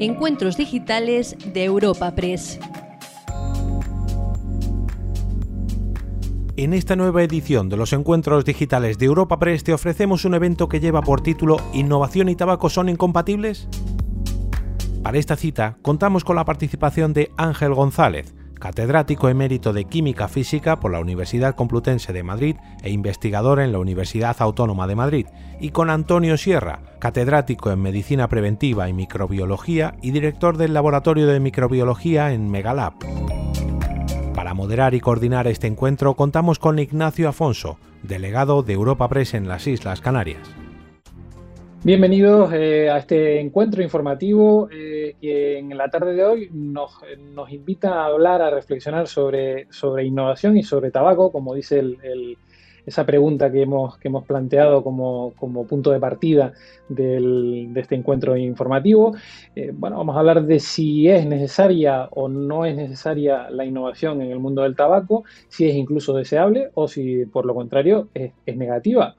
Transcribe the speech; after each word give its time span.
Encuentros 0.00 0.56
Digitales 0.56 1.36
de 1.52 1.62
Europa 1.62 2.16
Press. 2.16 2.58
En 6.56 6.74
esta 6.74 6.96
nueva 6.96 7.22
edición 7.22 7.68
de 7.68 7.76
los 7.76 7.92
Encuentros 7.92 8.44
Digitales 8.44 8.98
de 8.98 9.06
Europa 9.06 9.38
Press 9.38 9.62
te 9.62 9.72
ofrecemos 9.72 10.24
un 10.24 10.34
evento 10.34 10.68
que 10.68 10.80
lleva 10.80 11.00
por 11.00 11.20
título 11.20 11.58
¿Innovación 11.72 12.28
y 12.28 12.34
tabaco 12.34 12.68
son 12.70 12.88
incompatibles? 12.88 13.68
Para 15.04 15.18
esta 15.18 15.36
cita 15.36 15.78
contamos 15.80 16.24
con 16.24 16.34
la 16.34 16.44
participación 16.44 17.12
de 17.12 17.30
Ángel 17.36 17.72
González, 17.72 18.34
catedrático 18.64 19.28
emérito 19.28 19.74
de 19.74 19.84
Química 19.84 20.26
Física 20.26 20.80
por 20.80 20.90
la 20.90 20.98
Universidad 20.98 21.54
Complutense 21.54 22.14
de 22.14 22.22
Madrid 22.22 22.56
e 22.82 22.88
investigador 22.88 23.60
en 23.60 23.72
la 23.72 23.78
Universidad 23.78 24.36
Autónoma 24.38 24.86
de 24.86 24.94
Madrid, 24.94 25.26
y 25.60 25.68
con 25.68 25.90
Antonio 25.90 26.38
Sierra, 26.38 26.80
catedrático 26.98 27.70
en 27.70 27.82
Medicina 27.82 28.26
Preventiva 28.26 28.88
y 28.88 28.94
Microbiología 28.94 29.96
y 30.00 30.12
director 30.12 30.56
del 30.56 30.72
Laboratorio 30.72 31.26
de 31.26 31.40
Microbiología 31.40 32.32
en 32.32 32.50
Megalab. 32.50 32.94
Para 34.34 34.54
moderar 34.54 34.94
y 34.94 35.00
coordinar 35.00 35.46
este 35.46 35.66
encuentro 35.66 36.14
contamos 36.14 36.58
con 36.58 36.78
Ignacio 36.78 37.28
Afonso, 37.28 37.76
delegado 38.02 38.62
de 38.62 38.72
Europa 38.72 39.08
Press 39.08 39.34
en 39.34 39.46
las 39.46 39.66
Islas 39.66 40.00
Canarias. 40.00 40.63
Bienvenidos 41.84 42.50
eh, 42.54 42.88
a 42.88 42.96
este 42.96 43.38
encuentro 43.38 43.82
informativo 43.82 44.70
eh, 44.72 45.16
que 45.20 45.58
en 45.58 45.76
la 45.76 45.90
tarde 45.90 46.14
de 46.14 46.24
hoy 46.24 46.48
nos, 46.50 46.92
invita 47.50 47.92
a 47.92 48.06
hablar, 48.06 48.40
a 48.40 48.48
reflexionar 48.48 49.06
sobre, 49.06 49.66
sobre 49.70 50.06
innovación 50.06 50.56
y 50.56 50.62
sobre 50.62 50.90
tabaco, 50.90 51.30
como 51.30 51.54
dice 51.54 51.82
esa 52.86 53.04
pregunta 53.04 53.52
que 53.52 53.60
hemos, 53.60 53.98
que 53.98 54.08
hemos 54.08 54.24
planteado 54.24 54.82
como, 54.82 55.34
punto 55.68 55.90
de 55.90 56.00
partida 56.00 56.54
de 56.88 57.70
este 57.76 57.96
encuentro 57.96 58.34
informativo. 58.34 59.14
Eh, 59.54 59.70
bueno, 59.74 59.98
vamos 59.98 60.16
a 60.16 60.20
hablar 60.20 60.42
de 60.42 60.60
si 60.60 61.10
es 61.10 61.26
necesaria 61.26 62.08
o 62.12 62.30
no 62.30 62.64
es 62.64 62.76
necesaria 62.76 63.50
la 63.50 63.66
innovación 63.66 64.22
en 64.22 64.30
el 64.30 64.38
mundo 64.38 64.62
del 64.62 64.74
tabaco, 64.74 65.24
si 65.48 65.68
es 65.68 65.74
incluso 65.74 66.14
deseable 66.14 66.70
o 66.72 66.88
si 66.88 67.26
por 67.26 67.44
lo 67.44 67.54
contrario 67.54 68.08
es 68.14 68.56
negativa 68.56 69.16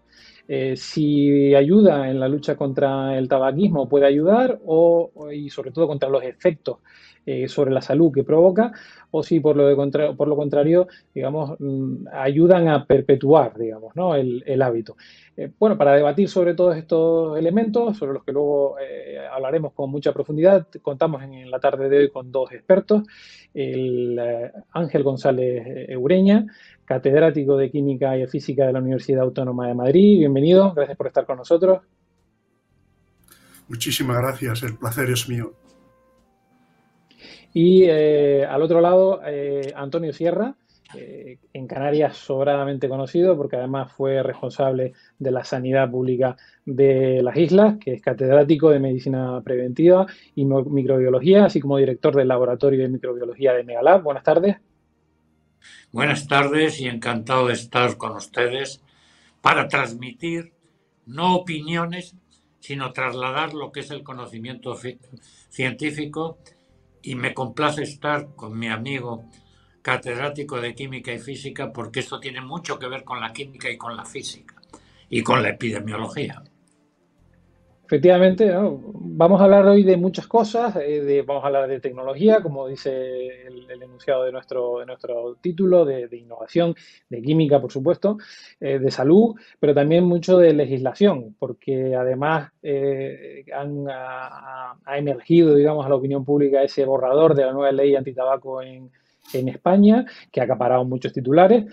eh, 0.48 0.76
si 0.76 1.56
ayuda 1.56 2.10
en 2.10 2.20
la 2.20 2.28
lucha 2.28 2.56
contra 2.56 3.18
el 3.18 3.28
tabaquismo, 3.28 3.90
puede 3.90 4.06
ayudar 4.06 4.60
o, 4.66 5.12
y 5.32 5.50
sobre 5.50 5.72
todo 5.72 5.88
contra 5.88 6.10
los 6.10 6.24
efectos 6.24 6.78
eh, 7.26 7.48
sobre 7.48 7.72
la 7.72 7.82
salud 7.82 8.12
que 8.12 8.24
provoca, 8.24 8.72
o 9.10 9.24
si 9.24 9.40
por 9.40 9.56
lo, 9.56 10.16
por 10.16 10.28
lo 10.28 10.36
contrario, 10.36 10.88
digamos, 11.14 11.60
mm, 11.60 12.08
ayudan 12.14 12.68
a 12.68 12.86
perpetuar, 12.86 13.58
digamos, 13.58 13.96
¿no? 13.96 14.14
el, 14.14 14.62
hábito. 14.62 14.96
Eh, 15.36 15.52
bueno, 15.58 15.76
para 15.78 15.96
debatir 15.96 16.30
sobre 16.30 16.54
todos 16.54 16.78
estos 16.78 17.36
elementos, 17.38 17.98
sobre 17.98 18.14
los 18.14 18.24
que 18.24 18.32
luego 18.32 18.76
hablaremos 19.32 19.74
con 19.74 19.90
mucha 19.90 20.14
profundidad, 20.14 20.68
contamos 20.84 21.24
en 21.24 21.50
la 21.50 21.60
tarde 21.60 21.90
de 21.90 21.98
hoy 21.98 22.10
con 22.12 22.32
dos 22.32 22.52
expertos, 22.52 23.04
el 23.56 24.20
Ángel 24.74 25.04
González 25.04 25.90
Eureña, 25.90 26.46
catedrático 26.84 27.56
de 27.58 27.72
Química 27.72 28.18
y 28.18 28.28
Física 28.28 28.68
de 28.68 28.74
la 28.74 28.80
Universidad 28.80 29.24
Autónoma 29.24 29.68
de 29.68 29.74
Madrid. 29.74 30.20
Bienvenido, 30.20 30.74
gracias 30.74 30.98
por 30.98 31.08
estar 31.08 31.26
con 31.26 31.38
nosotros. 31.38 31.80
Muchísimas 33.68 34.18
gracias, 34.18 34.62
el 34.64 34.78
placer 34.78 35.10
es 35.10 35.28
mío. 35.28 35.54
Y 37.54 37.84
eh, 37.86 38.46
al 38.46 38.62
otro 38.62 38.82
lado, 38.82 39.22
eh, 39.26 39.72
Antonio 39.76 40.12
Sierra, 40.12 40.56
eh, 40.98 41.40
en 41.54 41.68
Canarias 41.68 42.18
sobradamente 42.18 42.90
conocido 42.90 43.36
porque 43.38 43.56
además 43.56 43.92
fue 43.92 44.22
responsable 44.24 44.94
de 45.20 45.32
la 45.32 45.44
sanidad 45.44 45.90
pública 45.90 46.36
de 46.66 47.22
las 47.22 47.38
islas, 47.38 47.78
que 47.80 47.94
es 47.94 48.02
catedrático 48.02 48.70
de 48.70 48.80
medicina 48.80 49.42
preventiva 49.42 50.06
y 50.36 50.46
microbiología, 50.46 51.46
así 51.46 51.60
como 51.60 51.78
director 51.78 52.16
del 52.16 52.28
laboratorio 52.28 52.82
de 52.82 52.90
microbiología 52.90 53.54
de 53.54 53.64
Megalab. 53.64 54.04
Buenas 54.04 54.24
tardes. 54.24 54.58
Buenas 55.92 56.28
tardes 56.28 56.80
y 56.80 56.88
encantado 56.88 57.48
de 57.48 57.54
estar 57.54 57.98
con 57.98 58.16
ustedes 58.16 58.82
para 59.42 59.68
transmitir 59.68 60.54
no 61.06 61.36
opiniones, 61.36 62.16
sino 62.60 62.92
trasladar 62.92 63.54
lo 63.54 63.72
que 63.72 63.82
es 63.82 63.92
el 63.92 64.04
conocimiento 64.04 64.76
científico 65.50 66.40
y 67.02 67.16
me 67.16 67.34
complace 67.34 67.84
estar 67.84 68.36
con 68.36 68.58
mi 68.58 68.68
amigo 68.68 69.26
catedrático 69.86 70.60
de 70.60 70.74
química 70.74 71.14
y 71.14 71.20
física 71.20 71.72
porque 71.72 72.00
esto 72.00 72.20
tiene 72.20 72.42
mucho 72.42 72.80
que 72.80 72.88
ver 72.88 73.04
con 73.04 73.22
la 73.22 73.32
química 73.32 73.70
y 73.70 73.78
con 73.78 73.96
la 73.96 74.04
física 74.04 74.56
y 75.12 75.22
con 75.22 75.44
la 75.44 75.50
epidemiología. 75.50 76.42
Efectivamente, 77.86 78.52
vamos 78.52 79.40
a 79.40 79.44
hablar 79.44 79.68
hoy 79.68 79.84
de 79.84 79.96
muchas 79.96 80.26
cosas, 80.26 80.76
eh, 80.78 81.24
vamos 81.24 81.44
a 81.44 81.48
hablar 81.48 81.70
de 81.70 81.80
tecnología, 81.80 82.42
como 82.42 82.68
dice 82.68 83.46
el, 83.46 83.70
enunciado 83.70 84.24
de 84.24 84.32
nuestro, 84.32 84.80
de 84.80 84.88
nuestro 84.88 85.36
título, 85.40 85.86
de, 85.86 86.10
innovación, 86.18 86.74
de 87.08 87.22
química, 87.22 87.62
por 87.62 87.72
supuesto, 87.72 88.18
eh, 88.60 88.80
de 88.80 88.90
salud, 88.90 89.36
pero 89.60 89.76
también 89.76 90.04
mucho 90.04 90.40
de 90.40 90.52
legislación, 90.54 91.36
porque 91.38 91.96
además 91.96 92.52
eh, 92.64 93.46
ha, 93.54 94.98
emergido, 94.98 95.54
digamos, 95.54 95.86
a 95.86 95.90
la 95.90 95.96
opinión 95.96 96.26
pública 96.26 96.64
ese 96.64 96.86
borrador 96.86 97.36
de 97.36 97.46
la 97.46 97.54
nueva 97.54 97.72
ley 97.72 97.96
antitabaco 97.96 98.64
en, 98.64 98.90
en 99.34 99.50
España, 99.50 100.06
que 100.32 100.42
ha 100.42 100.44
acaparado 100.44 100.86
muchos 100.86 101.14
titulares, 101.14 101.66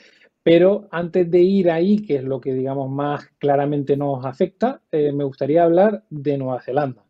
pero 0.42 0.88
antes 0.90 1.30
de 1.30 1.40
ir 1.40 1.70
ahí, 1.70 2.04
que 2.04 2.16
es 2.16 2.24
lo 2.24 2.40
que 2.40 2.52
digamos 2.52 2.90
más 2.90 3.26
claramente 3.38 3.96
nos 3.96 4.24
afecta, 4.24 4.80
eh, 4.90 5.12
me 5.12 5.24
gustaría 5.24 5.62
hablar 5.62 6.02
de 6.10 6.36
Nueva 6.36 6.60
Zelanda. 6.60 7.04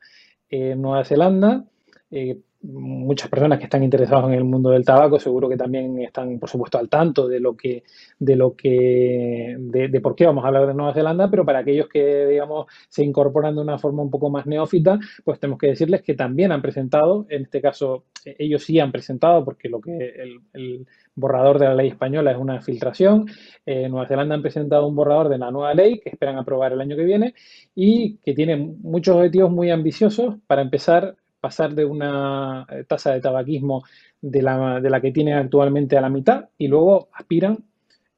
Eh, 0.51 0.75
Nueva 0.77 1.05
Zelanda, 1.05 1.65
eh, 2.11 2.39
muchas 2.63 3.29
personas 3.29 3.59
que 3.59 3.65
están 3.65 3.83
interesadas 3.83 4.27
en 4.27 4.35
el 4.35 4.45
mundo 4.45 4.71
del 4.71 4.85
tabaco 4.85 5.19
seguro 5.19 5.49
que 5.49 5.57
también 5.57 5.99
están, 6.01 6.39
por 6.39 6.49
supuesto, 6.49 6.79
al 6.79 6.89
tanto 6.89 7.27
de 7.27 7.41
lo 7.41 7.57
que, 7.57 7.83
de 8.19 8.37
lo 8.37 8.55
que, 8.55 9.57
de, 9.59 10.01
por 10.01 10.15
qué 10.15 10.27
vamos 10.27 10.45
a 10.45 10.49
hablar 10.49 10.67
de 10.67 10.75
Nueva 10.75 10.95
Zelanda, 10.95 11.29
pero 11.31 11.45
para 11.45 11.61
aquellos 11.61 11.89
que, 11.89 12.27
digamos, 12.27 12.67
se 12.89 13.05
incorporan 13.05 13.57
de 13.57 13.63
una 13.63 13.79
forma 13.79 14.03
un 14.03 14.11
poco 14.11 14.31
más 14.31 14.47
neófita, 14.47 14.99
pues 15.25 15.41
tenemos 15.41 15.59
que 15.59 15.69
decirles 15.69 16.03
que 16.03 16.15
también 16.15 16.53
han 16.53 16.63
presentado, 16.63 17.27
en 17.29 17.43
este 17.43 17.61
caso, 17.61 18.05
ellos 18.25 18.63
sí 18.63 18.79
han 18.79 18.93
presentado, 18.93 19.45
porque 19.45 19.69
lo 19.69 19.81
que 19.81 20.15
el, 20.53 20.87
borrador 21.15 21.59
de 21.59 21.67
la 21.67 21.75
ley 21.75 21.89
española 21.89 22.31
es 22.31 22.39
una 22.39 22.63
filtración. 22.63 23.27
en 23.67 23.91
Nueva 23.91 24.07
Zelanda 24.07 24.35
han 24.35 24.41
presentado 24.41 24.87
un 24.87 24.97
borrador 24.97 25.29
de 25.29 25.37
la 25.37 25.51
nueva 25.51 25.75
ley 25.75 26.01
que 26.01 26.09
esperan 26.09 26.39
aprobar 26.39 26.73
el 26.73 26.81
año 26.81 26.97
que 26.97 27.05
viene 27.05 27.35
y 27.75 28.17
que 28.19 28.33
tiene 28.33 28.57
muchos 28.57 29.17
objetivos 29.17 29.51
muy 29.51 29.71
ambiciosos 29.71 30.37
para 30.47 30.63
empezar 30.63 31.17
pasar 31.43 31.75
de 31.75 31.85
una 31.85 32.65
eh, 32.71 32.85
tasa 32.87 33.13
de 33.13 33.21
tabaquismo 33.21 33.83
de 34.21 34.43
la, 34.43 34.81
de 34.81 34.89
la 34.89 35.01
que 35.01 35.11
tienen 35.11 35.35
actualmente 35.35 35.99
a 35.99 36.01
la 36.01 36.09
mitad 36.09 36.49
y 36.57 36.69
luego 36.69 37.09
aspiran, 37.13 37.59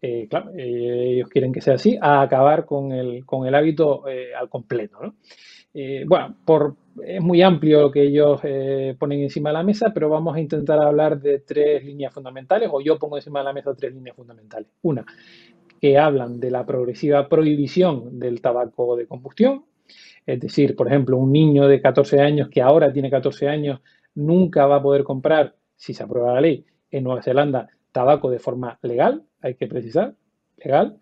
eh, 0.03 0.27
claro, 0.29 0.51
eh, 0.55 1.15
ellos 1.15 1.31
quieren 1.31 1.51
que 1.51 1.63
sea 1.63 1.75
así, 1.75 1.97
a 1.99 2.21
acabar 2.21 2.67
con 2.67 2.93
el, 2.93 3.25
con 3.25 3.47
el 3.47 3.55
hábito 3.55 4.05
al 4.39 4.51
completo. 4.51 5.15
bueno, 6.07 6.37
por, 6.45 6.77
es 7.03 7.23
muy 7.23 7.41
amplio 7.41 7.81
lo 7.81 7.91
que 7.91 8.03
ellos 8.03 8.43
ponen 8.99 9.23
encima 9.23 9.49
de 9.49 9.55
la 9.55 9.63
mesa, 9.63 9.91
pero 9.95 10.11
vamos 10.11 10.37
a 10.37 10.41
intentar 10.41 10.79
hablar 10.79 11.19
de 11.19 11.39
tres 11.39 11.83
líneas 11.83 12.13
fundamentales, 12.13 12.69
o 12.71 12.83
yo 12.83 12.99
pongo 12.99 13.17
encima 13.17 13.39
de 13.39 13.47
la 13.47 13.55
mesa 13.55 13.75
tres 13.75 13.95
líneas 13.95 14.15
fundamentales. 14.15 14.69
Una, 14.83 15.07
que 15.81 15.97
hablan 15.97 16.39
de 16.39 16.51
la 16.51 16.67
progresiva 16.67 17.27
prohibición 17.27 18.19
del 18.19 18.43
tabaco 18.43 18.97
de 18.97 19.07
combustión, 19.07 19.65
es 20.27 20.41
decir, 20.41 20.75
por 20.75 20.89
ejemplo, 20.89 21.17
un 21.19 21.33
niño 21.33 21.69
de 21.69 21.81
14 21.81 22.21
años 22.21 22.49
que 22.49 22.63
ahora 22.63 22.93
tiene 22.93 23.11
14 23.11 23.49
años 23.49 23.81
nunca 24.15 24.67
va 24.67 24.77
a 24.77 24.83
poder 24.83 25.05
comprar, 25.05 25.57
si 25.77 25.93
se 25.93 26.03
aprueba 26.03 26.35
la 26.35 26.41
ley, 26.41 26.65
en 26.91 27.05
Nueva 27.05 27.23
Zelanda 27.23 27.69
tabaco 27.95 28.29
de 28.29 28.41
forma 28.41 28.79
legal, 28.83 29.23
hay 29.41 29.55
que 29.55 29.69
precisar, 29.69 30.15
legal. 30.57 30.99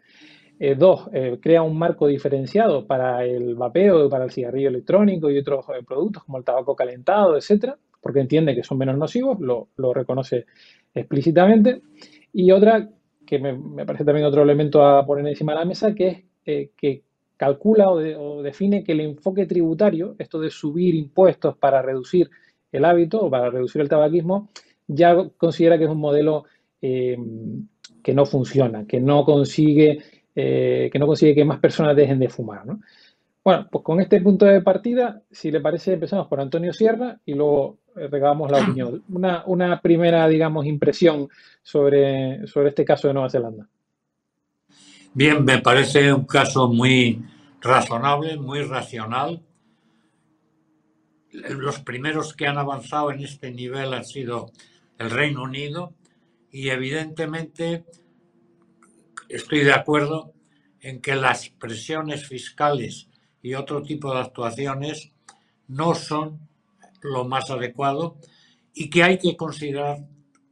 Eh, 0.59 0.77
dos, 0.77 1.09
eh, 1.13 1.39
crea 1.41 1.63
un 1.63 1.77
marco 1.77 2.07
diferenciado 2.07 2.87
para 2.87 3.25
el 3.25 3.55
vapeo, 3.55 4.09
para 4.11 4.25
el 4.25 4.31
cigarrillo 4.31 4.69
electrónico 4.69 5.31
y 5.31 5.39
otros 5.39 5.65
eh, 5.71 5.83
productos 5.85 6.23
como 6.25 6.39
el 6.39 6.45
tabaco 6.45 6.77
calentado, 6.77 7.37
etcétera, 7.37 7.79
porque 8.01 8.21
entiende 8.21 8.55
que 8.55 8.63
son 8.63 8.79
menos 8.79 8.99
nocivos, 8.99 9.41
lo, 9.41 9.69
reconoce 9.95 10.45
explícitamente. 10.95 11.81
Y 12.33 12.53
otra, 12.53 12.91
que 13.27 13.39
me, 13.39 13.55
me, 13.55 13.87
parece 13.87 14.05
también 14.05 14.27
otro 14.27 14.43
elemento 14.43 14.85
a 14.85 15.07
poner 15.07 15.27
encima 15.27 15.53
de 15.53 15.59
la 15.59 15.65
mesa, 15.65 15.95
que 15.95 16.27
es 16.45 16.71
que 16.77 17.03
calcula 17.37 17.91
o, 17.91 18.43
define 18.43 18.85
que 18.85 18.93
el 18.93 19.01
enfoque 19.01 19.47
tributario, 19.47 20.15
esto 20.19 20.41
de 20.41 20.51
subir 20.51 20.95
impuestos 20.95 21.57
para 21.57 21.83
reducir 21.83 22.31
el 22.71 22.85
hábito 22.85 23.21
o 23.21 23.31
para 23.31 23.51
reducir 23.51 23.83
el 23.83 23.89
tabaquismo, 23.89 24.51
ya 24.87 25.17
considera 25.37 25.79
que 25.79 25.85
es 25.85 25.91
un 25.91 25.99
modelo 25.99 26.45
eh, 26.81 27.17
que 28.03 28.15
no 28.15 28.27
funciona, 28.27 28.87
que 28.87 29.01
no 29.01 29.25
consigue 29.25 29.99
eh, 30.35 30.89
que 30.91 30.99
no 30.99 31.07
consigue 31.07 31.35
que 31.35 31.45
más 31.45 31.59
personas 31.61 31.95
dejen 31.95 32.19
de 32.19 32.29
fumar. 32.29 32.63
Bueno, 33.45 33.69
pues 33.71 33.85
con 33.85 34.01
este 34.01 34.21
punto 34.21 34.47
de 34.47 34.63
partida, 34.63 35.21
si 35.31 35.51
le 35.51 35.61
parece, 35.61 35.95
empezamos 35.95 36.27
por 36.29 36.41
Antonio 36.41 36.73
Sierra 36.73 37.19
y 37.27 37.35
luego 37.35 37.79
eh, 37.97 38.09
regamos 38.09 38.51
la 38.51 38.63
opinión. 38.63 39.03
Una, 39.11 39.45
una 39.47 39.81
primera, 39.81 40.27
digamos, 40.29 40.65
impresión 40.65 41.29
sobre, 41.63 42.47
sobre 42.47 42.71
este 42.71 42.85
caso 42.85 43.09
de 43.09 43.15
Nueva 43.15 43.29
Zelanda. 43.29 43.69
Bien, 45.15 45.45
me 45.45 45.59
parece 45.59 46.11
un 46.11 46.25
caso 46.25 46.69
muy 46.69 47.23
razonable, 47.61 48.39
muy 48.39 48.63
racional. 48.63 49.45
los 51.33 51.81
primeros 51.81 52.35
que 52.35 52.47
han 52.47 52.57
avanzado 52.57 53.11
en 53.11 53.21
este 53.21 53.51
nivel 53.51 53.93
han 53.93 54.07
sido 54.07 54.53
el 54.99 55.11
Reino 55.11 55.43
Unido 55.43 55.93
y 56.51 56.71
evidentemente 56.71 57.85
estoy 59.29 59.65
de 59.65 59.75
acuerdo 59.75 60.33
en 60.81 61.03
que 61.03 61.15
las 61.15 61.51
presiones 61.51 62.27
fiscales 62.27 63.11
y 63.43 63.53
otro 63.53 63.83
tipo 63.83 64.15
de 64.15 64.21
actuaciones 64.21 65.13
no 65.69 65.95
son 65.95 66.49
lo 67.03 67.27
más 67.27 67.51
adecuado 67.51 68.17
y 68.73 68.89
que 68.89 69.03
hay 69.03 69.19
que 69.19 69.37
considerar 69.37 70.07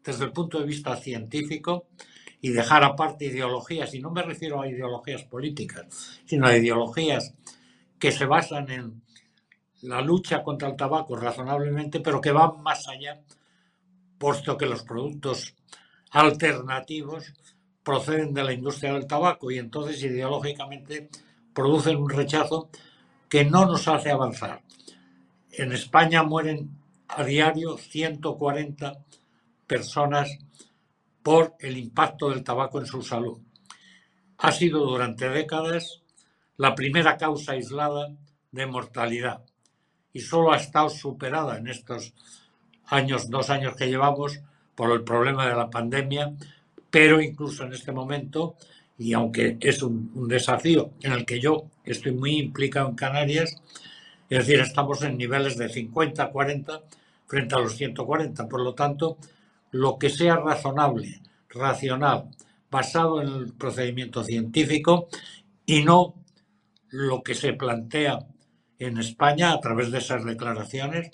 desde 0.04 0.24
el 0.24 0.32
punto 0.32 0.58
de 0.58 0.66
vista 0.66 0.96
científico 0.96 1.86
y 2.40 2.50
dejar 2.50 2.84
aparte 2.84 3.26
ideologías, 3.26 3.94
y 3.94 4.00
no 4.00 4.10
me 4.10 4.22
refiero 4.22 4.60
a 4.60 4.68
ideologías 4.68 5.24
políticas, 5.24 6.20
sino 6.24 6.46
a 6.46 6.56
ideologías 6.56 7.34
que 7.98 8.12
se 8.12 8.24
basan 8.24 8.70
en 8.70 9.02
la 9.82 10.00
lucha 10.00 10.42
contra 10.42 10.68
el 10.68 10.76
tabaco 10.76 11.16
razonablemente, 11.16 12.00
pero 12.00 12.20
que 12.20 12.32
van 12.32 12.62
más 12.62 12.88
allá, 12.88 13.20
puesto 14.18 14.56
que 14.56 14.66
los 14.66 14.82
productos 14.82 15.54
alternativos 16.10 17.32
proceden 17.82 18.34
de 18.34 18.44
la 18.44 18.52
industria 18.52 18.92
del 18.92 19.06
tabaco 19.06 19.50
y 19.50 19.58
entonces 19.58 20.02
ideológicamente 20.02 21.08
producen 21.54 21.96
un 21.96 22.10
rechazo 22.10 22.68
que 23.28 23.44
no 23.44 23.66
nos 23.66 23.86
hace 23.88 24.10
avanzar. 24.10 24.62
En 25.52 25.72
España 25.72 26.22
mueren 26.22 26.70
a 27.08 27.24
diario 27.24 27.76
140 27.76 29.04
personas 29.66 30.38
por 31.22 31.54
el 31.60 31.76
impacto 31.76 32.30
del 32.30 32.44
tabaco 32.44 32.78
en 32.78 32.86
su 32.86 33.02
salud. 33.02 33.38
Ha 34.38 34.52
sido 34.52 34.80
durante 34.80 35.28
décadas 35.28 36.02
la 36.56 36.74
primera 36.74 37.16
causa 37.16 37.52
aislada 37.52 38.12
de 38.52 38.66
mortalidad 38.66 39.42
y 40.12 40.20
solo 40.20 40.52
ha 40.52 40.56
estado 40.56 40.88
superada 40.88 41.58
en 41.58 41.68
estos 41.68 42.14
años, 42.86 43.30
dos 43.30 43.50
años 43.50 43.76
que 43.76 43.88
llevamos, 43.88 44.40
por 44.74 44.92
el 44.92 45.04
problema 45.04 45.46
de 45.46 45.54
la 45.54 45.68
pandemia, 45.68 46.32
pero 46.90 47.20
incluso 47.20 47.64
en 47.64 47.74
este 47.74 47.92
momento, 47.92 48.56
y 48.96 49.12
aunque 49.12 49.58
es 49.60 49.82
un, 49.82 50.10
un 50.14 50.26
desafío 50.26 50.92
en 51.02 51.12
el 51.12 51.26
que 51.26 51.38
yo 51.38 51.66
estoy 51.84 52.12
muy 52.12 52.38
implicado 52.38 52.88
en 52.88 52.94
Canarias, 52.94 53.60
es 54.30 54.46
decir, 54.46 54.60
estamos 54.60 55.02
en 55.02 55.18
niveles 55.18 55.58
de 55.58 55.68
50, 55.68 56.30
40 56.30 56.80
frente 57.26 57.54
a 57.54 57.58
los 57.58 57.76
140. 57.76 58.48
Por 58.48 58.62
lo 58.62 58.74
tanto, 58.74 59.18
lo 59.70 59.98
que 59.98 60.10
sea 60.10 60.36
razonable, 60.36 61.20
racional, 61.48 62.30
basado 62.70 63.20
en 63.22 63.28
el 63.28 63.52
procedimiento 63.54 64.24
científico 64.24 65.08
y 65.66 65.82
no 65.82 66.14
lo 66.88 67.22
que 67.22 67.34
se 67.34 67.52
plantea 67.52 68.18
en 68.78 68.98
España 68.98 69.52
a 69.52 69.60
través 69.60 69.90
de 69.90 69.98
esas 69.98 70.24
declaraciones 70.24 71.10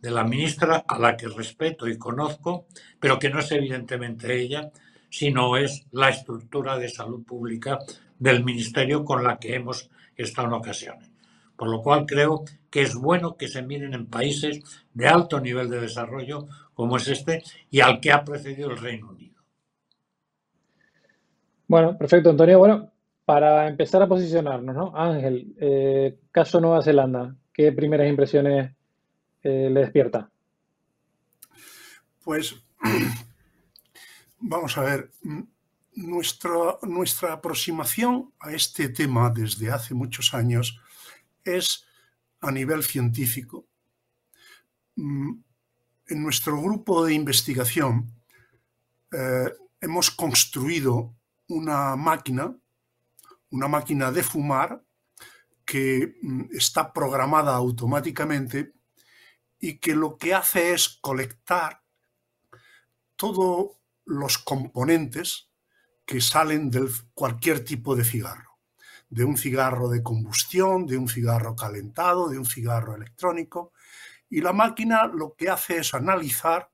de 0.00 0.10
la 0.10 0.24
ministra 0.24 0.84
a 0.86 0.98
la 0.98 1.16
que 1.16 1.28
respeto 1.28 1.88
y 1.88 1.98
conozco, 1.98 2.66
pero 3.00 3.18
que 3.18 3.30
no 3.30 3.40
es 3.40 3.50
evidentemente 3.52 4.40
ella, 4.40 4.70
sino 5.10 5.56
es 5.56 5.86
la 5.92 6.10
estructura 6.10 6.78
de 6.78 6.88
salud 6.88 7.24
pública 7.24 7.78
del 8.18 8.44
ministerio 8.44 9.04
con 9.04 9.24
la 9.24 9.38
que 9.38 9.54
hemos 9.54 9.90
estado 10.16 10.48
en 10.48 10.54
ocasiones. 10.54 11.10
Por 11.56 11.68
lo 11.68 11.82
cual 11.82 12.04
creo 12.06 12.44
que 12.70 12.82
es 12.82 12.94
bueno 12.94 13.36
que 13.36 13.48
se 13.48 13.62
miren 13.62 13.94
en 13.94 14.06
países 14.06 14.60
de 14.92 15.08
alto 15.08 15.40
nivel 15.40 15.70
de 15.70 15.80
desarrollo 15.80 16.48
como 16.76 16.98
es 16.98 17.08
este 17.08 17.42
y 17.70 17.80
al 17.80 18.00
que 18.00 18.12
ha 18.12 18.22
precedido 18.22 18.70
el 18.70 18.76
Reino 18.76 19.08
Unido. 19.08 19.42
Bueno, 21.66 21.96
perfecto, 21.96 22.28
Antonio. 22.28 22.58
Bueno, 22.58 22.92
para 23.24 23.66
empezar 23.66 24.02
a 24.02 24.06
posicionarnos, 24.06 24.76
¿no? 24.76 24.92
Ángel, 24.94 25.56
eh, 25.58 26.18
caso 26.30 26.60
Nueva 26.60 26.82
Zelanda, 26.82 27.34
¿qué 27.52 27.72
primeras 27.72 28.08
impresiones 28.08 28.72
eh, 29.42 29.70
le 29.72 29.80
despierta? 29.80 30.30
Pues 32.22 32.54
vamos 34.38 34.76
a 34.76 34.82
ver, 34.82 35.10
nuestra, 35.94 36.78
nuestra 36.82 37.32
aproximación 37.32 38.34
a 38.38 38.52
este 38.52 38.90
tema 38.90 39.30
desde 39.30 39.70
hace 39.70 39.94
muchos 39.94 40.34
años 40.34 40.78
es 41.42 41.86
a 42.40 42.52
nivel 42.52 42.82
científico. 42.82 43.66
En 46.08 46.22
nuestro 46.22 46.60
grupo 46.60 47.04
de 47.04 47.14
investigación 47.14 48.12
eh, 49.12 49.52
hemos 49.80 50.10
construido 50.10 51.14
una 51.48 51.96
máquina, 51.96 52.56
una 53.50 53.68
máquina 53.68 54.12
de 54.12 54.22
fumar 54.22 54.82
que 55.64 56.16
mm, 56.22 56.44
está 56.52 56.92
programada 56.92 57.54
automáticamente 57.54 58.72
y 59.58 59.78
que 59.78 59.94
lo 59.94 60.16
que 60.16 60.34
hace 60.34 60.72
es 60.72 60.98
colectar 61.00 61.82
todos 63.16 63.78
los 64.04 64.38
componentes 64.38 65.50
que 66.04 66.20
salen 66.20 66.70
de 66.70 66.88
cualquier 67.14 67.64
tipo 67.64 67.96
de 67.96 68.04
cigarro 68.04 68.46
de 69.08 69.24
un 69.24 69.36
cigarro 69.36 69.88
de 69.88 70.02
combustión, 70.02 70.86
de 70.86 70.96
un 70.96 71.08
cigarro 71.08 71.54
calentado, 71.54 72.28
de 72.28 72.38
un 72.38 72.46
cigarro 72.46 72.96
electrónico. 72.96 73.72
Y 74.28 74.40
la 74.40 74.52
máquina 74.52 75.06
lo 75.06 75.34
que 75.34 75.48
hace 75.48 75.78
es 75.78 75.94
analizar 75.94 76.70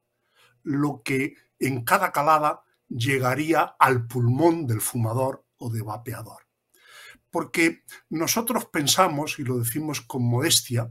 lo 0.63 1.03
que 1.05 1.37
en 1.59 1.85
cada 1.85 2.13
calada 2.13 2.63
llegaría 2.89 3.77
al 3.79 4.07
pulmón 4.07 4.67
del 4.67 4.81
fumador 4.81 5.45
o 5.57 5.71
de 5.71 5.83
vapeador. 5.83 6.47
Porque 7.31 7.85
nosotros 8.11 8.67
pensamos, 8.67 9.39
y 9.39 9.45
lo 9.45 9.59
decimos 9.59 10.01
con 10.01 10.25
modestia, 10.25 10.91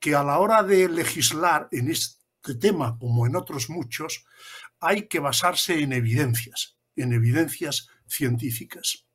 que 0.00 0.14
a 0.14 0.24
la 0.24 0.38
hora 0.38 0.62
de 0.62 0.88
legislar 0.88 1.68
en 1.70 1.90
este 1.90 2.54
tema, 2.60 2.98
como 2.98 3.26
en 3.26 3.36
otros 3.36 3.70
muchos, 3.70 4.26
hay 4.80 5.08
que 5.08 5.20
basarse 5.20 5.80
en 5.80 5.92
evidencias, 5.92 6.76
en 6.96 7.12
evidencias 7.12 7.88
científicas. 8.06 9.06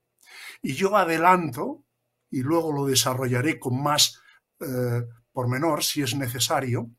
Y 0.61 0.73
yo 0.73 0.95
adelanto, 0.95 1.83
y 2.29 2.41
luego 2.41 2.71
lo 2.71 2.85
desarrollaré 2.85 3.59
con 3.59 3.81
más 3.81 4.21
eh, 4.59 5.03
pormenor 5.31 5.83
si 5.83 6.01
es 6.01 6.15
necesario, 6.15 6.89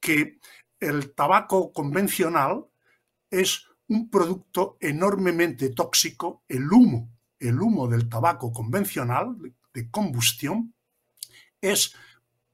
que 0.00 0.38
el 0.80 1.14
tabaco 1.14 1.72
convencional 1.72 2.66
es 3.30 3.66
un 3.88 4.10
producto 4.10 4.76
enormemente 4.80 5.70
tóxico, 5.70 6.42
el 6.48 6.70
humo, 6.72 7.10
el 7.38 7.60
humo 7.60 7.88
del 7.88 8.08
tabaco 8.08 8.52
convencional 8.52 9.36
de 9.72 9.90
combustión 9.90 10.74
es 11.60 11.94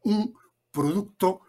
un 0.02 0.34
producto 0.70 1.42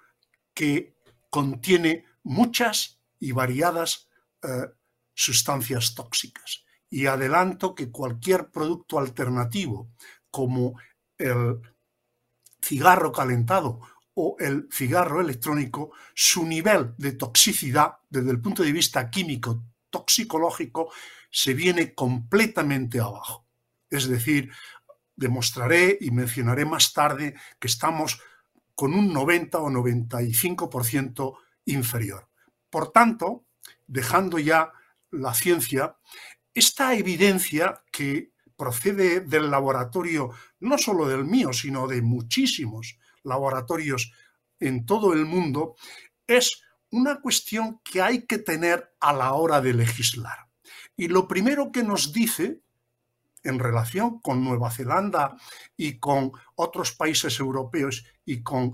que 0.53 0.95
contiene 1.29 2.05
muchas 2.23 2.99
y 3.19 3.31
variadas 3.31 4.09
eh, 4.43 4.67
sustancias 5.13 5.95
tóxicas. 5.95 6.65
Y 6.89 7.05
adelanto 7.05 7.73
que 7.73 7.89
cualquier 7.89 8.49
producto 8.49 8.99
alternativo 8.99 9.91
como 10.29 10.77
el 11.17 11.61
cigarro 12.61 13.11
calentado 13.11 13.81
o 14.13 14.35
el 14.39 14.67
cigarro 14.71 15.21
electrónico, 15.21 15.91
su 16.13 16.45
nivel 16.45 16.93
de 16.97 17.13
toxicidad 17.13 17.93
desde 18.09 18.31
el 18.31 18.41
punto 18.41 18.63
de 18.63 18.71
vista 18.71 19.09
químico 19.09 19.63
toxicológico 19.89 20.91
se 21.29 21.53
viene 21.53 21.93
completamente 21.93 22.99
abajo. 22.99 23.45
Es 23.89 24.07
decir, 24.07 24.51
demostraré 25.15 25.97
y 26.01 26.11
mencionaré 26.11 26.65
más 26.65 26.93
tarde 26.93 27.35
que 27.59 27.67
estamos 27.67 28.19
con 28.75 28.93
un 28.93 29.13
90 29.13 29.59
o 29.59 29.69
95% 29.69 31.37
inferior. 31.65 32.27
Por 32.69 32.91
tanto, 32.91 33.45
dejando 33.87 34.39
ya 34.39 34.71
la 35.11 35.33
ciencia, 35.33 35.97
esta 36.53 36.93
evidencia 36.95 37.83
que 37.91 38.31
procede 38.61 39.21
del 39.21 39.49
laboratorio, 39.49 40.29
no 40.59 40.77
solo 40.77 41.07
del 41.07 41.25
mío, 41.25 41.51
sino 41.51 41.87
de 41.87 42.03
muchísimos 42.03 42.99
laboratorios 43.23 44.13
en 44.59 44.85
todo 44.85 45.13
el 45.13 45.25
mundo, 45.25 45.75
es 46.27 46.61
una 46.91 47.19
cuestión 47.21 47.81
que 47.83 48.03
hay 48.03 48.27
que 48.27 48.37
tener 48.37 48.93
a 48.99 49.13
la 49.13 49.33
hora 49.33 49.61
de 49.61 49.73
legislar. 49.73 50.45
Y 50.95 51.07
lo 51.07 51.27
primero 51.27 51.71
que 51.71 51.81
nos 51.81 52.13
dice 52.13 52.61
en 53.41 53.57
relación 53.57 54.19
con 54.19 54.43
Nueva 54.43 54.69
Zelanda 54.69 55.35
y 55.75 55.97
con 55.97 56.31
otros 56.53 56.91
países 56.91 57.39
europeos 57.39 58.05
y 58.25 58.43
con 58.43 58.73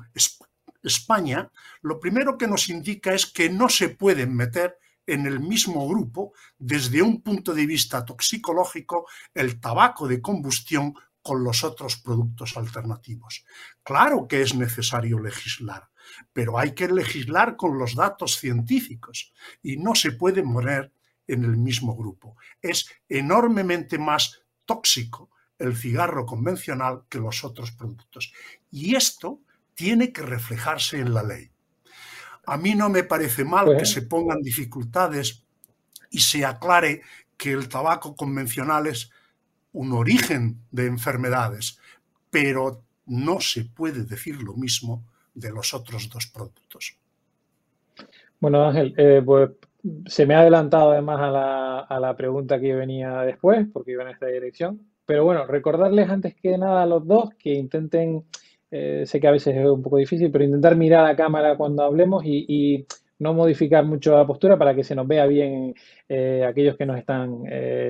España, 0.84 1.50
lo 1.82 1.98
primero 2.02 2.38
que 2.38 2.48
nos 2.48 2.68
indica 2.68 3.14
es 3.14 3.26
que 3.26 3.50
no 3.50 3.70
se 3.70 3.88
pueden 3.88 4.36
meter 4.36 4.80
en 5.08 5.26
el 5.26 5.40
mismo 5.40 5.88
grupo, 5.88 6.34
desde 6.60 7.02
un 7.02 7.22
punto 7.22 7.54
de 7.54 7.66
vista 7.66 8.06
toxicológico, 8.06 9.08
el 9.34 9.60
tabaco 9.60 10.08
de 10.08 10.22
combustión 10.22 10.94
con 11.22 11.44
los 11.44 11.64
otros 11.64 11.98
productos 11.98 12.56
alternativos. 12.56 13.44
Claro 13.84 14.28
que 14.28 14.42
es 14.42 14.54
necesario 14.54 15.20
legislar, 15.20 15.90
pero 16.32 16.60
hay 16.60 16.74
que 16.74 16.88
legislar 16.88 17.56
con 17.56 17.78
los 17.78 17.96
datos 17.96 18.38
científicos 18.38 19.34
y 19.64 19.78
no 19.78 19.96
se 19.96 20.12
puede 20.12 20.44
poner 20.44 20.94
en 21.28 21.44
el 21.44 21.58
mismo 21.58 21.96
grupo. 21.96 22.38
Es 22.62 22.90
enormemente 23.10 23.98
más 23.98 24.42
tóxico 24.66 25.30
el 25.60 25.76
cigarro 25.76 26.26
convencional 26.26 27.04
que 27.10 27.20
los 27.20 27.44
otros 27.44 27.72
productos. 27.72 28.32
Y 28.72 28.96
esto 28.96 29.42
tiene 29.74 30.12
que 30.12 30.22
reflejarse 30.22 31.00
en 31.00 31.14
la 31.14 31.24
ley. 31.24 31.52
A 32.48 32.58
mí 32.58 32.76
no 32.76 32.90
me 32.90 33.04
parece 33.04 33.44
mal 33.44 33.78
que 33.78 33.86
se 33.86 34.04
pongan 34.04 34.42
dificultades 34.42 35.44
y 36.10 36.20
se 36.20 36.46
aclare 36.46 37.02
que 37.36 37.52
el 37.52 37.68
tabaco 37.68 38.16
convencional 38.16 38.88
es 38.88 39.12
un 39.74 39.92
origen 39.92 40.62
de 40.72 40.86
enfermedades, 40.86 41.78
pero 42.30 42.84
no 43.06 43.42
se 43.42 43.66
puede 43.66 44.06
decir 44.06 44.42
lo 44.42 44.54
mismo 44.54 45.04
de 45.34 45.52
los 45.52 45.74
otros 45.74 46.10
dos 46.10 46.28
productos. 46.28 46.98
Bueno, 48.40 48.66
Ángel, 48.66 48.94
eh, 48.98 49.22
pues 49.26 49.52
se 50.06 50.26
me 50.26 50.34
ha 50.34 50.40
adelantado 50.40 50.92
además 50.92 51.20
a 51.20 51.30
la, 51.30 51.80
a 51.80 52.00
la, 52.00 52.16
pregunta 52.16 52.62
que 52.62 52.74
venía 52.74 53.22
después, 53.24 53.68
porque 53.74 53.92
iba 53.92 54.04
en 54.04 54.10
esta 54.10 54.28
dirección. 54.28 54.82
Pero 55.06 55.26
bueno, 55.26 55.46
recordarles 55.46 56.10
antes 56.10 56.34
que 56.36 56.58
nada 56.58 56.84
a 56.84 56.86
los 56.86 57.06
dos 57.06 57.30
que 57.38 57.54
intenten, 57.54 58.24
eh, 58.72 59.04
sé 59.06 59.20
que 59.20 59.28
a 59.28 59.32
veces 59.32 59.56
es 59.56 59.66
un 59.66 59.82
poco 59.82 59.98
difícil, 59.98 60.32
pero 60.32 60.44
intentar 60.44 60.76
mirar 60.76 61.06
a 61.06 61.16
cámara 61.16 61.58
cuando 61.58 61.84
hablemos 61.84 62.24
y, 62.26 62.86
no 63.20 63.34
modificar 63.34 63.84
mucho 63.84 64.16
la 64.16 64.28
postura 64.28 64.60
para 64.60 64.76
que 64.76 64.84
se 64.84 64.94
nos 64.94 65.08
vea 65.08 65.26
bien 65.26 65.74
eh, 66.08 66.46
aquellos 66.48 66.78
que 66.78 66.86
nos 66.86 67.00
están 67.00 67.42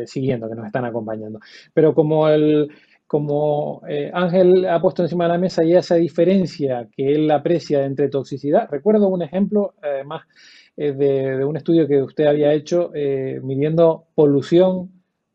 siguiendo, 0.05 0.47
que 0.47 0.55
nos 0.55 0.67
están 0.67 0.85
acompañando. 0.85 1.41
Pero 1.73 1.93
como 1.93 2.29
el, 2.29 2.69
como 3.07 3.81
Ángel 4.13 4.65
ha 4.69 4.81
puesto 4.81 5.03
encima 5.03 5.25
de 5.25 5.33
la 5.33 5.37
mesa 5.37 5.65
ya 5.65 5.79
esa 5.79 5.95
diferencia 5.95 6.87
que 6.95 7.13
él 7.13 7.29
aprecia 7.29 7.83
entre 7.83 8.07
toxicidad, 8.07 8.69
recuerdo 8.71 9.09
un 9.09 9.21
ejemplo, 9.21 9.73
además, 9.81 10.21
de, 10.77 11.43
un 11.43 11.57
estudio 11.57 11.87
que 11.87 12.01
usted 12.01 12.25
había 12.25 12.53
hecho 12.53 12.91
eh, 12.93 13.39
midiendo 13.43 14.05
polución 14.13 14.91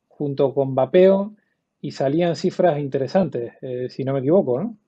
junto 0.09 0.55
con 0.55 0.75
vapeo 0.75 1.35
y 1.81 1.91
salían 1.91 2.37
cifras 2.37 2.79
interesantes, 2.79 3.55
eh, 3.61 3.89
si 3.91 4.05
no 4.05 4.13
me 4.13 4.21
equivoco, 4.21 4.61
¿no? 4.61 4.79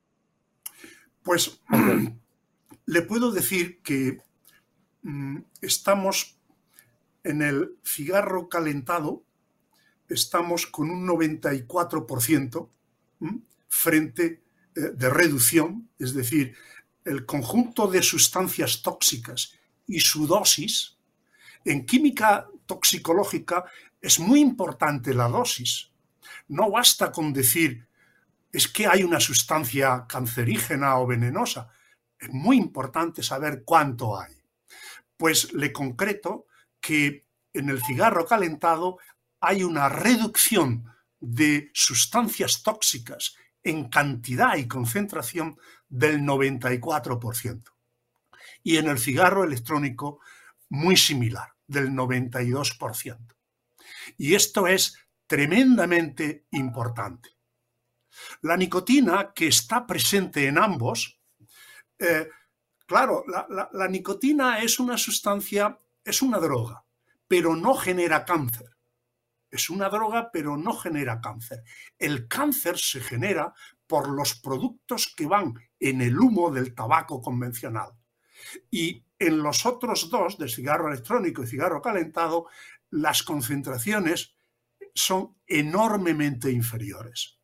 Pues 1.24 1.58
le 2.86 3.02
puedo 3.02 3.32
decir 3.32 3.80
que 3.82 4.22
mm, 5.02 5.38
estamos 5.62 6.38
en 7.24 7.42
el 7.42 7.76
cigarro 7.82 8.48
calentado, 8.48 9.24
estamos 10.08 10.66
con 10.66 10.90
un 10.90 11.08
94% 11.08 12.68
frente 13.68 14.42
eh, 14.76 14.80
de 14.94 15.10
reducción, 15.10 15.88
es 15.98 16.14
decir, 16.14 16.54
el 17.04 17.24
conjunto 17.24 17.88
de 17.88 18.02
sustancias 18.02 18.82
tóxicas 18.82 19.54
y 19.86 20.00
su 20.00 20.26
dosis, 20.26 20.98
en 21.64 21.86
química 21.86 22.46
toxicológica 22.66 23.64
es 24.00 24.18
muy 24.18 24.40
importante 24.40 25.14
la 25.14 25.28
dosis. 25.28 25.90
No 26.48 26.70
basta 26.70 27.10
con 27.10 27.32
decir 27.32 27.86
es 28.54 28.68
que 28.68 28.86
hay 28.86 29.02
una 29.02 29.18
sustancia 29.18 30.06
cancerígena 30.08 30.98
o 30.98 31.06
venenosa. 31.08 31.68
Es 32.16 32.30
muy 32.30 32.56
importante 32.56 33.20
saber 33.20 33.64
cuánto 33.64 34.18
hay. 34.18 34.32
Pues 35.16 35.52
le 35.52 35.72
concreto 35.72 36.46
que 36.80 37.26
en 37.52 37.68
el 37.68 37.82
cigarro 37.82 38.24
calentado 38.26 38.98
hay 39.40 39.64
una 39.64 39.88
reducción 39.88 40.84
de 41.18 41.70
sustancias 41.74 42.62
tóxicas 42.62 43.34
en 43.64 43.88
cantidad 43.88 44.56
y 44.56 44.68
concentración 44.68 45.58
del 45.88 46.20
94% 46.20 47.64
y 48.62 48.76
en 48.76 48.88
el 48.88 48.98
cigarro 49.00 49.42
electrónico 49.42 50.20
muy 50.68 50.96
similar, 50.96 51.48
del 51.66 51.90
92%. 51.90 53.34
Y 54.16 54.34
esto 54.34 54.68
es 54.68 54.96
tremendamente 55.26 56.46
importante. 56.52 57.33
La 58.42 58.56
nicotina 58.56 59.32
que 59.34 59.48
está 59.48 59.86
presente 59.86 60.46
en 60.46 60.58
ambos, 60.58 61.20
eh, 61.98 62.28
claro, 62.86 63.24
la, 63.26 63.68
la 63.72 63.88
nicotina 63.88 64.60
es 64.60 64.78
una 64.78 64.96
sustancia, 64.96 65.78
es 66.04 66.22
una 66.22 66.38
droga, 66.38 66.84
pero 67.26 67.56
no 67.56 67.74
genera 67.74 68.24
cáncer. 68.24 68.70
Es 69.50 69.70
una 69.70 69.88
droga, 69.88 70.30
pero 70.32 70.56
no 70.56 70.72
genera 70.72 71.20
cáncer. 71.20 71.62
El 71.98 72.26
cáncer 72.26 72.76
se 72.76 73.00
genera 73.00 73.54
por 73.86 74.08
los 74.08 74.34
productos 74.34 75.12
que 75.16 75.26
van 75.26 75.54
en 75.78 76.00
el 76.00 76.18
humo 76.18 76.50
del 76.50 76.74
tabaco 76.74 77.20
convencional. 77.20 77.92
Y 78.70 79.04
en 79.18 79.42
los 79.42 79.64
otros 79.66 80.10
dos, 80.10 80.38
de 80.38 80.48
cigarro 80.48 80.88
electrónico 80.88 81.42
y 81.42 81.46
cigarro 81.46 81.80
calentado, 81.80 82.46
las 82.90 83.22
concentraciones 83.22 84.34
son 84.94 85.36
enormemente 85.46 86.50
inferiores. 86.50 87.38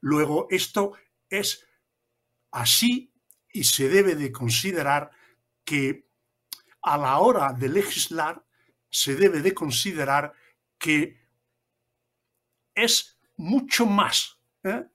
Luego, 0.00 0.46
esto 0.50 0.92
es 1.28 1.66
así 2.50 3.12
y 3.52 3.64
se 3.64 3.88
debe 3.88 4.14
de 4.14 4.32
considerar 4.32 5.10
que 5.64 6.08
a 6.82 6.96
la 6.96 7.18
hora 7.18 7.52
de 7.52 7.68
legislar 7.68 8.44
se 8.88 9.14
debe 9.14 9.40
de 9.40 9.54
considerar 9.54 10.32
que 10.78 11.20
es 12.74 13.20
mucho 13.36 13.86
más 13.86 14.38
¿eh? 14.64 14.86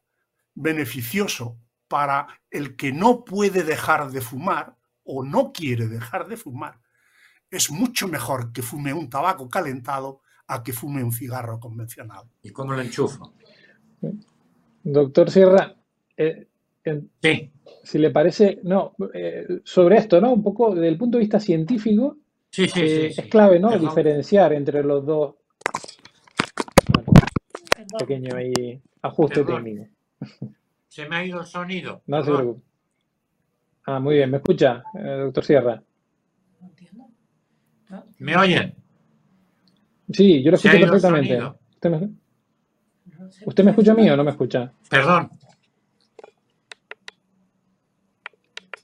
beneficioso 0.53 1.59
para 1.87 2.27
el 2.49 2.75
que 2.75 2.91
no 2.91 3.23
puede 3.23 3.63
dejar 3.63 4.11
de 4.11 4.21
fumar 4.21 4.75
o 5.03 5.23
no 5.23 5.51
quiere 5.53 5.87
dejar 5.87 6.27
de 6.27 6.35
fumar, 6.35 6.81
es 7.49 7.69
mucho 7.69 8.07
mejor 8.07 8.51
que 8.51 8.63
fume 8.63 8.91
un 8.91 9.09
tabaco 9.09 9.47
calentado 9.49 10.21
a 10.47 10.63
que 10.63 10.73
fume 10.73 11.03
un 11.03 11.11
cigarro 11.11 11.59
convencional. 11.59 12.29
¿Y 12.41 12.51
cómo 12.51 12.73
lo 12.73 12.81
enchufo? 12.81 13.33
Doctor 14.85 15.31
Sierra, 15.31 15.75
eh, 16.15 16.45
si 17.83 17.97
le 17.97 18.11
parece, 18.11 18.59
no, 18.61 18.95
eh, 19.15 19.61
sobre 19.63 19.97
esto, 19.97 20.21
¿no? 20.21 20.31
Un 20.31 20.43
poco 20.43 20.75
desde 20.75 20.89
el 20.89 20.97
punto 20.97 21.17
de 21.17 21.23
vista 21.23 21.39
científico, 21.39 22.17
eh, 22.55 23.11
es 23.17 23.25
clave, 23.25 23.59
¿no? 23.59 23.75
Diferenciar 23.79 24.53
entre 24.53 24.83
los 24.83 25.03
dos. 25.03 25.35
pequeño 27.97 28.35
ahí, 28.35 28.79
ajuste 29.01 29.43
técnico. 29.43 29.87
Se 30.87 31.09
me 31.09 31.15
ha 31.15 31.25
ido 31.25 31.39
el 31.39 31.47
sonido. 31.47 32.03
No 32.05 32.23
se 32.23 32.31
preocupe. 32.31 32.61
Ah, 33.87 33.99
muy 33.99 34.15
bien. 34.15 34.29
¿Me 34.29 34.37
escucha, 34.37 34.83
eh, 34.99 35.17
doctor 35.23 35.43
Sierra? 35.43 35.83
No 36.61 36.67
entiendo. 36.67 37.07
¿Me 38.19 38.37
oyen? 38.37 38.75
Sí, 40.11 40.43
yo 40.43 40.51
lo 40.51 40.57
escucho 40.57 40.79
perfectamente. 40.79 41.39
¿Usted 41.73 41.89
me, 41.89 42.09
escucha 43.71 43.91
a 43.91 43.95
mí 43.95 44.09
o 44.09 44.17
no 44.17 44.23
me 44.23 44.31
escucha? 44.31 44.71
Perdón. 44.89 45.29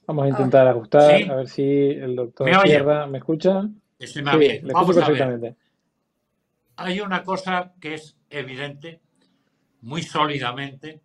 Vamos 0.06 0.24
a 0.24 0.28
intentar 0.28 0.68
ajustar, 0.68 1.30
a 1.30 1.36
ver 1.36 1.48
si 1.48 1.62
el 1.62 2.16
doctor 2.16 2.48
Sierra 2.64 3.06
me 3.06 3.18
escucha. 3.18 3.68
sí, 3.98 4.20
Le 4.20 4.56
escucho 4.56 4.94
perfectamente. 4.94 5.56
Hay 6.76 7.00
una 7.00 7.22
cosa 7.22 7.72
que 7.80 7.94
es 7.94 8.16
evidente, 8.28 9.00
muy 9.82 10.02
sólidamente, 10.02 11.00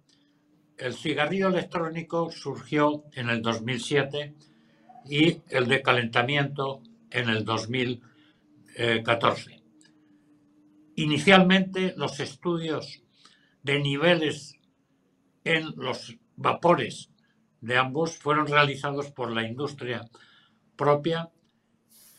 el 0.78 0.94
cigarrillo 0.94 1.48
electrónico 1.48 2.30
surgió 2.32 3.06
en 3.14 3.30
el 3.30 3.42
2007 3.42 4.36
y 5.10 5.42
el 5.50 5.68
de 5.68 5.82
calentamiento 5.82 6.82
en 7.10 7.30
el 7.30 7.44
2014. 7.46 9.64
Inicialmente 10.96 11.94
los 11.98 12.20
estudios 12.20 13.02
de 13.68 13.80
niveles 13.80 14.56
en 15.44 15.74
los 15.76 16.16
vapores 16.38 17.12
de 17.60 17.78
ambos 17.78 18.18
fueron 18.18 18.48
realizados 18.48 19.12
por 19.12 19.30
la 19.34 19.46
industria 19.46 20.06
propia, 20.78 21.30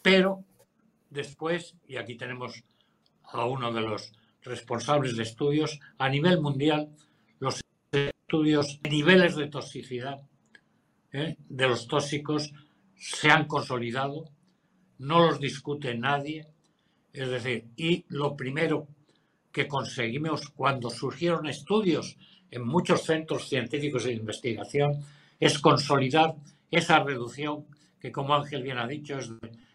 pero 0.02 0.44
después, 1.08 1.74
y 1.86 1.96
aquí 1.96 2.16
tenemos 2.16 2.62
a 3.22 3.46
uno 3.46 3.72
de 3.72 3.80
los 3.80 4.12
responsables 4.42 5.16
de 5.16 5.22
estudios, 5.22 5.80
a 5.96 6.10
nivel 6.10 6.38
mundial 6.42 6.90
los 7.40 7.62
estudios 7.92 8.78
de 8.82 8.90
niveles 8.90 9.34
de 9.34 9.48
toxicidad 9.48 10.20
¿eh? 11.12 11.36
de 11.48 11.68
los 11.68 11.88
tóxicos 11.88 12.52
se 12.94 13.30
han 13.30 13.46
consolidado, 13.46 14.24
no 14.98 15.20
los 15.20 15.40
discute 15.40 15.96
nadie, 15.96 16.46
es 17.14 17.30
decir, 17.30 17.68
y 17.74 18.04
lo 18.08 18.36
primero 18.36 18.86
que 19.52 19.66
conseguimos 19.66 20.48
cuando 20.50 20.90
surgieron 20.90 21.46
estudios 21.46 22.16
en 22.50 22.66
muchos 22.66 23.02
centros 23.04 23.48
científicos 23.48 24.04
de 24.04 24.12
investigación 24.12 25.04
es 25.38 25.58
consolidar 25.58 26.34
esa 26.70 27.00
reducción 27.00 27.66
que, 28.00 28.12
como 28.12 28.34
Ángel 28.34 28.62
bien 28.62 28.78
ha 28.78 28.86
dicho, 28.86 29.18
es 29.18 29.30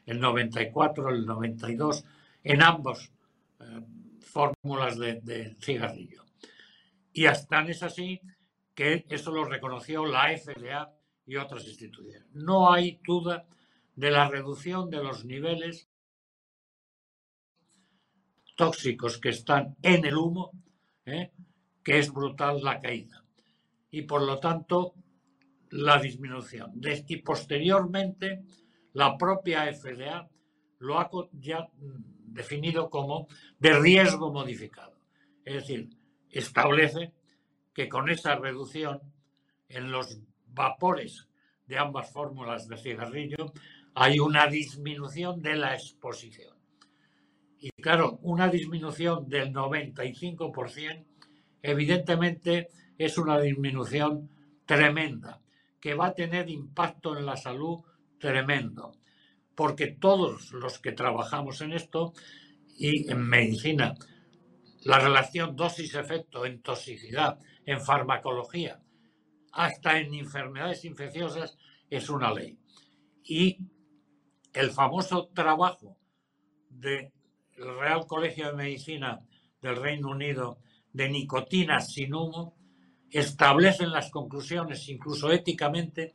el 0.05 0.19
94, 0.19 1.09
el 1.09 1.25
92, 1.25 2.03
en 2.43 2.61
ambas 2.61 3.11
eh, 3.59 3.63
fórmulas 4.19 4.97
de, 4.97 5.21
de, 5.21 5.55
cigarrillo. 5.61 6.23
Y 7.11 7.25
hasta 7.25 7.61
es 7.63 7.83
así 7.83 8.19
que 8.73 9.05
eso 9.09 9.31
lo 9.31 9.45
reconoció 9.45 10.05
la 10.05 10.35
FDA 10.35 10.91
y 11.25 11.35
otras 11.35 11.65
instituciones. 11.67 12.25
No 12.33 12.71
hay 12.71 12.99
duda 13.05 13.45
de 13.95 14.11
la 14.11 14.27
reducción 14.27 14.89
de 14.89 15.03
los 15.03 15.25
niveles 15.25 15.87
tóxicos 18.55 19.17
que 19.17 19.29
están 19.29 19.75
en 19.81 20.05
el 20.05 20.15
humo, 20.15 20.51
¿eh? 21.05 21.31
que 21.83 21.99
es 21.99 22.11
brutal 22.11 22.63
la 22.63 22.79
caída. 22.79 23.23
Y 23.91 24.03
por 24.03 24.23
lo 24.23 24.39
tanto, 24.39 24.95
la 25.69 25.99
disminución. 25.99 26.79
Que 26.81 27.21
posteriormente 27.23 28.43
la 28.93 29.17
propia 29.17 29.71
FDA 29.73 30.27
lo 30.79 30.99
ha 30.99 31.09
ya 31.33 31.67
definido 31.77 32.89
como 32.89 33.27
de 33.59 33.79
riesgo 33.79 34.31
modificado. 34.31 34.97
Es 35.45 35.55
decir, 35.55 35.89
establece 36.29 37.13
que 37.73 37.89
con 37.89 38.09
esa 38.09 38.35
reducción 38.35 39.01
en 39.69 39.91
los 39.91 40.19
vapores 40.47 41.27
de 41.65 41.77
ambas 41.77 42.11
fórmulas 42.11 42.67
de 42.67 42.77
cigarrillo 42.77 43.51
hay 43.95 44.19
una 44.19 44.47
disminución 44.47 45.41
de 45.41 45.55
la 45.55 45.73
exposición. 45.73 46.52
Y 47.65 47.71
claro, 47.81 48.19
una 48.23 48.49
disminución 48.49 49.29
del 49.29 49.53
95% 49.53 51.05
evidentemente 51.61 52.67
es 52.97 53.17
una 53.17 53.39
disminución 53.39 54.29
tremenda 54.65 55.39
que 55.79 55.93
va 55.93 56.07
a 56.07 56.13
tener 56.13 56.49
impacto 56.49 57.17
en 57.17 57.25
la 57.25 57.37
salud 57.37 57.79
tremendo, 58.19 58.91
porque 59.55 59.87
todos 59.87 60.51
los 60.51 60.77
que 60.79 60.91
trabajamos 60.91 61.61
en 61.61 61.71
esto 61.71 62.11
y 62.67 63.09
en 63.09 63.21
medicina, 63.21 63.93
la 64.81 64.99
relación 64.99 65.55
dosis-efecto 65.55 66.45
en 66.45 66.61
toxicidad, 66.61 67.39
en 67.65 67.79
farmacología, 67.79 68.81
hasta 69.53 69.99
en 69.99 70.13
enfermedades 70.13 70.83
infecciosas, 70.83 71.57
es 71.89 72.09
una 72.09 72.33
ley. 72.33 72.59
Y 73.23 73.57
el 74.51 74.69
famoso 74.71 75.29
trabajo 75.33 75.97
Real 77.65 78.05
Colegio 78.07 78.47
de 78.47 78.53
Medicina 78.53 79.21
del 79.61 79.75
Reino 79.77 80.09
Unido 80.09 80.59
de 80.91 81.09
nicotina 81.09 81.79
sin 81.79 82.13
humo 82.13 82.55
establecen 83.09 83.91
las 83.91 84.09
conclusiones, 84.09 84.89
incluso 84.89 85.31
éticamente, 85.31 86.13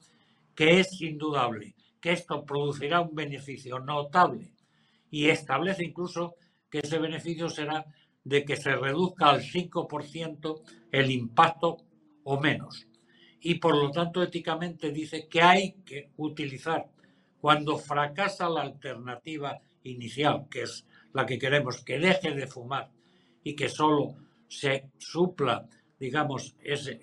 que 0.54 0.80
es 0.80 1.00
indudable 1.00 1.74
que 2.00 2.12
esto 2.12 2.44
producirá 2.44 3.00
un 3.00 3.14
beneficio 3.14 3.78
notable 3.78 4.52
y 5.10 5.28
establece 5.28 5.84
incluso 5.84 6.36
que 6.70 6.80
ese 6.80 6.98
beneficio 6.98 7.48
será 7.48 7.84
de 8.24 8.44
que 8.44 8.56
se 8.56 8.74
reduzca 8.76 9.30
al 9.30 9.42
5% 9.42 10.60
el 10.92 11.10
impacto 11.10 11.78
o 12.24 12.38
menos. 12.38 12.86
Y 13.40 13.54
por 13.54 13.76
lo 13.76 13.90
tanto 13.90 14.22
éticamente 14.22 14.90
dice 14.90 15.28
que 15.28 15.40
hay 15.40 15.72
que 15.84 16.10
utilizar 16.16 16.90
cuando 17.40 17.78
fracasa 17.78 18.48
la 18.48 18.62
alternativa 18.62 19.60
inicial, 19.84 20.46
que 20.50 20.62
es 20.62 20.84
la 21.12 21.26
que 21.26 21.38
queremos, 21.38 21.84
que 21.84 21.98
deje 21.98 22.32
de 22.32 22.46
fumar 22.46 22.90
y 23.42 23.54
que 23.54 23.68
solo 23.68 24.14
se 24.48 24.90
supla, 24.98 25.68
digamos, 25.98 26.54
ese, 26.62 27.00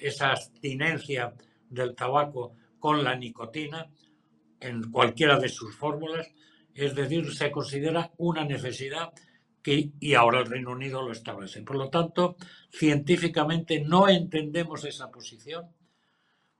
esa 0.00 0.30
abstinencia 0.30 1.34
del 1.68 1.94
tabaco 1.94 2.54
con 2.78 3.02
la 3.02 3.14
nicotina 3.16 3.86
en 4.60 4.90
cualquiera 4.90 5.38
de 5.38 5.48
sus 5.48 5.76
fórmulas, 5.76 6.28
es 6.74 6.94
decir, 6.94 7.32
se 7.34 7.50
considera 7.50 8.12
una 8.18 8.44
necesidad 8.44 9.12
que, 9.62 9.90
y 9.98 10.14
ahora 10.14 10.40
el 10.40 10.46
Reino 10.46 10.72
Unido 10.72 11.02
lo 11.02 11.12
establece. 11.12 11.62
Por 11.62 11.76
lo 11.76 11.90
tanto, 11.90 12.36
científicamente 12.70 13.80
no 13.80 14.08
entendemos 14.08 14.84
esa 14.84 15.10
posición 15.10 15.66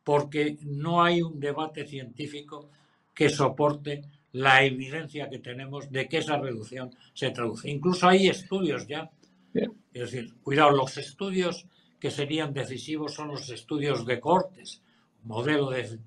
porque 0.02 0.58
no 0.62 1.02
hay 1.02 1.22
un 1.22 1.38
debate 1.38 1.86
científico 1.86 2.70
que 3.14 3.28
soporte 3.28 4.02
la 4.38 4.62
evidencia 4.64 5.28
que 5.28 5.40
tenemos 5.40 5.90
de 5.90 6.08
que 6.08 6.18
esa 6.18 6.38
reducción 6.38 6.94
se 7.12 7.30
traduce. 7.30 7.68
Incluso 7.68 8.08
hay 8.08 8.28
estudios 8.28 8.86
ya. 8.86 9.10
Es 9.52 10.12
decir, 10.12 10.34
cuidado, 10.42 10.70
los 10.70 10.96
estudios 10.96 11.66
que 11.98 12.10
serían 12.10 12.54
decisivos 12.54 13.14
son 13.14 13.28
los 13.28 13.50
estudios 13.50 14.06
de 14.06 14.20
cortes, 14.20 14.82
modelo 15.24 15.70
de, 15.70 15.98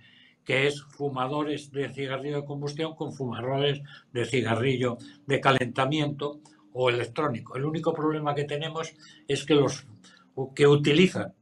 que 0.46 0.67
es 0.67 0.82
fumadores 0.82 1.72
de 1.72 1.89
cigarrillo 1.89 2.38
de 2.38 2.46
combustión 2.46 2.96
con 2.96 3.12
fumadores 3.12 3.82
de 4.13 4.26
cigarrillo 4.26 4.98
de 5.28 5.41
calentamiento 5.41 6.39
o 6.72 6.89
electrónico. 6.89 7.58
El 7.58 7.65
único 7.65 7.94
problema 7.94 8.34
que 8.34 8.46
tenemos 8.46 8.94
es 9.28 9.46
que 9.46 9.56
los 9.56 9.86
que 10.56 10.67
utilizan 10.67 11.34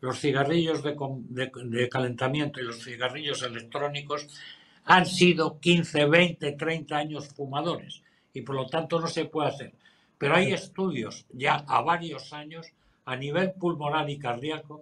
los 0.00 0.20
cigarrillos 0.20 0.82
de, 0.82 1.88
calentamiento 1.88 2.60
y 2.60 2.64
los 2.64 2.84
cigarrillos 2.84 3.42
electrónicos 3.42 4.28
han 4.84 5.06
sido 5.06 5.58
15, 5.58 6.06
20, 6.06 6.52
30 6.52 6.96
años 6.96 7.28
fumadores 7.28 8.02
y 8.32 8.42
por 8.42 8.56
lo 8.56 8.66
tanto 8.66 9.00
no 9.00 9.06
se 9.06 9.24
puede 9.26 9.48
hacer. 9.48 9.72
Pero 10.18 10.36
hay 10.36 10.52
estudios 10.52 11.26
ya 11.32 11.64
a 11.66 11.82
varios 11.82 12.32
años 12.32 12.66
a 13.04 13.16
nivel 13.16 13.52
pulmonar 13.52 14.08
y 14.08 14.18
cardíaco 14.18 14.80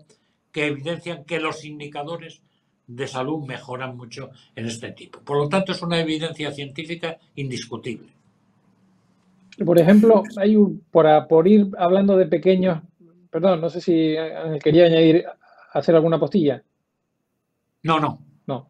que 0.50 0.66
evidencian 0.66 1.24
que 1.24 1.40
los 1.40 1.64
indicadores 1.64 2.42
de 2.86 3.06
salud 3.06 3.44
mejoran 3.46 3.96
mucho 3.96 4.30
en 4.54 4.66
este 4.66 4.92
tipo. 4.92 5.20
Por 5.20 5.38
lo 5.38 5.48
tanto, 5.48 5.72
es 5.72 5.82
una 5.82 6.00
evidencia 6.00 6.52
científica 6.52 7.18
indiscutible. 7.36 8.08
Por 9.64 9.78
ejemplo, 9.78 10.22
hay 10.36 10.56
un, 10.56 10.84
por, 10.90 11.06
por 11.28 11.48
ir 11.48 11.68
hablando 11.78 12.16
de 12.16 12.26
pequeños 12.26 12.82
Perdón, 13.32 13.62
no 13.62 13.70
sé 13.70 13.80
si 13.80 14.14
quería 14.62 14.84
añadir, 14.84 15.24
hacer 15.72 15.94
alguna 15.94 16.20
postilla. 16.20 16.62
No, 17.82 17.98
no. 17.98 18.18
No. 18.46 18.68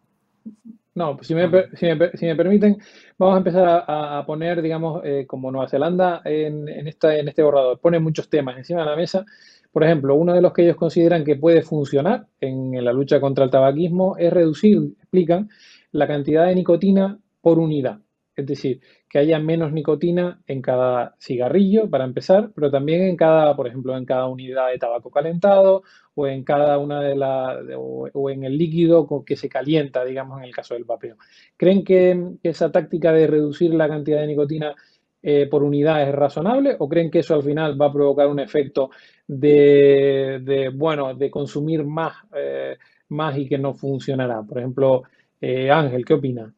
No, 0.95 1.17
pues 1.17 1.27
si 1.27 1.35
me, 1.35 1.49
si 1.75 2.27
me, 2.27 2.37
permiten, 2.37 2.77
vamos 3.17 3.35
a 3.35 3.39
empezar 3.39 3.85
a, 3.87 4.25
poner, 4.27 4.61
digamos, 4.61 5.01
eh, 5.05 5.25
como 5.27 5.51
Nueva 5.51 5.69
Zelanda 5.69 6.21
en, 6.25 6.69
esta, 6.87 7.17
en 7.17 7.29
este 7.29 7.43
borrador. 7.43 7.81
Pone 7.81 7.99
muchos 7.99 8.29
temas 8.29 8.59
encima 8.59 8.81
de 8.81 8.87
la 8.91 8.97
mesa. 8.97 9.25
Por 9.73 9.85
ejemplo, 9.85 10.15
uno 10.15 10.35
de 10.35 10.43
los 10.43 10.53
que 10.53 10.65
ellos 10.65 10.77
consideran 10.77 11.25
que 11.25 11.37
puede 11.37 11.63
funcionar 11.63 12.27
en 12.41 12.85
la 12.85 12.93
lucha 12.93 13.21
contra 13.21 13.45
el 13.45 13.51
tabaquismo 13.51 14.17
es 14.19 14.31
reducir, 14.31 14.95
explican, 14.99 15.49
la 15.93 16.07
cantidad 16.07 16.47
de 16.47 16.57
nicotina 16.57 17.19
por 17.41 17.59
unidad. 17.59 17.99
Es 18.35 18.47
decir, 18.47 18.81
que 19.09 19.19
haya 19.19 19.39
menos 19.39 19.73
nicotina 19.73 20.41
en 20.47 20.63
cada 20.63 21.15
cigarrillo, 21.19 21.91
para 21.91 22.05
empezar, 22.05 22.51
pero 22.55 22.71
también 22.71 23.03
en 23.03 23.17
cada, 23.17 23.55
por 23.55 23.67
ejemplo, 23.67 23.97
en 23.97 24.07
cada 24.07 24.27
unidad 24.27 24.71
de 24.71 24.79
tabaco 24.79 25.11
calentado 25.11 25.83
o 26.15 26.27
en 26.27 26.43
cada 26.43 26.79
una 26.79 27.03
de 27.03 27.15
las, 27.15 27.59
o, 27.77 28.31
en 28.31 28.45
el 28.45 28.57
líquido 28.57 29.07
que 29.25 29.37
se 29.37 29.49
calienta, 29.51 30.05
digamos, 30.05 30.39
en 30.39 30.45
el 30.45 30.55
caso 30.55 30.75
del 30.75 30.85
vapeo. 30.85 31.17
¿Creen 31.57 31.85
que, 31.85 32.37
esa 32.43 32.73
táctica 32.73 33.13
de 33.13 33.27
reducir 33.27 33.75
la 33.75 33.89
cantidad 33.89 34.21
de 34.21 34.27
nicotina 34.29 34.75
eh, 35.23 35.47
por 35.47 35.63
unidad 35.63 36.03
es 36.09 36.15
razonable 36.15 36.75
o 36.79 36.89
creen 36.89 37.11
que 37.11 37.21
eso 37.21 37.35
al 37.35 37.43
final 37.43 37.81
va 37.81 37.87
a 37.87 37.93
provocar 37.93 38.29
un 38.29 38.41
efecto 38.41 38.91
de, 39.27 40.71
bueno, 40.75 41.15
de 41.15 41.31
consumir 41.31 41.85
más, 41.85 42.15
eh, 42.35 42.77
más 43.09 43.37
y 43.37 43.47
que 43.47 43.59
no 43.59 43.75
funcionará? 43.75 44.43
Por 44.43 44.59
ejemplo, 44.59 45.03
eh, 45.41 45.71
Ángel, 45.71 46.05
¿qué 46.05 46.15
opina? 46.15 46.53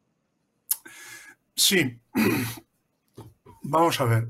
Sí, 1.55 2.01
vamos 3.63 4.01
a 4.01 4.05
ver. 4.05 4.29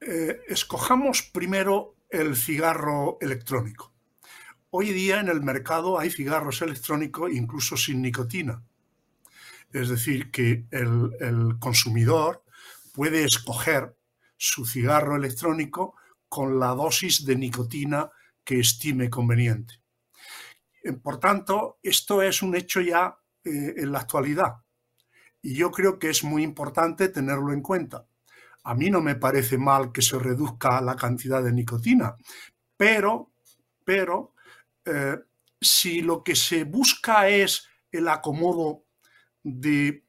Eh, 0.00 0.40
escojamos 0.46 1.22
primero 1.22 1.96
el 2.08 2.36
cigarro 2.36 3.18
electrónico. 3.20 3.92
Hoy 4.70 4.92
día 4.92 5.18
en 5.18 5.28
el 5.28 5.42
mercado 5.42 5.98
hay 5.98 6.10
cigarros 6.10 6.62
electrónicos 6.62 7.32
incluso 7.32 7.76
sin 7.76 8.02
nicotina. 8.02 8.62
Es 9.72 9.88
decir, 9.88 10.30
que 10.30 10.64
el, 10.70 11.56
consumidor 11.58 12.44
puede 12.94 13.24
escoger 13.24 13.96
su 14.36 14.64
cigarro 14.64 15.16
electrónico 15.16 15.96
con 16.28 16.60
la 16.60 16.68
dosis 16.68 17.24
de 17.26 17.34
nicotina 17.34 18.10
que 18.44 18.60
estime 18.60 19.10
conveniente. 19.10 19.80
Por 21.02 21.18
tanto, 21.18 21.80
esto 21.82 22.22
es 22.22 22.42
un 22.42 22.54
hecho 22.54 22.80
ya 22.80 23.18
eh, 23.44 23.74
en 23.76 23.90
la 23.90 23.98
actualidad. 23.98 24.62
Y 25.42 25.54
yo 25.54 25.70
creo 25.70 25.98
que 25.98 26.10
es 26.10 26.24
muy 26.24 26.42
importante 26.42 27.08
tenerlo 27.08 27.52
en 27.52 27.62
cuenta. 27.62 28.06
A 28.64 28.74
mí 28.74 28.90
no 28.90 29.00
me 29.00 29.14
parece 29.14 29.56
mal 29.56 29.92
que 29.92 30.02
se 30.02 30.18
reduzca 30.18 30.80
la 30.80 30.96
cantidad 30.96 31.42
de 31.42 31.52
nicotina, 31.52 32.16
pero, 32.76 33.30
pero 33.84 34.34
eh, 34.84 35.16
si 35.60 36.02
lo 36.02 36.22
que 36.22 36.36
se 36.36 36.64
busca 36.64 37.28
es 37.28 37.66
el 37.90 38.08
acomodo 38.08 38.84
de 39.42 40.04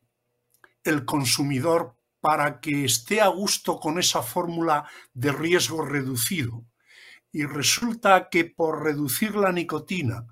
el 0.84 1.06
consumidor 1.06 1.96
para 2.20 2.60
que 2.60 2.86
esté 2.86 3.22
a 3.22 3.28
gusto 3.28 3.80
con 3.80 4.00
esa 4.00 4.22
fórmula 4.22 4.86
de 5.13 5.32
riesgo 5.32 5.86
reducido 5.86 6.65
y 7.32 7.46
resulta 7.46 8.30
que 8.30 8.46
por 8.46 8.84
reducir 8.84 9.36
la 9.36 9.52
nicotina 9.52 10.26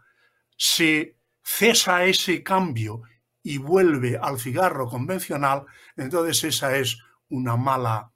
se 0.58 1.18
cesa 1.44 2.06
ese 2.06 2.44
cambio 2.44 3.04
y 3.48 3.60
vuelve 3.60 4.20
al 4.22 4.42
cigarro 4.42 4.90
convencional, 4.90 5.64
entonces 5.96 6.44
esa 6.44 6.76
es 6.76 6.98
una 7.30 7.56
mala 7.56 8.12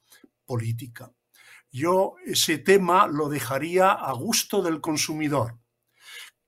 política. 0.46 1.10
Yo 1.72 2.15
ese 2.26 2.58
tema 2.58 3.08
lo 3.08 3.30
dejaría 3.30 3.91
a 3.91 4.12
gusto 4.12 4.62
del 4.62 4.82
consumidor. 4.82 5.58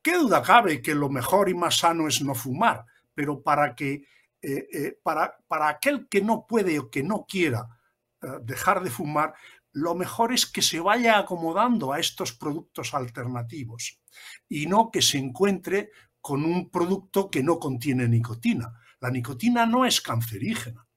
¿Qué 0.01 0.17
duda 0.17 0.43
cabe 0.43 0.81
que 0.81 0.95
lo 0.95 1.09
mejor 1.09 1.47
y 1.47 1.53
más 1.53 1.77
sano 1.77 2.09
es 2.09 2.21
no 2.21 2.35
fumar? 2.35 2.83
Pero 3.13 3.41
para 3.41 3.73
que 3.73 4.05
eh, 4.41 4.67
eh, 4.73 4.99
para, 5.01 5.33
para, 5.47 5.69
aquel 5.69 6.09
que 6.09 6.21
no 6.21 6.45
puede 6.45 6.77
o 6.77 6.89
que 6.89 7.03
no 7.03 7.25
quiera 7.25 7.65
eh, 8.21 8.27
dejar 8.41 8.83
de 8.83 8.89
fumar, 8.89 9.33
lo 9.71 9.95
mejor 9.95 10.33
es 10.33 10.45
que 10.45 10.61
se 10.61 10.81
vaya 10.81 11.17
acomodando 11.17 11.93
a 11.93 12.01
estos 12.01 12.33
productos 12.33 12.93
alternativos 12.93 14.01
y 14.49 14.65
no 14.65 14.91
que 14.91 15.01
se 15.01 15.19
encuentre 15.19 15.91
con 16.23 16.45
un 16.45 16.69
producto 16.69 17.29
que 17.29 17.43
no 17.43 17.59
contiene 17.59 18.07
nicotina. 18.07 18.79
La 19.01 19.11
nicotina 19.11 19.65
no 19.65 19.85
es 19.85 19.99
cancerígena. 19.99 20.87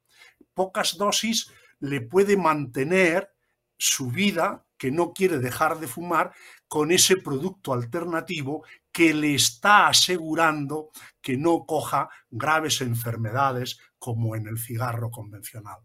Pocas 0.54 0.96
dosis 0.96 1.50
le 1.80 2.00
puede 2.00 2.36
mantener 2.36 3.32
su 3.76 4.08
vida, 4.08 4.64
que 4.78 4.92
no 4.92 5.12
quiere 5.12 5.40
dejar 5.40 5.80
de 5.80 5.88
fumar, 5.88 6.30
con 6.68 6.92
ese 6.92 7.16
producto 7.16 7.72
alternativo 7.72 8.62
que 8.92 9.12
le 9.12 9.34
está 9.34 9.88
asegurando 9.88 10.90
que 11.20 11.36
no 11.36 11.66
coja 11.66 12.08
graves 12.30 12.80
enfermedades 12.80 13.80
como 13.98 14.36
en 14.36 14.46
el 14.46 14.58
cigarro 14.58 15.10
convencional. 15.10 15.78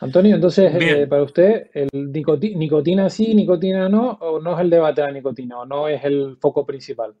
Antonio, 0.00 0.34
entonces, 0.34 0.74
eh, 0.74 1.06
para 1.06 1.22
usted, 1.22 1.70
¿el 1.72 2.12
nicotina 2.12 3.08
sí, 3.08 3.36
nicotina 3.36 3.88
no, 3.88 4.10
o 4.20 4.40
no 4.40 4.54
es 4.54 4.60
el 4.62 4.70
debate 4.70 5.00
de 5.00 5.06
la 5.06 5.12
nicotina, 5.12 5.60
o 5.60 5.64
no 5.64 5.86
es 5.86 6.04
el 6.04 6.36
foco 6.40 6.66
principal? 6.66 7.14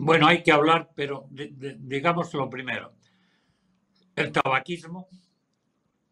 Bueno, 0.00 0.28
hay 0.28 0.44
que 0.44 0.52
hablar, 0.52 0.90
pero 0.94 1.28
digamos 1.30 2.32
lo 2.32 2.48
primero. 2.48 2.94
El 4.14 4.30
tabaquismo, 4.30 5.08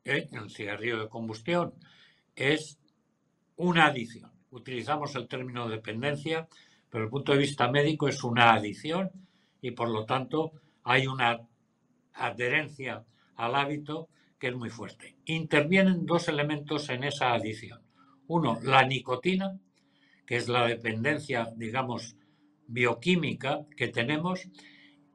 ¿eh? 0.05 0.29
el 0.33 0.51
cigarrillo 0.51 0.99
de 0.99 1.09
combustión, 1.09 1.73
es 2.35 2.79
una 3.57 3.87
adicción. 3.87 4.33
Utilizamos 4.51 5.15
el 5.15 5.29
término 5.29 5.69
dependencia, 5.69 6.49
pero 6.91 7.05
desde 7.05 7.05
el 7.05 7.11
punto 7.11 7.33
de 7.33 7.39
vista 7.39 7.71
médico 7.71 8.09
es 8.09 8.25
una 8.25 8.55
adicción 8.55 9.11
y 9.61 9.71
por 9.71 9.89
lo 9.89 10.05
tanto 10.05 10.53
hay 10.83 11.07
una 11.07 11.41
adherencia 12.15 13.05
al 13.37 13.55
hábito 13.55 14.09
que 14.39 14.49
es 14.49 14.57
muy 14.57 14.71
fuerte. 14.71 15.17
Intervienen 15.27 16.07
dos 16.07 16.27
elementos 16.29 16.89
en 16.89 17.05
esa 17.05 17.33
adicción. 17.33 17.83
Uno, 18.27 18.59
la 18.63 18.85
nicotina, 18.85 19.59
que 20.27 20.37
es 20.37 20.49
la 20.49 20.67
dependencia, 20.67 21.53
digamos, 21.57 22.17
bioquímica 22.67 23.67
que 23.77 23.89
tenemos 23.89 24.49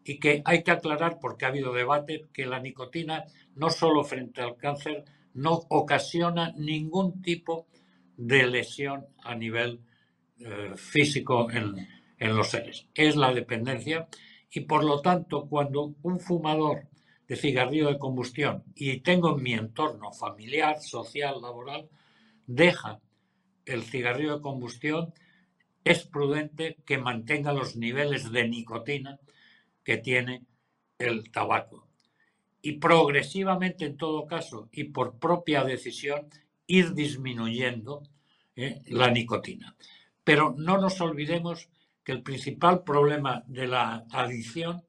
y 0.04 0.20
que 0.20 0.42
hay 0.46 0.64
que 0.64 0.72
aclarar 0.72 1.20
porque 1.20 1.46
ha 1.46 1.50
habido 1.50 1.74
debate 1.74 2.26
que 2.34 2.46
la 2.46 2.60
nicotina 2.60 3.26
no 3.56 3.70
solo 3.70 4.04
frente 4.04 4.42
al 4.42 4.58
cáncer 4.58 5.06
no 5.34 5.62
ocasiona 5.70 6.54
ningún 6.58 7.22
tipo 7.22 7.68
de 8.18 8.48
lesión 8.48 9.06
a 9.24 9.36
nivel 9.36 9.80
eh, 10.40 10.74
físico 10.76 11.50
en, 11.52 11.88
en 12.18 12.36
los 12.36 12.50
seres. 12.50 12.88
Es 12.94 13.16
la 13.16 13.34
dependencia 13.34 14.08
y 14.52 14.62
por 14.62 14.84
lo 14.84 15.02
tanto 15.02 15.48
cuando 15.48 15.96
un 16.02 16.20
fumador 16.20 16.88
de 17.28 17.36
cigarrillo 17.36 17.88
de 17.88 17.98
combustión 17.98 18.64
y 18.76 19.00
tengo 19.00 19.38
en 19.38 19.44
mi 19.44 19.54
entorno 19.54 20.12
familiar, 20.12 20.82
social, 20.82 21.42
laboral, 21.42 21.88
deja 22.46 23.00
el 23.66 23.84
cigarrillo 23.84 24.36
de 24.36 24.42
combustión, 24.42 25.14
es 25.84 26.06
prudente 26.06 26.78
que 26.86 26.98
mantenga 26.98 27.54
los 27.54 27.76
niveles 27.76 28.32
de 28.32 28.48
nicotina 28.48 29.20
que 29.84 29.98
tiene 29.98 30.46
el 30.98 31.32
tabaco. 31.32 31.88
Y 32.62 32.74
progresivamente, 32.74 33.86
en 33.86 33.98
todo 33.98 34.28
caso, 34.28 34.70
y 34.72 34.86
por 34.86 35.18
propia 35.18 35.64
decisión, 35.64 36.28
ir 36.68 36.94
disminuyendo 36.94 38.04
eh, 38.56 38.82
la 38.88 39.10
nicotina. 39.10 39.76
Pero 40.24 40.54
no 40.56 40.78
nos 40.78 41.02
olvidemos 41.02 41.70
que 42.04 42.12
el 42.12 42.22
principal 42.22 42.84
problema 42.84 43.44
de 43.48 43.68
la 43.68 44.06
adicción, 44.12 44.84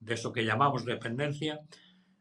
de 0.00 0.14
eso 0.14 0.32
que 0.32 0.44
llamamos 0.44 0.84
dependencia, 0.84 1.60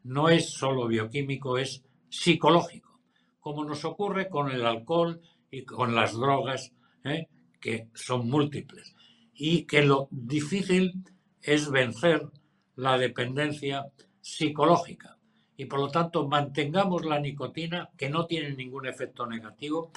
no 0.03 0.29
es 0.29 0.49
solo 0.49 0.87
bioquímico, 0.87 1.57
es 1.57 1.83
psicológico, 2.09 2.99
como 3.39 3.65
nos 3.65 3.83
ocurre 3.83 4.29
con 4.29 4.51
el 4.51 4.65
alcohol 4.65 5.21
y 5.51 5.63
con 5.63 5.95
las 5.95 6.13
drogas, 6.13 6.71
¿eh? 7.03 7.27
Que 7.63 7.87
son 7.93 8.29
múltiples, 8.29 8.93
y 9.33 9.63
que 9.63 9.83
lo 9.83 10.09
difícil 10.11 11.01
es 11.41 11.71
vencer 11.71 12.27
la 12.75 12.97
dependencia 12.97 13.85
psicológica. 14.19 15.17
Y 15.55 15.63
por 15.63 15.79
lo 15.79 15.87
tanto 15.87 16.27
mantengamos 16.27 17.05
la 17.05 17.19
nicotina, 17.19 17.89
que 17.95 18.09
no 18.09 18.25
tiene 18.25 18.53
ningún 18.53 18.85
efecto 18.85 19.25
negativo, 19.25 19.91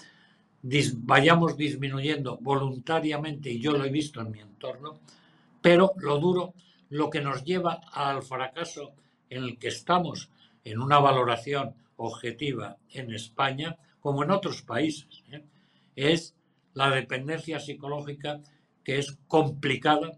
vayamos 0.99 1.57
disminuyendo 1.57 2.39
voluntariamente, 2.41 3.51
y 3.51 3.59
yo 3.59 3.73
lo 3.73 3.85
he 3.85 3.91
visto 3.91 4.21
en 4.21 4.31
mi 4.31 4.39
entorno, 4.39 5.01
pero 5.61 5.93
lo 5.97 6.21
duro, 6.21 6.55
lo 6.91 7.11
que 7.11 7.21
nos 7.21 7.43
lleva 7.43 7.81
al 7.93 8.23
fracaso 8.23 8.93
en 9.29 9.43
el 9.43 9.59
que 9.59 9.69
estamos 9.69 10.31
en 10.63 10.79
una 10.79 11.01
valoración 11.01 11.75
objetiva 11.97 12.77
en 12.91 13.13
España, 13.13 13.77
como 13.99 14.23
en 14.23 14.31
otros 14.31 14.63
países, 14.63 15.25
¿eh? 15.33 15.43
es 15.97 16.37
la 16.77 16.91
dependencia 16.91 17.59
psicológica 17.59 18.41
que 18.85 18.99
es 18.99 19.19
complicada 19.27 20.13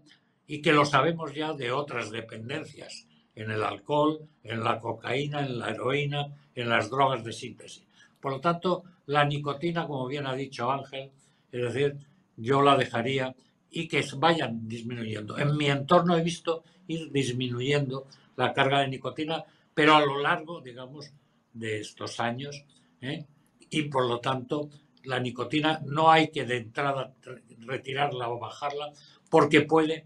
y 0.45 0.61
que 0.61 0.73
lo 0.73 0.85
sabemos 0.85 1.33
ya 1.33 1.53
de 1.53 1.71
otras 1.71 2.11
dependencias, 2.11 3.07
en 3.33 3.49
el 3.49 3.63
alcohol, 3.63 4.19
en 4.43 4.63
la 4.63 4.77
cocaína, 4.77 5.39
en 5.45 5.57
la 5.57 5.69
heroína, 5.69 6.27
en 6.53 6.69
las 6.69 6.89
drogas 6.89 7.23
de 7.23 7.31
síntesis. 7.31 7.87
Por 8.19 8.33
lo 8.33 8.41
tanto, 8.41 8.83
la 9.05 9.23
nicotina, 9.23 9.87
como 9.87 10.05
bien 10.07 10.27
ha 10.27 10.33
dicho 10.33 10.69
Ángel, 10.69 11.09
es 11.49 11.61
decir, 11.61 11.95
yo 12.35 12.61
la 12.61 12.75
dejaría 12.75 13.33
y 13.71 13.87
que 13.87 14.05
vayan 14.17 14.67
disminuyendo. 14.67 15.37
En 15.37 15.55
mi 15.55 15.67
entorno 15.67 16.17
he 16.17 16.21
visto 16.21 16.63
ir 16.87 17.09
disminuyendo 17.09 18.07
la 18.35 18.53
carga 18.53 18.81
de 18.81 18.89
nicotina, 18.89 19.45
pero 19.73 19.95
a 19.95 20.05
lo 20.05 20.19
largo, 20.19 20.59
digamos, 20.59 21.09
de 21.53 21.79
estos 21.79 22.19
años, 22.19 22.65
¿eh? 22.99 23.25
y 23.69 23.83
por 23.83 24.07
lo 24.07 24.19
tanto 24.19 24.69
la 25.03 25.19
nicotina 25.19 25.81
no 25.85 26.11
hay 26.11 26.29
que 26.29 26.45
de 26.45 26.57
entrada 26.57 27.13
retirarla 27.59 28.29
o 28.29 28.39
bajarla 28.39 28.91
porque 29.29 29.61
puede 29.61 30.05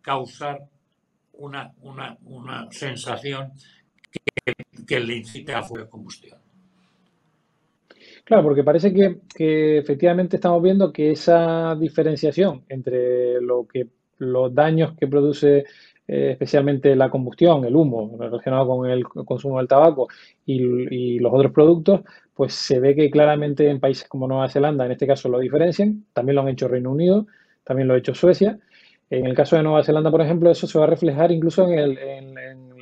causar 0.00 0.60
una, 1.32 1.72
una, 1.82 2.16
una 2.24 2.70
sensación 2.70 3.52
que, 4.10 4.54
que, 4.86 5.00
le 5.00 5.16
incite 5.16 5.52
a 5.54 5.62
fuego 5.62 5.84
de 5.84 5.90
combustión. 5.90 6.38
Claro, 8.24 8.42
porque 8.42 8.64
parece 8.64 8.92
que, 8.92 9.20
que, 9.34 9.78
efectivamente 9.78 10.36
estamos 10.36 10.62
viendo 10.62 10.92
que 10.92 11.12
esa 11.12 11.74
diferenciación 11.76 12.64
entre 12.68 13.40
lo 13.40 13.66
que 13.66 13.88
los 14.18 14.52
daños 14.54 14.94
que 14.98 15.06
produce 15.06 15.64
eh, 16.10 16.30
especialmente 16.30 16.96
la 16.96 17.10
combustión, 17.10 17.66
el 17.66 17.76
humo 17.76 18.16
relacionado 18.18 18.66
con 18.66 18.90
el 18.90 19.04
consumo 19.04 19.58
del 19.58 19.68
tabaco 19.68 20.08
y, 20.46 21.18
los 21.18 21.32
otros 21.34 21.52
productos, 21.52 22.00
pues 22.32 22.54
se 22.54 22.80
ve 22.80 22.94
que 22.94 23.10
claramente 23.10 23.68
en 23.68 23.78
países 23.78 24.08
como 24.08 24.26
Nueva 24.26 24.48
Zelanda, 24.48 24.86
en 24.86 24.92
este 24.92 25.06
caso, 25.06 25.28
lo 25.28 25.38
diferencian. 25.38 26.06
También 26.14 26.36
lo 26.36 26.42
han 26.42 26.48
hecho 26.48 26.66
Reino 26.66 26.92
Unido, 26.92 27.26
también 27.62 27.88
lo 27.88 27.94
ha 27.94 27.98
hecho 27.98 28.14
Suecia. 28.14 28.58
En 29.10 29.26
el 29.26 29.34
caso 29.34 29.56
de 29.56 29.62
Nueva 29.62 29.84
Zelanda, 29.84 30.10
por 30.10 30.22
ejemplo, 30.22 30.50
eso 30.50 30.66
se 30.66 30.78
va 30.78 30.84
a 30.84 30.88
reflejar 30.88 31.30
incluso 31.30 31.68
en, 31.68 31.94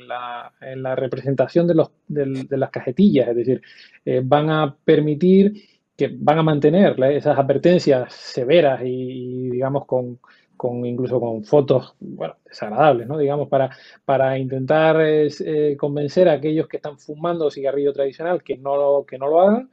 la, 0.07 0.95
representación 0.95 1.67
de, 1.67 2.57
las 2.57 2.69
cajetillas, 2.69 3.27
es 3.27 3.35
decir, 3.35 3.61
eh, 4.05 4.21
van 4.23 4.49
a 4.49 4.73
permitir 4.85 5.53
que 5.97 6.15
van 6.17 6.37
a 6.39 6.43
mantener 6.43 6.95
esas 7.11 7.37
advertencias 7.37 8.13
severas 8.13 8.81
y 8.85 9.49
digamos, 9.49 9.85
con, 9.85 10.19
con 10.57 10.85
incluso 10.85 11.19
con 11.19 11.43
fotos, 11.43 11.95
bueno, 11.99 12.35
desagradables, 12.43 13.07
¿no? 13.07 13.17
Digamos, 13.17 13.47
para, 13.47 13.69
para 14.03 14.37
intentar 14.37 14.97
eh, 14.99 15.77
convencer 15.77 16.27
a 16.27 16.33
aquellos 16.33 16.67
que 16.67 16.77
están 16.77 16.97
fumando 16.97 17.51
cigarrillo 17.51 17.93
tradicional 17.93 18.43
que 18.43 18.57
no 18.57 18.75
lo, 18.75 19.05
que 19.05 19.17
no 19.17 19.27
lo 19.27 19.41
hagan, 19.41 19.69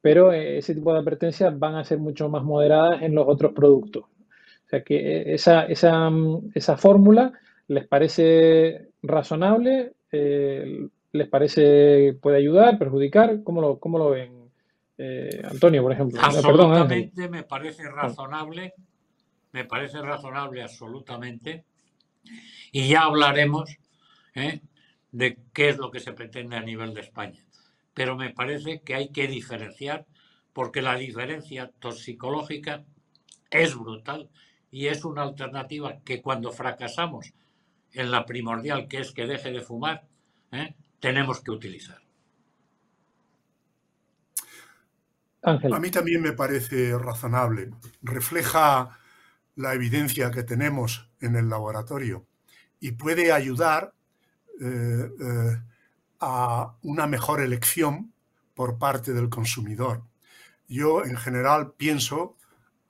pero 0.00 0.32
eh, 0.32 0.58
ese 0.58 0.74
tipo 0.74 0.92
de 0.92 1.00
advertencias 1.00 1.58
van 1.58 1.74
a 1.74 1.84
ser 1.84 1.98
mucho 1.98 2.28
más 2.28 2.44
moderadas 2.44 3.02
en 3.02 3.14
los 3.14 3.26
otros 3.26 3.52
productos. 3.52 4.04
O 4.04 4.68
sea 4.68 4.82
que 4.84 4.96
eh, 4.96 5.34
esa, 5.34 5.64
esa, 5.64 6.10
esa 6.54 6.76
fórmula 6.76 7.32
les 7.68 7.86
parece 7.88 8.90
razonable, 9.02 9.94
les 10.12 11.28
parece 11.28 12.16
puede 12.20 12.36
ayudar, 12.36 12.78
perjudicar, 12.78 13.42
¿cómo 13.42 13.60
lo, 13.60 13.78
cómo 13.78 13.98
lo 13.98 14.10
ven? 14.10 14.46
Antonio, 15.44 15.82
por 15.82 15.92
ejemplo. 15.92 16.18
Absolutamente 16.22 17.28
me 17.28 17.42
parece 17.42 17.82
razonable 17.90 18.72
me 19.56 19.64
parece 19.64 20.02
razonable 20.02 20.62
absolutamente. 20.62 21.64
Y 22.72 22.88
ya 22.88 23.04
hablaremos 23.04 23.78
¿eh? 24.34 24.60
de 25.12 25.38
qué 25.54 25.70
es 25.70 25.78
lo 25.78 25.90
que 25.90 25.98
se 25.98 26.12
pretende 26.12 26.56
a 26.56 26.60
nivel 26.60 26.92
de 26.92 27.00
España. 27.00 27.42
Pero 27.94 28.18
me 28.18 28.34
parece 28.34 28.82
que 28.82 28.94
hay 28.94 29.08
que 29.08 29.28
diferenciar 29.28 30.04
porque 30.52 30.82
la 30.82 30.96
diferencia 30.96 31.70
toxicológica 31.78 32.84
es 33.50 33.74
brutal 33.74 34.28
y 34.70 34.88
es 34.88 35.06
una 35.06 35.22
alternativa 35.22 36.00
que 36.04 36.20
cuando 36.20 36.52
fracasamos 36.52 37.32
en 37.92 38.10
la 38.10 38.26
primordial, 38.26 38.88
que 38.88 38.98
es 38.98 39.12
que 39.12 39.24
deje 39.24 39.52
de 39.52 39.62
fumar, 39.62 40.06
¿eh? 40.52 40.74
tenemos 41.00 41.40
que 41.40 41.50
utilizar. 41.50 42.02
Ángel. 45.40 45.72
A 45.72 45.80
mí 45.80 45.90
también 45.90 46.20
me 46.20 46.32
parece 46.32 46.98
razonable. 46.98 47.70
Refleja 48.02 48.98
la 49.56 49.74
evidencia 49.74 50.30
que 50.30 50.42
tenemos 50.42 51.10
en 51.20 51.34
el 51.34 51.48
laboratorio 51.48 52.26
y 52.78 52.92
puede 52.92 53.32
ayudar 53.32 53.94
eh, 54.60 55.10
eh, 55.20 55.62
a 56.20 56.74
una 56.82 57.06
mejor 57.06 57.40
elección 57.40 58.12
por 58.54 58.78
parte 58.78 59.12
del 59.12 59.28
consumidor. 59.28 60.02
Yo 60.68 61.04
en 61.04 61.16
general 61.16 61.72
pienso 61.76 62.36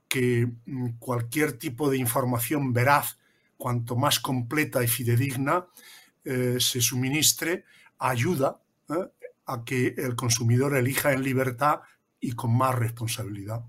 que 0.09 0.49
mm, 0.67 0.99
cualquier 0.99 1.53
tipo 1.53 1.89
de 1.91 1.99
información 1.99 2.73
veraz 2.73 3.19
cuanto 3.57 3.97
más 3.97 4.21
completa 4.21 4.83
y 4.83 4.89
fidedigna 4.89 5.67
eh, 6.25 6.57
se 6.59 6.81
suministre, 6.81 7.65
ayuda 7.99 8.61
a 9.47 9.65
que 9.65 9.95
el 9.97 10.15
consumidor 10.15 10.77
elija 10.77 11.13
en 11.13 11.23
libertad 11.23 11.81
y 12.21 12.33
con 12.33 12.57
más 12.57 12.75
responsabilidad. 12.75 13.65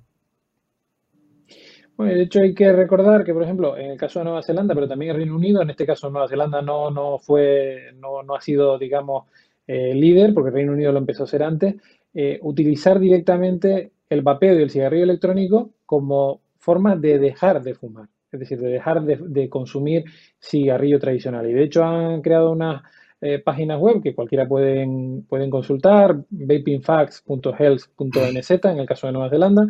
Bueno, 1.97 2.13
de 2.13 2.21
hecho 2.21 2.39
hay 2.41 2.53
que 2.53 2.71
recordar 2.71 3.23
que, 3.23 3.33
por 3.33 3.41
ejemplo, 3.41 3.75
en 3.75 3.89
el 3.91 3.97
caso 3.97 4.19
de 4.19 4.25
Nueva 4.25 4.43
Zelanda, 4.43 4.75
pero 4.75 4.87
también 4.87 5.11
el 5.11 5.17
Reino 5.17 5.35
Unido, 5.35 5.63
en 5.63 5.71
este 5.71 5.87
caso 5.87 6.11
Nueva 6.11 6.27
Zelanda 6.27 6.61
no, 6.61 6.91
no 6.91 7.17
fue, 7.17 7.91
no, 7.95 8.21
no 8.21 8.35
ha 8.35 8.41
sido, 8.41 8.77
digamos, 8.77 9.25
eh, 9.65 9.95
líder, 9.95 10.35
porque 10.35 10.49
el 10.49 10.55
Reino 10.55 10.73
Unido 10.73 10.91
lo 10.91 10.99
empezó 10.99 11.23
a 11.23 11.25
hacer 11.25 11.41
antes, 11.41 11.75
eh, 12.13 12.37
utilizar 12.43 12.99
directamente 12.99 13.93
el 14.09 14.21
vapeo 14.21 14.59
y 14.59 14.61
el 14.61 14.69
cigarrillo 14.69 15.05
electrónico 15.05 15.71
como 15.87 16.41
forma 16.59 16.95
de 16.95 17.17
dejar 17.17 17.63
de 17.63 17.73
fumar, 17.73 18.09
es 18.31 18.41
decir, 18.41 18.59
de 18.59 18.69
dejar 18.69 19.01
de, 19.03 19.49
consumir 19.49 20.03
cigarrillo 20.39 20.99
tradicional. 20.99 21.49
Y 21.49 21.53
de 21.53 21.63
hecho 21.63 21.83
han 21.83 22.21
creado 22.21 22.51
unas 22.51 22.83
eh, 23.21 23.39
páginas 23.39 23.79
web 23.79 24.03
que 24.03 24.13
cualquiera 24.13 24.47
pueden, 24.47 25.25
pueden 25.27 25.49
consultar, 25.49 26.15
vapingfacts.health.nz 26.29 28.51
en 28.65 28.79
el 28.79 28.85
caso 28.85 29.07
de 29.07 29.13
Nueva 29.13 29.31
Zelanda, 29.31 29.65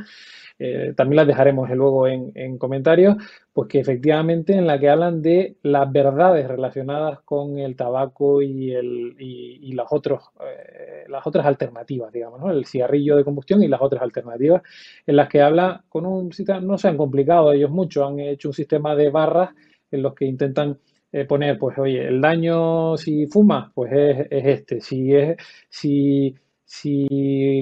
eh, 0.59 0.93
también 0.95 1.17
las 1.17 1.27
dejaremos 1.27 1.69
luego 1.69 2.07
en, 2.07 2.57
comentarios, 2.57 3.15
pues 3.53 3.67
que 3.69 3.79
efectivamente 3.79 4.53
en 4.53 4.65
la 4.65 4.79
que 4.79 4.89
hablan 4.89 5.21
de 5.21 5.57
las 5.61 5.91
verdades 5.91 6.47
relacionadas 6.47 7.19
con 7.21 7.59
el 7.59 7.75
tabaco 7.75 8.41
y, 8.41 8.73
el, 8.73 9.15
y, 9.19 9.71
las, 9.73 9.87
otros, 9.91 10.23
eh, 10.41 11.05
las 11.07 11.25
otras 11.27 11.45
alternativas, 11.45 12.11
digamos, 12.11 12.39
¿no? 12.39 12.51
el 12.51 12.65
cigarrillo 12.65 13.15
de 13.15 13.23
combustión 13.23 13.61
y 13.61 13.67
las 13.67 13.81
otras 13.81 14.01
alternativas, 14.01 14.63
en 15.05 15.15
las 15.15 15.29
que 15.29 15.41
habla 15.41 15.83
con 15.89 16.05
un 16.05 16.31
no 16.63 16.77
se 16.77 16.87
han 16.87 16.97
complicado 16.97 17.51
ellos 17.51 17.69
mucho, 17.69 18.05
han 18.05 18.19
hecho 18.19 18.49
un 18.49 18.53
sistema 18.53 18.95
de 18.95 19.09
barras 19.09 19.51
en 19.91 20.01
los 20.01 20.15
que 20.15 20.25
intentan 20.25 20.79
eh, 21.11 21.25
poner, 21.25 21.57
pues 21.57 21.77
oye, 21.77 22.07
el 22.07 22.19
daño 22.19 22.97
si 22.97 23.27
fumas, 23.27 23.71
pues 23.73 23.91
es, 23.93 24.27
es 24.29 24.45
este, 24.45 24.81
si 24.81 25.13
es, 25.15 25.37
si 25.69 26.35
si 26.67 27.07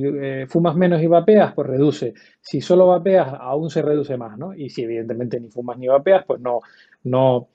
eh, 0.04 0.48
fumas 0.50 0.76
menos 0.76 1.00
y 1.00 1.06
vapeas, 1.06 1.54
pues 1.54 1.68
reduce. 1.68 2.16
Si 2.42 2.60
solo 2.60 2.88
vapeas, 2.88 3.28
aún 3.40 3.70
se 3.70 3.84
reduce 3.84 4.18
más, 4.18 4.36
¿no? 4.36 4.56
Y 4.56 4.72
si 4.72 4.82
evidentemente 4.82 5.40
ni 5.40 5.48
fumas 5.50 5.78
ni 5.78 5.88
vapeas, 5.88 6.26
pues 6.26 6.42
no, 6.42 6.62
no, 7.04 7.50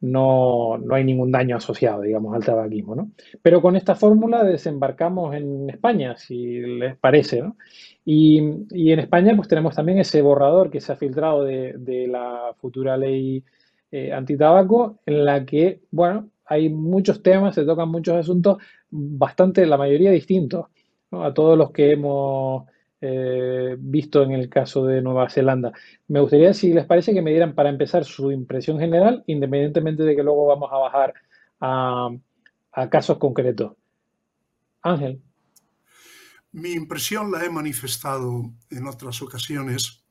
no, 0.00 0.76
no 0.78 0.94
hay 0.96 1.04
ningún 1.04 1.30
daño 1.30 1.56
asociado, 1.58 2.02
digamos, 2.02 2.34
al 2.34 2.44
tabaquismo, 2.44 2.96
¿no? 2.96 3.12
Pero 3.40 3.62
con 3.62 3.76
esta 3.76 3.94
fórmula 3.94 4.42
desembarcamos 4.42 5.36
en 5.36 5.70
España, 5.70 6.16
si 6.16 6.58
les 6.60 6.96
parece, 6.96 7.40
¿no? 7.40 7.56
Y, 8.04 8.38
en 8.38 8.98
España, 8.98 9.32
pues 9.36 9.46
tenemos 9.46 9.76
también 9.76 9.98
ese 9.98 10.22
borrador 10.22 10.70
que 10.70 10.80
se 10.80 10.90
ha 10.90 10.96
filtrado 10.96 11.44
de, 11.44 12.08
la 12.10 12.52
futura 12.58 12.96
ley 12.96 13.44
eh, 13.92 14.12
antitabaco, 14.12 14.98
en 15.06 15.24
la 15.24 15.46
que, 15.46 15.82
bueno, 15.92 16.30
hay 16.46 16.68
muchos 16.68 17.22
temas, 17.22 17.54
se 17.54 17.64
tocan 17.64 17.90
muchos 17.90 18.16
asuntos, 18.16 18.58
bastante, 18.90 19.64
la 19.66 19.76
mayoría 19.76 20.10
distintos 20.10 20.66
a 21.10 21.32
todos 21.32 21.56
los 21.56 21.70
que 21.70 21.92
hemos 21.92 22.64
eh, 23.00 23.76
visto 23.78 24.22
en 24.22 24.32
el 24.32 24.48
caso 24.48 24.84
de 24.86 25.02
Nueva 25.02 25.28
Zelanda. 25.28 25.72
Me 26.08 26.20
gustaría, 26.20 26.54
si 26.54 26.72
les 26.72 26.86
parece, 26.86 27.12
que 27.12 27.22
me 27.22 27.30
dieran 27.30 27.54
para 27.54 27.68
empezar 27.68 28.04
su 28.04 28.32
impresión 28.32 28.78
general, 28.78 29.22
independientemente 29.26 30.02
de 30.02 30.16
que 30.16 30.22
luego 30.22 30.46
vamos 30.46 30.70
a 30.72 30.78
bajar 30.78 31.14
a, 31.60 32.10
casos 32.90 33.18
concretos. 33.18 33.72
Ángel. 34.82 35.22
Mi 36.52 36.72
impresión 36.72 37.30
la 37.30 37.44
he 37.44 37.50
manifestado 37.50 38.50
en 38.70 38.86
otras 38.86 39.20
ocasiones 39.22 40.04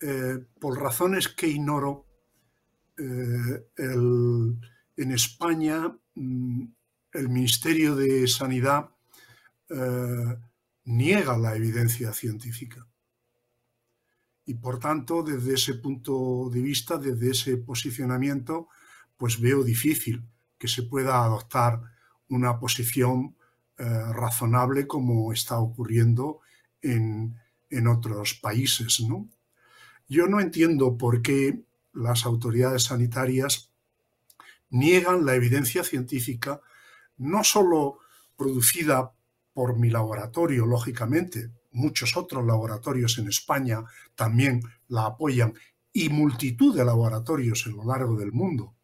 eh, 0.00 0.38
por 0.60 0.80
razones 0.80 1.28
que 1.28 1.48
ignoro. 1.48 2.06
Eh, 2.98 3.64
en 4.96 5.10
España, 5.10 5.96
mm, 6.14 6.64
el 7.14 7.28
Ministerio 7.28 7.96
de 7.96 8.26
Sanidad 8.28 8.90
eh, 9.72 10.36
niega 10.84 11.38
la 11.38 11.56
evidencia 11.56 12.12
científica. 12.12 12.86
Y 14.44 14.54
por 14.54 14.78
tanto, 14.78 15.22
desde 15.22 15.54
ese 15.54 15.74
punto 15.74 16.50
de 16.50 16.60
vista, 16.60 16.98
desde 16.98 17.30
ese 17.30 17.56
posicionamiento, 17.58 18.68
pues 19.16 19.40
veo 19.40 19.62
difícil 19.62 20.24
que 20.58 20.68
se 20.68 20.82
pueda 20.82 21.24
adoptar 21.24 21.80
una 22.28 22.58
posición 22.58 23.36
eh, 23.78 23.84
razonable 24.12 24.86
como 24.86 25.32
está 25.32 25.58
ocurriendo 25.58 26.40
en, 26.80 27.36
en 27.70 27.86
otros 27.86 28.34
países. 28.34 29.00
¿no? 29.00 29.28
Yo 30.08 30.26
no 30.26 30.40
entiendo 30.40 30.98
por 30.98 31.22
qué 31.22 31.62
las 31.92 32.26
autoridades 32.26 32.84
sanitarias 32.84 33.70
niegan 34.70 35.24
la 35.24 35.34
evidencia 35.34 35.84
científica, 35.84 36.60
no 37.16 37.44
solo 37.44 37.98
producida 38.36 39.12
por 39.52 39.78
mi 39.78 39.90
laboratorio, 39.90 40.66
lógicamente, 40.66 41.50
muchos 41.72 42.16
otros 42.16 42.44
laboratorios 42.46 43.18
en 43.18 43.28
España 43.28 43.82
también 44.14 44.62
la 44.88 45.06
apoyan 45.06 45.54
y 45.92 46.08
multitud 46.08 46.76
de 46.76 46.84
laboratorios 46.84 47.66
a 47.66 47.70
lo 47.70 47.84
largo 47.84 48.16
del 48.16 48.32
mundo, 48.32 48.74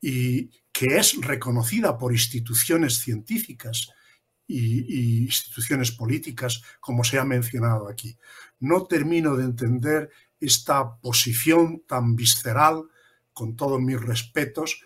y 0.00 0.50
que 0.72 0.96
es 0.96 1.20
reconocida 1.20 1.98
por 1.98 2.12
instituciones 2.12 2.98
científicas 2.98 3.88
y, 4.46 5.24
instituciones 5.24 5.90
políticas, 5.92 6.62
como 6.80 7.04
se 7.04 7.18
ha 7.18 7.24
mencionado 7.24 7.88
aquí. 7.88 8.16
No 8.60 8.86
termino 8.86 9.36
de 9.36 9.44
entender 9.44 10.10
esta 10.40 10.96
posición 10.96 11.82
tan 11.86 12.16
visceral, 12.16 12.84
con 13.32 13.56
todos 13.56 13.80
mis 13.80 14.00
respetos, 14.00 14.80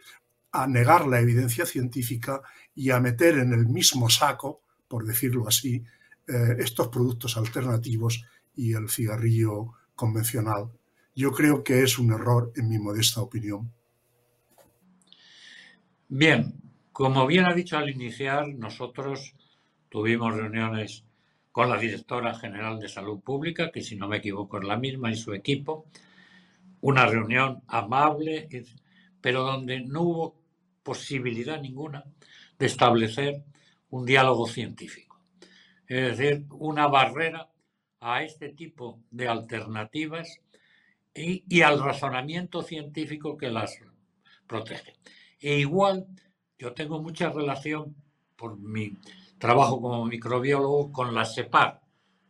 a 0.50 0.66
negar 0.66 1.06
la 1.06 1.20
evidencia 1.20 1.64
científica 1.64 2.42
y 2.74 2.90
a 2.90 3.00
meter 3.00 3.38
en 3.38 3.52
el 3.52 3.66
mismo 3.66 4.11
saco 4.11 4.62
por 4.92 5.07
decirlo 5.07 5.48
así, 5.48 5.83
eh, 6.28 6.57
estos 6.59 6.88
productos 6.88 7.38
alternativos 7.38 8.22
y 8.55 8.74
el 8.74 8.90
cigarrillo 8.90 9.72
convencional. 9.94 10.70
Yo 11.14 11.33
creo 11.33 11.64
que 11.64 11.83
es 11.83 11.98
un 11.98 12.12
error 12.12 12.52
en 12.57 12.68
mi 12.68 12.78
modesta 12.78 13.22
opinión. 13.22 13.72
Bien, 16.09 16.61
como 16.92 17.26
bien 17.26 17.46
ha 17.46 17.55
dicho 17.55 17.78
al 17.78 17.88
iniciar, 17.88 18.48
nosotros 18.48 19.35
tuvimos 19.88 20.37
reuniones 20.37 21.07
con 21.50 21.70
la 21.70 21.78
directora 21.78 22.35
general 22.35 22.78
de 22.78 22.90
Salud 22.90 23.20
Pública, 23.20 23.70
que 23.72 23.81
si 23.81 23.96
no 23.96 24.09
me 24.09 24.18
equivoco 24.18 24.59
es 24.59 24.64
la 24.64 24.76
misma, 24.76 25.11
y 25.11 25.16
su 25.16 25.33
equipo, 25.33 25.87
una 26.83 27.07
reunión 27.07 27.62
amable, 27.66 28.46
pero 29.22 29.42
donde 29.42 29.81
no 29.81 30.02
hubo 30.02 30.42
posibilidad 30.83 31.59
ninguna 31.59 32.05
de 32.59 32.66
establecer 32.66 33.42
un 33.92 34.07
diálogo 34.07 34.46
científico. 34.46 35.20
Es 35.87 36.16
decir, 36.16 36.46
una 36.50 36.87
barrera 36.87 37.50
a 38.00 38.22
este 38.22 38.48
tipo 38.48 39.00
de 39.11 39.28
alternativas 39.28 40.40
y, 41.14 41.61
al 41.61 41.78
razonamiento 41.78 42.62
científico 42.62 43.37
que 43.37 43.50
las 43.50 43.78
protege. 44.46 44.94
E 45.38 45.59
igual, 45.59 46.07
yo 46.59 46.72
tengo 46.72 47.02
mucha 47.02 47.28
relación 47.28 47.94
por 48.35 48.59
mi 48.59 48.96
trabajo 49.38 49.81
como 49.81 50.07
microbiólogo 50.07 50.90
con 50.90 51.14
la 51.14 51.26
SEPAR, 51.26 51.83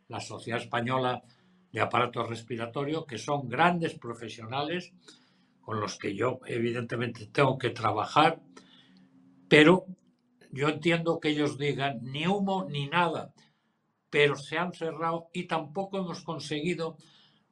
la 0.09 0.19
Sociedad 0.19 0.59
Española 0.59 1.23
de 1.71 1.79
Aparatos 1.79 2.27
Respiratorios, 2.27 3.05
que 3.05 3.17
son 3.17 3.47
grandes 3.47 3.93
profesionales 3.97 4.91
con 5.61 5.79
los 5.79 5.97
que 5.97 6.13
yo 6.13 6.41
evidentemente 6.45 7.27
tengo 7.27 7.57
que 7.57 7.69
trabajar, 7.69 8.41
pero 9.47 9.85
yo 10.53 10.69
entiendo 10.69 11.19
que 11.19 11.29
ellos 11.29 11.57
digan 11.57 11.99
ni 12.03 12.27
humo 12.27 12.67
ni 12.69 12.85
nada, 12.85 13.33
pero 14.11 14.35
se 14.35 14.55
han 14.55 14.71
cerrado 14.71 15.29
y 15.33 15.45
tampoco 15.45 15.97
hemos 15.97 16.21
conseguido 16.21 16.95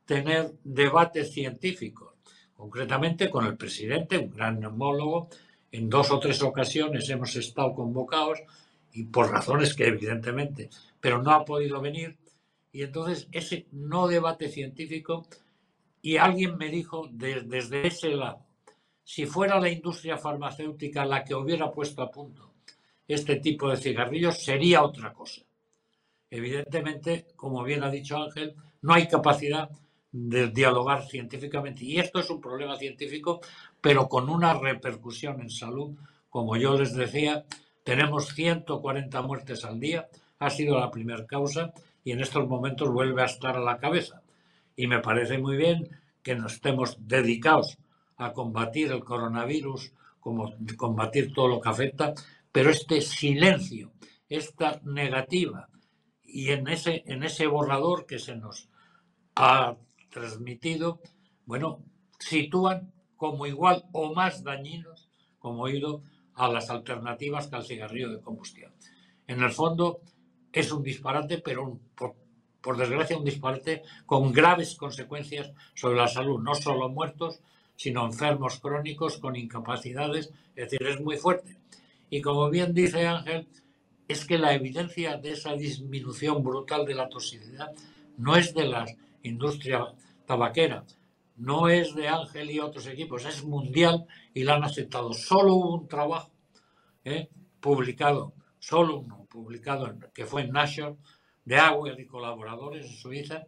tener 0.06 0.54
debates 0.64 1.34
científicos. 1.34 2.14
Concretamente 2.54 3.32
con 3.32 3.48
el 3.48 3.58
presidente, 3.58 4.20
un 4.20 4.30
gran 4.30 4.60
neumólogo, 4.60 5.30
en 5.72 5.90
dos 5.90 6.12
o 6.12 6.20
tres 6.20 6.44
ocasiones 6.44 7.10
hemos 7.10 7.36
estado 7.36 7.74
convocados 7.74 8.38
y 8.94 9.06
por 9.06 9.32
razones 9.32 9.74
que 9.74 9.88
evidentemente, 9.88 10.70
pero 11.00 11.24
no 11.24 11.32
ha 11.32 11.44
podido 11.44 11.82
venir. 11.82 12.20
Y 12.72 12.84
entonces 12.84 13.28
ese 13.32 13.66
no 13.72 14.08
debate 14.08 14.48
científico, 14.48 15.26
y 16.04 16.18
alguien 16.18 16.56
me 16.56 16.70
dijo 16.70 17.10
desde 17.12 17.88
ese 17.88 18.10
lado, 18.10 18.46
si 19.04 19.26
fuera 19.26 19.60
la 19.60 19.70
industria 19.70 20.20
farmacéutica 20.20 21.04
la 21.04 21.24
que 21.24 21.34
hubiera 21.34 21.72
puesto 21.72 22.04
a 22.04 22.12
punto 22.12 22.51
este 23.14 23.38
tipo 23.38 23.70
de 23.70 23.78
cigarrillos 23.78 24.44
sería 24.44 24.84
otra 24.84 25.14
cosa. 25.14 25.42
Evidentemente, 26.30 27.28
como 27.36 27.64
bien 27.64 27.84
ha 27.84 27.90
dicho 27.90 28.18
Ángel, 28.18 28.56
no 28.82 28.94
hay 28.94 29.08
capacidad 29.08 29.70
de 30.12 30.50
dialogar 30.50 31.08
científicamente. 31.08 31.86
Y 31.86 32.00
esto 32.00 32.20
es 32.20 32.30
un 32.30 32.42
problema 32.42 32.78
científico, 32.78 33.42
pero 33.80 34.08
con 34.08 34.30
una 34.30 34.54
repercusión 34.54 35.42
en 35.42 35.50
salud. 35.50 35.96
Como 36.30 36.56
yo 36.58 36.78
les 36.78 36.94
decía, 36.94 37.46
tenemos 37.84 38.30
140 38.34 39.22
muertes 39.22 39.66
al 39.66 39.80
día, 39.80 40.08
ha 40.40 40.50
sido 40.50 40.80
la 40.80 40.92
primera 40.92 41.26
causa 41.26 41.74
y 42.04 42.12
en 42.12 42.22
estos 42.22 42.48
momentos 42.48 42.90
vuelve 42.90 43.22
a 43.22 43.26
estar 43.26 43.56
a 43.56 43.62
la 43.62 43.78
cabeza. 43.78 44.22
Y 44.76 44.88
me 44.88 45.00
parece 45.00 45.38
muy 45.38 45.58
bien 45.58 45.90
que 46.24 46.36
nos 46.36 46.54
estemos 46.54 46.98
dedicados 47.00 47.78
a 48.18 48.34
combatir 48.34 48.92
el 48.92 49.04
coronavirus, 49.04 49.94
como 50.20 50.54
combatir 50.78 51.34
todo 51.34 51.48
lo 51.48 51.62
que 51.62 51.70
afecta, 51.70 52.14
pero 52.52 52.70
este 52.70 53.02
silencio, 53.02 53.92
esta 54.30 54.82
negativa, 54.84 55.70
y 56.24 56.50
en 56.50 56.68
ese, 56.68 57.04
en 57.08 57.24
ese 57.24 57.48
borrador 57.48 58.06
que 58.06 58.20
se 58.20 58.36
nos 58.36 58.70
ha 59.36 59.76
transmitido, 60.10 61.02
bueno, 61.46 61.84
sitúan 62.20 62.94
como 63.16 63.46
igual 63.46 63.86
o 63.92 64.14
más 64.14 64.44
dañinos, 64.44 65.10
como 65.40 65.68
he 65.68 65.74
oído, 65.74 66.04
a 66.34 66.48
las 66.48 66.70
alternativas 66.70 67.48
que 67.48 67.56
al 67.56 67.66
cigarrillo 67.66 68.10
de 68.10 68.22
combustión. 68.22 68.74
En 69.28 69.44
el 69.44 69.52
fondo 69.52 70.02
es 70.52 70.72
un 70.72 70.84
disparate, 70.84 71.38
pero 71.40 71.80
por, 71.96 72.16
por 72.62 72.78
desgracia 72.78 73.18
un 73.18 73.26
disparate 73.26 73.84
con 74.06 74.32
graves 74.32 74.76
consecuencias 74.76 75.52
sobre 75.76 75.98
la 75.98 76.08
salud, 76.08 76.42
no 76.42 76.56
solo 76.56 76.90
muertos, 76.90 77.42
sino 77.76 78.06
enfermos 78.06 78.60
crónicos 78.60 79.18
con 79.18 79.36
incapacidades, 79.36 80.32
es 80.56 80.70
decir, 80.72 80.88
es 80.88 81.02
muy 81.02 81.18
fuerte. 81.18 81.61
Y 82.12 82.22
como 82.22 82.50
bien 82.50 82.74
dice 82.74 83.08
Ángel, 83.08 83.48
es 84.06 84.26
que 84.26 84.38
la 84.38 84.54
evidencia 84.54 85.18
de 85.18 85.32
esa 85.32 85.54
disminución 85.54 86.44
brutal 86.44 86.86
de 86.86 86.94
la 86.94 87.08
toxicidad 87.08 87.72
no 88.18 88.36
es 88.36 88.54
de 88.54 88.66
la 88.66 88.86
industria 89.24 89.86
tabaquera, 90.26 90.84
no 91.38 91.70
es 91.70 91.96
de 91.96 92.10
Ángel 92.10 92.52
y 92.52 92.60
otros 92.60 92.86
equipos, 92.88 93.26
es 93.26 93.46
mundial 93.46 94.06
y 94.34 94.44
la 94.44 94.56
han 94.56 94.66
aceptado. 94.66 95.14
Solo 95.14 95.56
hubo 95.56 95.74
un 95.76 95.88
trabajo 95.88 96.32
¿eh? 97.06 97.30
publicado, 97.62 98.34
solo 98.60 99.00
uno 99.00 99.26
publicado, 99.30 99.96
que 100.14 100.26
fue 100.26 100.42
en 100.42 100.52
Nature, 100.52 100.98
de 101.46 101.58
Agua 101.58 101.94
y 101.98 102.06
colaboradores 102.06 102.88
en 102.88 102.92
Suiza, 102.92 103.46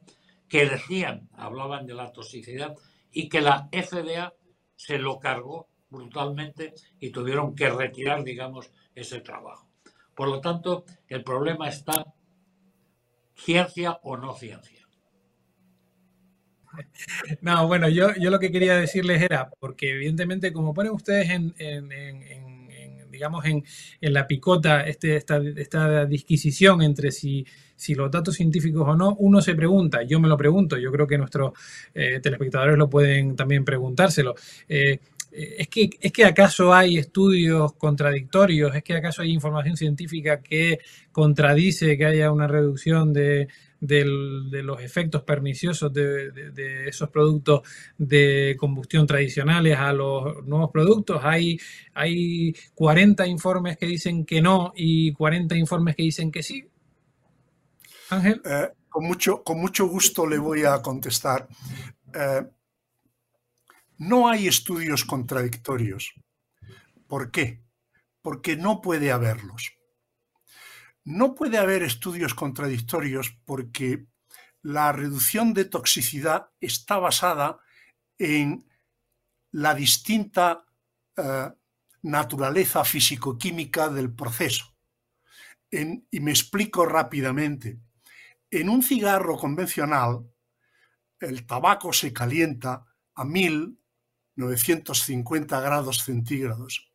que 0.47 0.69
decían, 0.69 1.27
hablaban 1.33 1.85
de 1.85 1.95
la 1.95 2.13
toxicidad 2.13 2.73
y 3.11 3.27
que 3.27 3.41
la 3.41 3.67
FDA 3.73 4.33
se 4.77 4.97
lo 4.99 5.19
cargó 5.19 5.67
brutalmente 5.93 6.73
y 6.99 7.11
tuvieron 7.11 7.55
que 7.55 7.69
retirar, 7.69 8.23
digamos, 8.23 8.71
ese 8.95 9.21
trabajo. 9.21 9.69
Por 10.15 10.27
lo 10.27 10.41
tanto, 10.41 10.85
el 11.07 11.23
problema 11.23 11.69
está 11.69 12.05
ciencia 13.35 13.99
o 14.03 14.17
no 14.17 14.33
ciencia. 14.33 14.81
No, 17.41 17.67
bueno, 17.67 17.87
yo, 17.87 18.15
yo 18.15 18.31
lo 18.31 18.39
que 18.39 18.51
quería 18.51 18.75
decirles 18.75 19.21
era, 19.21 19.47
porque 19.59 19.91
evidentemente 19.91 20.51
como 20.51 20.73
ponen 20.73 20.91
ustedes 20.91 21.29
en, 21.29 21.53
digamos, 23.11 23.45
en, 23.45 23.63
la 24.01 24.25
picota 24.25 24.81
este, 24.81 25.15
esta, 25.15 25.39
esta 25.55 26.07
disquisición 26.07 26.81
entre 26.81 27.11
si, 27.11 27.45
si 27.75 27.93
los 27.95 28.09
datos 28.09 28.35
científicos 28.35 28.87
o 28.87 28.95
no, 28.95 29.15
uno 29.19 29.39
se 29.41 29.55
pregunta, 29.55 30.03
yo 30.03 30.19
me 30.19 30.27
lo 30.27 30.35
pregunto, 30.35 30.77
yo 30.77 30.91
creo 30.91 31.05
que 31.05 31.17
nuestros 31.17 31.53
eh, 31.93 32.19
telespectadores 32.21 32.77
lo 32.77 32.89
pueden 32.89 33.35
también 33.35 33.63
preguntárselo. 33.63 34.35
Eh, 34.67 34.99
¿Es 35.35 35.67
que, 35.67 35.89
¿Es 35.99 36.11
que 36.11 36.25
acaso 36.25 36.73
hay 36.73 36.97
estudios 36.97 37.73
contradictorios? 37.73 38.75
¿Es 38.75 38.83
que 38.83 38.93
acaso 38.93 39.23
hay 39.23 39.31
información 39.31 39.75
científica 39.75 40.41
que 40.41 40.79
contradice 41.11 41.97
que 41.97 42.05
haya 42.05 42.31
una 42.31 42.47
reducción 42.47 43.11
de, 43.13 43.47
los 43.79 44.81
efectos 44.81 45.23
perniciosos 45.23 45.91
de, 45.91 46.87
esos 46.87 47.09
productos 47.09 47.61
de 47.97 48.55
combustión 48.59 49.07
tradicionales 49.07 49.77
a 49.77 49.91
los 49.91 50.45
nuevos 50.45 50.69
productos. 50.71 51.19
Hay, 51.23 51.59
hay 51.93 52.53
40 52.75 53.25
informes 53.25 53.77
que 53.77 53.87
dicen 53.87 54.25
que 54.25 54.41
no 54.41 54.71
y 54.75 55.13
40 55.13 55.55
informes 55.55 55.95
que 55.95 56.03
dicen 56.03 56.31
que 56.31 56.43
sí. 56.43 56.63
Ángel. 58.11 58.39
Eh, 58.45 58.69
con, 58.87 59.05
mucho, 59.05 59.43
con 59.43 59.59
mucho 59.59 59.87
gusto 59.87 60.27
le 60.27 60.37
voy 60.37 60.63
a 60.63 60.79
contestar. 60.81 61.47
Eh, 62.13 62.43
no 63.97 64.27
hay 64.29 64.47
estudios 64.47 65.05
contradictorios. 65.05 66.13
¿Por 67.07 67.31
qué? 67.31 67.63
Porque 68.21 68.55
no 68.55 68.81
puede 68.81 69.11
haberlos. 69.11 69.73
No 71.03 71.35
puede 71.35 71.57
haber 71.57 71.83
estudios 71.83 72.33
contradictorios 72.33 73.37
porque 73.45 74.05
la 74.61 74.91
reducción 74.93 75.53
de 75.53 75.65
toxicidad 75.65 76.49
está 76.59 76.97
basada 76.97 77.59
en 78.17 78.65
la 79.51 79.75
distinta 79.75 80.65
eh, 81.17 81.51
naturaleza 82.03 82.83
físico-química 82.83 83.89
del 83.89 84.13
proceso. 84.13 84.69
y 85.71 86.19
me 86.19 86.29
explico 86.29 86.85
rápidamente. 86.85 87.79
En 88.51 88.69
un 88.69 88.83
cigarro 88.83 89.35
convencional, 89.37 90.23
el 91.19 91.47
tabaco 91.47 91.91
se 91.91 92.13
calienta 92.13 92.85
a 93.15 93.25
1950 94.35 95.59
grados 95.61 96.03
centígrados 96.03 96.93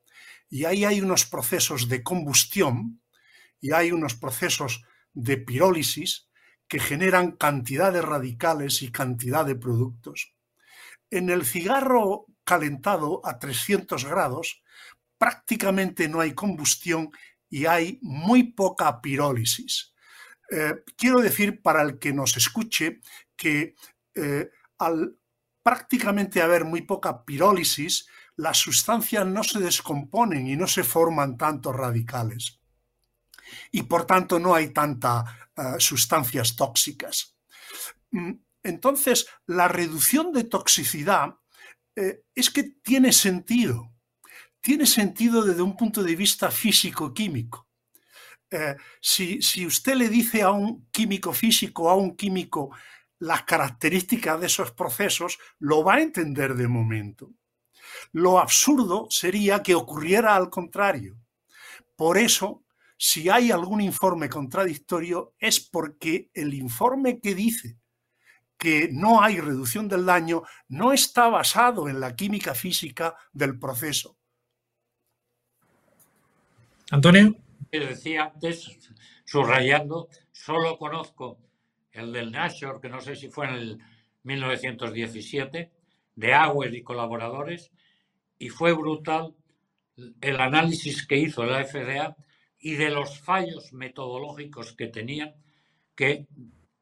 y 0.51 0.64
ahí 0.64 0.85
hay 0.85 1.01
unos 1.01 1.27
procesos 1.27 1.88
de 1.88 2.03
combustión 2.03 3.01
y 3.61 3.72
hay 3.72 3.92
unos 3.92 4.14
procesos 4.14 4.85
de 5.12 5.37
pirólisis 5.37 6.29
que 6.68 6.79
generan 6.79 7.33
cantidad 7.33 7.92
de 7.92 8.03
radicales 8.03 8.83
y 8.83 8.90
cantidad 8.90 9.44
de 9.44 9.57
productos. 9.57 10.35
En 11.11 11.31
el 11.31 11.44
cigarro 11.44 12.27
calentado 12.44 13.20
a 13.24 13.38
300 13.38 14.05
grados 14.05 14.62
prácticamente 15.16 16.09
no 16.09 16.20
hay 16.20 16.33
combustión 16.33 17.11
y 17.51 17.66
hay 17.66 17.98
muy 18.03 18.53
poca 18.53 19.01
pirólisis. 19.01 19.94
Eh, 20.51 20.83
quiero 20.96 21.20
decir 21.20 21.61
para 21.61 21.83
el 21.83 21.98
que 21.98 22.12
nos 22.12 22.37
escuche 22.37 23.01
que 23.37 23.74
eh, 24.14 24.51
al 24.79 25.17
prácticamente 25.68 26.40
haber 26.40 26.64
muy 26.64 26.81
poca 26.81 27.26
pirólisis, 27.26 28.09
las 28.37 28.57
sustancias 28.57 29.26
no 29.26 29.44
se 29.44 29.61
descomponen 29.61 30.46
y 30.48 30.57
no 30.57 30.66
se 30.66 30.83
forman 30.83 31.37
tantos 31.37 31.76
radicales 31.76 32.59
y 33.70 33.83
por 33.83 34.07
tanto 34.07 34.38
no 34.38 34.54
hay 34.54 34.68
tantas 34.68 35.24
eh, 35.57 35.74
sustancias 35.76 36.57
tóxicas. 36.57 37.37
Mm, 38.12 38.33
entonces, 38.62 39.26
la 39.44 39.68
reducción 39.68 40.33
de 40.33 40.44
toxicidad 40.44 41.35
eh, 41.94 42.22
es 42.35 42.48
que 42.48 42.62
tiene 42.62 43.12
sentido. 43.12 43.92
Tiene 44.62 44.87
sentido 44.87 45.44
desde 45.44 45.61
un 45.61 45.76
punto 45.76 46.02
de 46.02 46.16
vista 46.16 46.50
físico-químico. 46.50 47.68
Eh, 48.50 48.74
si, 49.02 49.42
si, 49.42 49.66
usted 49.66 49.96
le 49.96 50.09
dice 50.09 50.40
a 50.40 50.50
un 50.50 50.88
químico 50.90 51.35
físico, 51.35 51.90
a 51.90 51.94
un 51.94 52.16
químico, 52.16 52.70
las 53.18 53.42
características 53.42 54.40
de 54.40 54.46
esos 54.46 54.72
procesos, 54.72 55.38
lo 55.59 55.83
va 55.83 55.94
a 55.94 56.02
entender 56.02 56.54
de 56.54 56.68
momento. 56.68 57.33
Lo 58.12 58.38
absurdo 58.38 59.07
sería 59.11 59.62
que 59.62 59.74
ocurriera 59.74 60.37
al 60.37 60.50
contrario. 60.50 61.16
Por 61.96 62.18
eso 62.18 62.64
si 62.96 63.28
hay 63.28 63.52
algún 63.52 63.81
informe 63.81 64.28
contradictorio 64.28 65.35
es 65.38 65.61
porque 65.61 66.31
el 66.35 66.52
informe 66.52 67.20
que 67.20 67.35
dice 67.35 67.78
que 68.59 68.88
no 68.92 69.22
hay 69.22 69.40
reducción 69.40 69.87
del 69.87 70.04
daño 70.04 70.42
no 70.66 70.92
está 70.92 71.28
basado 71.28 71.88
en 71.88 72.00
la 72.00 72.16
química 72.16 72.54
física 72.54 73.16
del 73.33 73.59
proceso. 73.59 74.18
Antonio. 76.90 77.37
Decía 77.70 78.33
antes, 78.35 78.78
subrayando, 79.24 80.09
solo 80.33 80.76
conozco 80.76 81.38
el 81.98 82.12
del 82.12 82.32
Nashor, 82.32 82.80
que 82.80 82.88
no 82.88 83.00
sé 83.00 83.16
si 83.16 83.28
fue 83.28 83.46
en 83.46 83.54
el 83.54 83.78
1917, 84.22 85.70
de 86.14 86.34
Auer 86.34 86.74
y 86.74 86.82
colaboradores, 86.82 87.70
y 88.38 88.48
fue 88.48 88.72
brutal 88.72 89.34
el 90.20 90.40
análisis 90.40 91.06
que 91.06 91.16
hizo 91.16 91.44
la 91.44 91.64
FDA 91.64 92.16
y 92.61 92.74
de 92.74 92.90
los 92.90 93.18
fallos 93.20 93.73
metodológicos 93.73 94.73
que 94.73 94.88
tenían 94.88 95.35
que 95.94 96.27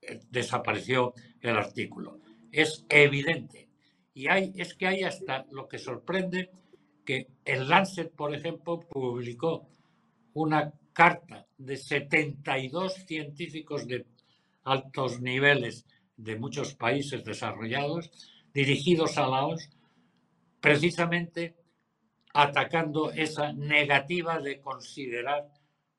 eh, 0.02 0.20
desapareció 0.30 1.14
el 1.40 1.56
artículo. 1.56 2.20
Es 2.52 2.84
evidente. 2.88 3.68
Y 4.14 4.28
hay, 4.28 4.52
es 4.56 4.74
que 4.74 4.86
hay 4.86 5.02
hasta 5.02 5.46
lo 5.50 5.68
que 5.68 5.78
sorprende 5.78 6.50
que 7.04 7.28
el 7.44 7.68
Lancet, 7.68 8.10
por 8.12 8.34
ejemplo, 8.34 8.80
publicó 8.80 9.68
una 10.34 10.72
carta 10.92 11.46
de 11.56 11.76
72 11.76 12.94
científicos 13.06 13.86
de 13.86 14.06
altos 14.66 15.20
niveles 15.20 15.86
de 16.16 16.36
muchos 16.36 16.74
países 16.74 17.24
desarrollados 17.24 18.10
dirigidos 18.52 19.16
a 19.16 19.28
la 19.28 19.46
OMS, 19.46 19.70
precisamente 20.60 21.56
atacando 22.34 23.12
esa 23.12 23.52
negativa 23.52 24.38
de 24.40 24.60
considerar 24.60 25.48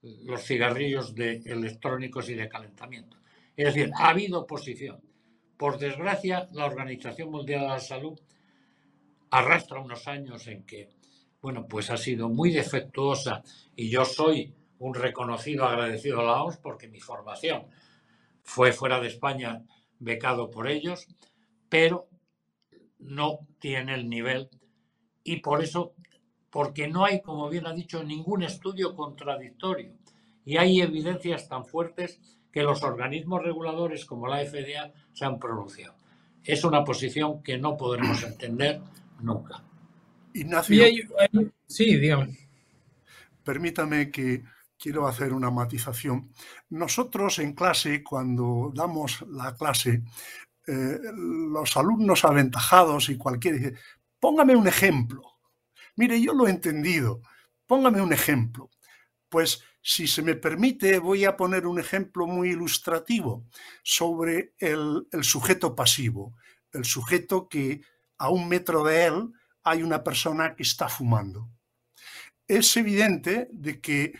los 0.01 0.43
cigarrillos 0.43 1.15
de 1.15 1.37
electrónicos 1.45 2.29
y 2.29 2.35
de 2.35 2.49
calentamiento. 2.49 3.17
Es 3.55 3.73
decir, 3.73 3.91
ha 3.95 4.09
habido 4.09 4.41
oposición. 4.41 5.01
Por 5.57 5.79
desgracia, 5.79 6.47
la 6.51 6.65
Organización 6.65 7.31
Mundial 7.31 7.61
de 7.61 7.67
la 7.67 7.79
Salud 7.79 8.19
arrastra 9.31 9.79
unos 9.79 10.07
años 10.07 10.47
en 10.47 10.63
que, 10.63 10.89
bueno, 11.41 11.67
pues 11.67 11.89
ha 11.89 11.97
sido 11.97 12.29
muy 12.29 12.51
defectuosa 12.51 13.43
y 13.75 13.89
yo 13.89 14.05
soy 14.05 14.53
un 14.79 14.93
reconocido 14.93 15.65
agradecido 15.65 16.21
a 16.21 16.23
la 16.23 16.43
OMS 16.43 16.57
porque 16.57 16.87
mi 16.87 16.99
formación 16.99 17.65
fue 18.47 18.71
fuera 18.71 18.99
de 19.01 19.09
España 19.09 19.61
becado 19.99 20.49
por 20.49 20.69
ellos, 20.69 21.05
pero 21.67 22.07
no 22.97 23.39
tiene 23.59 23.93
el 23.93 24.09
nivel 24.09 24.49
y 25.23 25.41
por 25.41 25.61
eso, 25.61 25.93
porque 26.49 26.87
no 26.87 27.03
hay, 27.03 27.21
como 27.21 27.49
bien 27.49 27.67
ha 27.67 27.73
dicho, 27.73 28.01
ningún 28.03 28.43
estudio 28.43 28.95
contradictorio. 28.95 29.93
Y 30.45 30.55
hay 30.55 30.79
evidencias 30.79 31.49
tan 31.49 31.65
fuertes 31.65 32.21
que 32.49 32.63
los 32.63 32.81
organismos 32.83 33.43
reguladores 33.43 34.05
como 34.05 34.27
la 34.27 34.43
FDA 34.45 34.93
se 35.11 35.25
han 35.25 35.37
pronunciado. 35.37 35.95
Es 36.41 36.63
una 36.63 36.85
posición 36.85 37.43
que 37.43 37.57
no 37.57 37.75
podremos 37.75 38.23
entender 38.23 38.79
nunca. 39.19 39.61
Ignacio, 40.33 40.85
sí, 41.67 41.97
dígame. 41.97 42.37
Permítame 43.43 44.09
que 44.09 44.43
quiero 44.77 45.07
hacer 45.07 45.33
una 45.33 45.51
matización. 45.51 46.31
Nosotros 46.69 47.39
en 47.39 47.53
clase, 47.53 48.03
cuando 48.03 48.71
damos 48.73 49.23
la 49.29 49.55
clase, 49.55 50.03
eh, 50.67 50.99
los 51.13 51.77
alumnos 51.77 52.25
aventajados 52.25 53.09
y 53.09 53.17
cualquiera 53.17 53.57
dice, 53.57 53.75
póngame 54.19 54.55
un 54.55 54.67
ejemplo. 54.67 55.21
Mire, 55.95 56.21
yo 56.21 56.33
lo 56.33 56.47
he 56.47 56.51
entendido. 56.51 57.21
Póngame 57.65 58.01
un 58.01 58.13
ejemplo. 58.13 58.69
Pues 59.29 59.63
si 59.81 60.07
se 60.07 60.21
me 60.21 60.35
permite, 60.35 60.99
voy 60.99 61.25
a 61.25 61.35
poner 61.35 61.65
un 61.65 61.79
ejemplo 61.79 62.27
muy 62.27 62.49
ilustrativo 62.49 63.45
sobre 63.83 64.53
el, 64.57 65.07
el 65.11 65.23
sujeto 65.23 65.75
pasivo, 65.75 66.35
el 66.71 66.85
sujeto 66.85 67.47
que 67.47 67.81
a 68.17 68.29
un 68.29 68.47
metro 68.47 68.83
de 68.83 69.05
él 69.05 69.31
hay 69.63 69.83
una 69.83 70.03
persona 70.03 70.55
que 70.55 70.63
está 70.63 70.89
fumando. 70.89 71.49
Es 72.47 72.75
evidente 72.77 73.49
de 73.51 73.81
que 73.81 74.13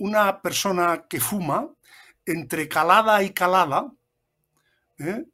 una 0.00 0.40
persona 0.40 1.06
que 1.08 1.20
fuma, 1.20 1.68
entre 2.24 2.68
calada 2.68 3.22
y 3.22 3.30
calada, 3.30 3.92
¿eh? 4.98 5.26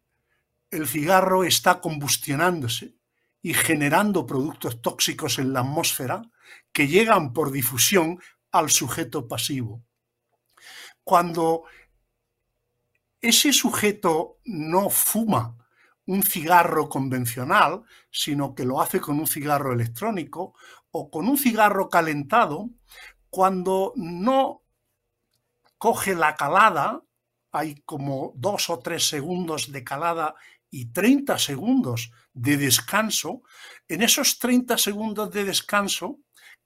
el 0.70 0.88
cigarro 0.88 1.44
está 1.44 1.80
combustionándose 1.80 2.96
y 3.42 3.54
generando 3.54 4.26
productos 4.26 4.82
tóxicos 4.82 5.38
en 5.38 5.52
la 5.52 5.60
atmósfera 5.60 6.22
que 6.72 6.88
llegan 6.88 7.32
por 7.32 7.52
difusión 7.52 8.20
al 8.50 8.70
sujeto 8.70 9.28
pasivo. 9.28 9.84
Cuando 11.04 11.62
ese 13.20 13.52
sujeto 13.52 14.38
no 14.44 14.90
fuma 14.90 15.56
un 16.06 16.24
cigarro 16.24 16.88
convencional, 16.88 17.84
sino 18.10 18.52
que 18.54 18.64
lo 18.64 18.80
hace 18.80 19.00
con 19.00 19.20
un 19.20 19.28
cigarro 19.28 19.72
electrónico 19.72 20.54
o 20.90 21.08
con 21.08 21.28
un 21.28 21.38
cigarro 21.38 21.88
calentado, 21.88 22.70
cuando 23.30 23.92
no 23.96 24.62
coge 25.78 26.14
la 26.14 26.34
calada, 26.34 27.02
hay 27.52 27.76
como 27.84 28.32
dos 28.36 28.70
o 28.70 28.78
tres 28.78 29.08
segundos 29.08 29.72
de 29.72 29.84
calada 29.84 30.34
y 30.70 30.92
30 30.92 31.38
segundos 31.38 32.10
de 32.32 32.56
descanso, 32.56 33.42
en 33.88 34.02
esos 34.02 34.38
30 34.38 34.78
segundos 34.78 35.30
de 35.30 35.44
descanso, 35.44 36.18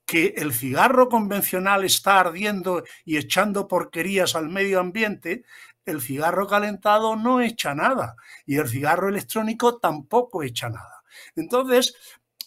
que 0.04 0.34
el 0.36 0.52
cigarro 0.52 1.08
convencional 1.08 1.84
está 1.84 2.18
ardiendo 2.18 2.82
y 3.04 3.16
echando 3.16 3.68
porquerías 3.68 4.34
al 4.34 4.48
medio 4.48 4.80
ambiente, 4.80 5.44
el 5.84 6.00
cigarro 6.00 6.48
calentado 6.48 7.14
no 7.14 7.40
echa 7.40 7.74
nada 7.74 8.16
y 8.44 8.56
el 8.56 8.68
cigarro 8.68 9.08
electrónico 9.08 9.78
tampoco 9.78 10.42
echa 10.42 10.68
nada. 10.68 11.04
Entonces, 11.36 11.94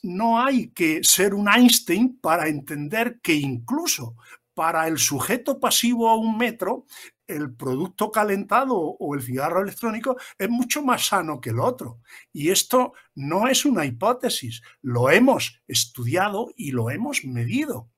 no 0.03 0.39
hay 0.39 0.69
que 0.69 1.03
ser 1.03 1.33
un 1.33 1.47
Einstein 1.47 2.19
para 2.19 2.47
entender 2.47 3.19
que 3.21 3.33
incluso 3.33 4.15
para 4.53 4.87
el 4.87 4.99
sujeto 4.99 5.59
pasivo 5.59 6.09
a 6.09 6.15
un 6.15 6.37
metro, 6.37 6.85
el 7.25 7.55
producto 7.55 8.11
calentado 8.11 8.75
o 8.77 9.15
el 9.15 9.23
cigarro 9.23 9.61
electrónico 9.61 10.17
es 10.37 10.49
mucho 10.49 10.83
más 10.83 11.07
sano 11.07 11.39
que 11.39 11.49
el 11.49 11.59
otro. 11.59 12.01
Y 12.31 12.51
esto 12.51 12.93
no 13.15 13.47
es 13.47 13.65
una 13.65 13.85
hipótesis, 13.85 14.61
lo 14.81 15.09
hemos 15.09 15.61
estudiado 15.67 16.51
y 16.55 16.71
lo 16.71 16.91
hemos 16.91 17.23
medido. 17.23 17.89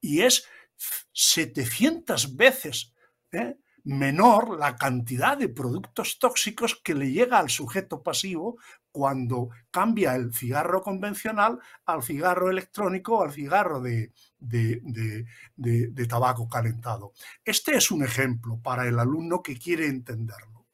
Y 0.00 0.22
es 0.22 0.46
700 1.12 2.36
veces 2.36 2.94
¿eh? 3.32 3.58
menor 3.84 4.58
la 4.58 4.76
cantidad 4.76 5.36
de 5.36 5.48
productos 5.48 6.18
tóxicos 6.18 6.80
que 6.82 6.94
le 6.94 7.10
llega 7.10 7.38
al 7.38 7.50
sujeto 7.50 8.02
pasivo 8.02 8.58
cuando 8.98 9.50
cambia 9.70 10.16
el 10.16 10.34
cigarro 10.34 10.82
convencional 10.82 11.60
al 11.86 12.02
cigarro 12.02 12.50
electrónico 12.50 13.18
o 13.18 13.22
al 13.22 13.32
cigarro 13.32 13.80
de, 13.80 14.10
tabaco 16.08 16.48
calentado. 16.48 17.12
Este 17.44 17.76
es 17.76 17.92
un 17.92 18.02
ejemplo 18.02 18.58
para 18.60 18.88
el 18.88 18.98
alumno 18.98 19.40
que 19.40 19.56
quiere 19.56 19.86
entenderlo. 19.86 20.66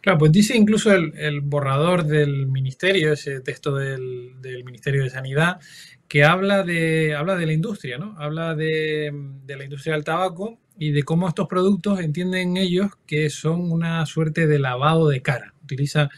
Claro, 0.00 0.20
pues 0.20 0.30
dice 0.30 0.56
incluso 0.56 0.92
el, 0.94 1.40
borrador 1.40 2.04
del 2.04 2.46
ministerio, 2.46 3.12
ese 3.12 3.40
texto 3.40 3.74
del, 3.74 4.36
Ministerio 4.64 5.02
de 5.02 5.10
Sanidad, 5.10 5.58
que 6.06 6.22
habla 6.22 6.62
de, 6.62 7.16
habla 7.16 7.34
de 7.34 7.46
la 7.46 7.52
industria, 7.52 7.98
¿no? 7.98 8.14
Habla 8.16 8.54
de 8.54 9.12
la 9.48 9.64
industria 9.64 9.94
del 9.94 10.04
tabaco 10.04 10.60
y 10.78 10.92
de 10.92 11.02
cómo 11.02 11.26
estos 11.26 11.48
productos 11.48 11.98
entienden 11.98 12.56
ellos 12.56 12.92
que 13.08 13.28
son 13.28 13.72
una 13.72 14.06
suerte 14.06 14.46
de 14.46 14.60
lavado 14.60 15.08
de 15.08 15.20
cara. 15.20 15.52
Utiliza 15.64 16.10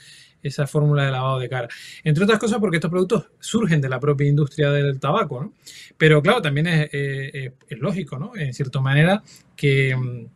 esa 0.43 0.67
fórmula 0.67 1.05
de 1.05 1.11
lavado 1.11 1.39
de 1.39 1.49
cara. 1.49 1.69
Entre 2.05 2.25
otras 2.25 2.39
cosas 2.39 2.59
porque 2.59 2.77
estos 2.77 2.91
productos 2.91 3.31
surgen 3.39 3.81
de 3.81 3.89
la 3.89 4.01
propia 4.01 4.29
industria 4.29 4.71
del 4.71 4.99
tabaco, 4.99 5.43
¿no? 5.43 5.53
Pero 5.97 6.23
claro, 6.23 6.43
también 6.43 6.67
es, 6.67 6.91
eh, 6.93 7.53
lógico, 7.71 8.19
¿no? 8.19 8.33
En 8.37 8.55
cierta 8.55 8.81
manera 8.81 9.23
que, 9.57 10.27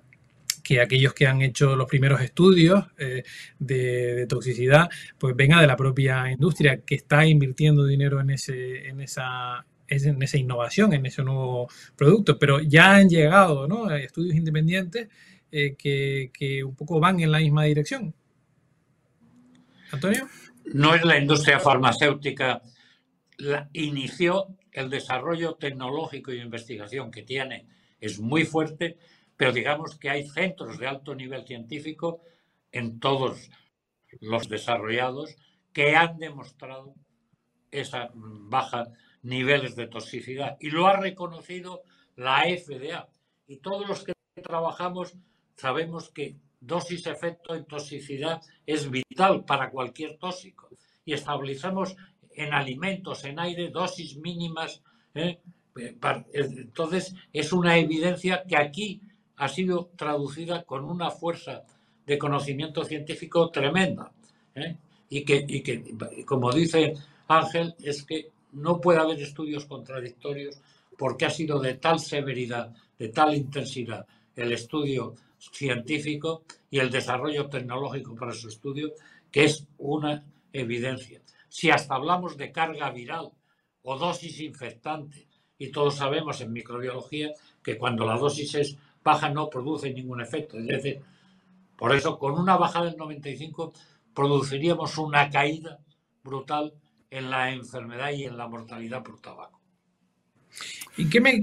que, 0.63 0.81
aquellos 0.81 1.15
que 1.15 1.27
han 1.27 1.43
hecho 1.43 1.77
los 1.77 1.89
primeros 1.89 2.21
estudios 2.21 2.85
eh, 2.99 3.23
de, 3.59 4.27
toxicidad, 4.29 4.89
pues 5.19 5.35
venga 5.37 5.61
de 5.61 5.67
la 5.67 5.77
propia 5.77 6.31
industria 6.31 6.81
que 6.81 6.97
está 6.97 7.27
invirtiendo 7.27 7.87
dinero 7.87 8.21
en, 8.21 8.31
ese, 8.31 8.89
en 8.89 9.01
esa 9.01 9.65
en 9.87 10.23
esa 10.23 10.39
innovación, 10.39 10.93
en 10.95 11.07
ese 11.07 11.23
nuevo 11.23 11.69
producto, 11.95 12.39
pero 12.39 12.61
ya 12.61 12.95
han 12.97 13.09
llegado 13.09 13.69
¿no? 13.69 13.95
estudios 13.95 14.35
independientes 14.35 15.09
eh, 15.53 15.77
que, 15.77 16.31
que, 16.33 16.65
un 16.65 16.75
poco 16.75 16.99
van 16.99 17.21
en 17.21 17.31
la 17.31 17.39
misma 17.39 17.65
dirección. 17.65 18.15
Antonio. 19.95 20.29
No 20.67 20.95
es 20.95 21.05
la 21.05 21.19
industria 21.19 21.59
farmacéutica, 21.61 22.63
la, 23.39 23.69
inició 23.73 24.57
el 24.73 24.91
desarrollo 24.91 25.55
tecnológico 25.55 26.33
y 26.33 26.41
investigación 26.41 27.11
que 27.11 27.23
tiene, 27.23 27.67
es 28.01 28.19
muy 28.19 28.45
fuerte, 28.45 28.99
pero 29.37 29.53
digamos 29.53 29.97
que 29.97 30.11
hay 30.11 30.29
centros 30.29 30.79
de 30.79 30.87
alto 30.87 31.15
nivel 31.15 31.47
científico 31.47 32.21
en 32.73 32.99
todos 32.99 33.51
los 34.21 34.49
desarrollados 34.49 35.37
que 35.73 35.97
han 35.97 36.19
demostrado 36.19 36.95
esa 37.71 38.11
baja 38.15 38.89
niveles 39.23 39.75
de 39.77 39.87
toxicidad. 39.87 40.57
Y 40.61 40.71
lo 40.71 40.87
ha 40.87 40.97
reconocido 40.97 41.83
la 42.17 42.43
FDA 42.43 43.09
y 43.47 43.59
todos 43.59 43.89
los 43.89 44.05
que 44.05 44.13
trabajamos 44.43 45.17
sabemos 45.57 46.11
que 46.11 46.37
dosis 46.67 47.07
efecto 47.07 47.55
en 47.55 47.65
toxicidad 47.65 48.41
es 48.67 48.91
vital 48.91 49.45
para 49.45 49.71
cualquier 49.71 50.17
tóxico 50.17 50.69
y 51.05 51.13
establecemos 51.13 51.97
en 52.35 52.53
alimentos, 52.53 53.25
en 53.25 53.39
aire, 53.39 53.71
dosis 53.71 54.17
mínimas. 54.17 54.83
¿eh? 55.15 55.39
Entonces, 56.33 57.15
es 57.33 57.53
una 57.53 57.77
evidencia 57.79 58.45
que 58.45 58.57
aquí 58.57 59.01
ha 59.37 59.49
sido 59.49 59.91
traducida 59.97 60.65
con 60.65 60.85
una 60.85 61.11
fuerza 61.11 61.65
de 62.07 62.19
conocimiento 62.19 62.85
científico 62.85 63.51
tremenda. 63.51 64.11
¿eh? 64.55 64.77
Y, 65.11 65.25
que, 65.25 65.45
y 65.47 65.61
que, 65.63 65.95
como 66.25 66.53
dice 66.53 66.95
Ángel, 67.29 67.75
es 67.83 68.03
que 68.05 68.31
no 68.53 68.81
puede 68.81 69.01
haber 69.01 69.21
estudios 69.21 69.67
contradictorios 69.67 70.61
porque 70.97 71.27
ha 71.27 71.31
sido 71.31 71.59
de 71.61 71.75
tal 71.75 71.99
severidad, 71.99 72.73
de 72.99 73.09
tal 73.09 73.35
intensidad 73.35 74.07
el 74.37 74.53
estudio 74.53 75.15
científico 75.39 76.45
y 76.71 76.79
el 76.79 76.91
desarrollo 76.91 77.49
tecnológico 77.49 78.15
para 78.15 78.33
su 78.33 78.49
estudio, 78.49 78.93
que 79.31 79.45
es 79.45 79.67
una 79.79 80.25
evidencia. 80.53 81.21
Si 81.49 81.71
hasta 81.71 81.95
hablamos 81.95 82.37
de 82.37 82.53
carga 82.53 82.91
viral 82.91 83.31
o 83.83 83.99
dosis 83.99 84.41
infectante, 84.41 85.29
y 85.59 85.71
todos 85.71 85.97
sabemos 85.97 86.41
en 86.41 86.53
microbiología 86.53 87.33
que 87.63 87.79
cuando 87.79 88.05
la 88.05 88.19
dosis 88.19 88.55
es 88.55 88.77
baja 89.03 89.29
no 89.29 89.49
produce 89.49 89.93
ningún 89.93 90.21
efecto. 90.21 90.59
Es 90.59 90.67
decir, 90.67 91.01
por 91.77 91.95
eso 91.95 92.19
con 92.19 92.39
una 92.39 92.57
bajada 92.57 92.87
del 92.87 92.97
95 92.97 93.73
produciríamos 94.15 94.99
una 94.99 95.31
caída 95.31 95.79
brutal 96.23 96.73
en 97.11 97.31
la 97.31 97.53
enfermedad 97.53 98.11
y 98.13 98.25
en 98.25 98.37
la 98.37 98.49
mortalidad 98.49 99.03
por 99.03 99.21
tabaco. 99.21 99.61
¿Y 100.97 101.09
qué 101.09 101.21
me, 101.21 101.43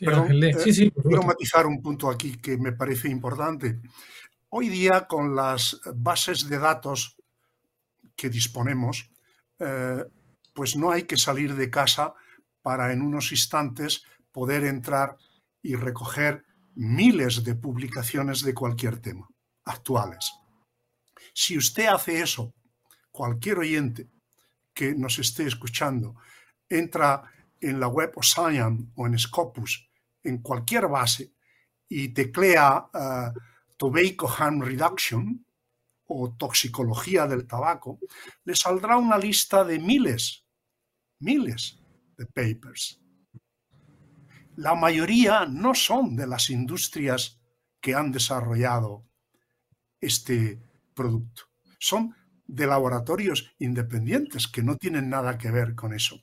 Hoy 0.00 0.40
día, 0.40 0.50
eh, 0.50 0.92
quiero 1.02 1.22
matizar 1.22 1.66
un 1.66 1.82
punto 1.82 2.08
aquí 2.08 2.38
que 2.38 2.56
me 2.56 2.72
parece 2.72 3.08
importante. 3.08 3.80
Hoy 4.48 4.68
día, 4.68 5.06
con 5.06 5.36
las 5.36 5.80
bases 5.94 6.48
de 6.48 6.58
datos 6.58 7.16
que 8.16 8.30
disponemos, 8.30 9.10
eh, 9.58 10.04
pues 10.54 10.76
no 10.76 10.90
hay 10.90 11.02
que 11.02 11.16
salir 11.16 11.54
de 11.54 11.70
casa 11.70 12.14
para 12.62 12.92
en 12.92 13.02
unos 13.02 13.32
instantes 13.32 14.04
poder 14.30 14.64
entrar 14.64 15.16
y 15.62 15.74
recoger 15.74 16.44
miles 16.74 17.44
de 17.44 17.54
publicaciones 17.54 18.42
de 18.42 18.54
cualquier 18.54 18.98
tema 18.98 19.28
actuales. 19.64 20.32
Si 21.34 21.56
usted 21.56 21.86
hace 21.86 22.20
eso, 22.20 22.54
cualquier 23.10 23.58
oyente 23.58 24.08
que 24.72 24.94
nos 24.94 25.18
esté 25.18 25.46
escuchando 25.46 26.16
entra 26.68 27.31
en 27.62 27.80
la 27.80 27.88
web 27.88 28.12
Ocean 28.16 28.92
o 28.96 29.06
en 29.06 29.18
Scopus, 29.18 29.88
en 30.22 30.38
cualquier 30.38 30.88
base, 30.88 31.32
y 31.88 32.08
teclea 32.08 32.88
uh, 32.92 33.38
Tobacco 33.76 34.28
Harm 34.28 34.62
Reduction 34.62 35.44
o 36.06 36.34
toxicología 36.36 37.26
del 37.26 37.46
tabaco, 37.46 37.98
le 38.44 38.54
saldrá 38.56 38.96
una 38.96 39.16
lista 39.16 39.64
de 39.64 39.78
miles, 39.78 40.44
miles 41.20 41.78
de 42.16 42.26
papers. 42.26 43.00
La 44.56 44.74
mayoría 44.74 45.46
no 45.46 45.74
son 45.74 46.16
de 46.16 46.26
las 46.26 46.50
industrias 46.50 47.40
que 47.80 47.94
han 47.94 48.12
desarrollado 48.12 49.06
este 50.00 50.60
producto. 50.94 51.44
Son 51.78 52.14
de 52.46 52.66
laboratorios 52.66 53.54
independientes 53.58 54.46
que 54.46 54.62
no 54.62 54.76
tienen 54.76 55.08
nada 55.08 55.38
que 55.38 55.50
ver 55.50 55.74
con 55.74 55.94
eso. 55.94 56.22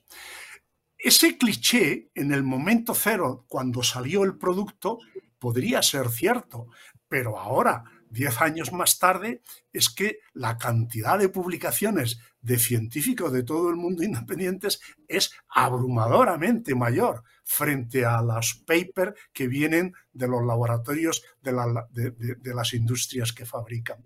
Ese 1.02 1.38
cliché 1.38 2.10
en 2.14 2.30
el 2.32 2.42
momento 2.42 2.94
cero, 2.94 3.46
cuando 3.48 3.82
salió 3.82 4.22
el 4.22 4.36
producto, 4.36 4.98
podría 5.38 5.82
ser 5.82 6.10
cierto, 6.10 6.66
pero 7.08 7.38
ahora, 7.38 7.84
diez 8.10 8.38
años 8.42 8.70
más 8.72 8.98
tarde, 8.98 9.40
es 9.72 9.88
que 9.88 10.18
la 10.34 10.58
cantidad 10.58 11.18
de 11.18 11.30
publicaciones 11.30 12.20
de 12.42 12.58
científicos 12.58 13.32
de 13.32 13.44
todo 13.44 13.70
el 13.70 13.76
mundo 13.76 14.02
independientes 14.04 14.80
es 15.08 15.32
abrumadoramente 15.48 16.74
mayor 16.74 17.24
frente 17.44 18.04
a 18.04 18.20
los 18.20 18.62
papers 18.66 19.18
que 19.32 19.48
vienen 19.48 19.94
de 20.12 20.28
los 20.28 20.44
laboratorios 20.44 21.22
de, 21.40 22.10
de 22.38 22.54
las 22.54 22.74
industrias 22.74 23.32
que 23.32 23.46
fabrican. 23.46 24.02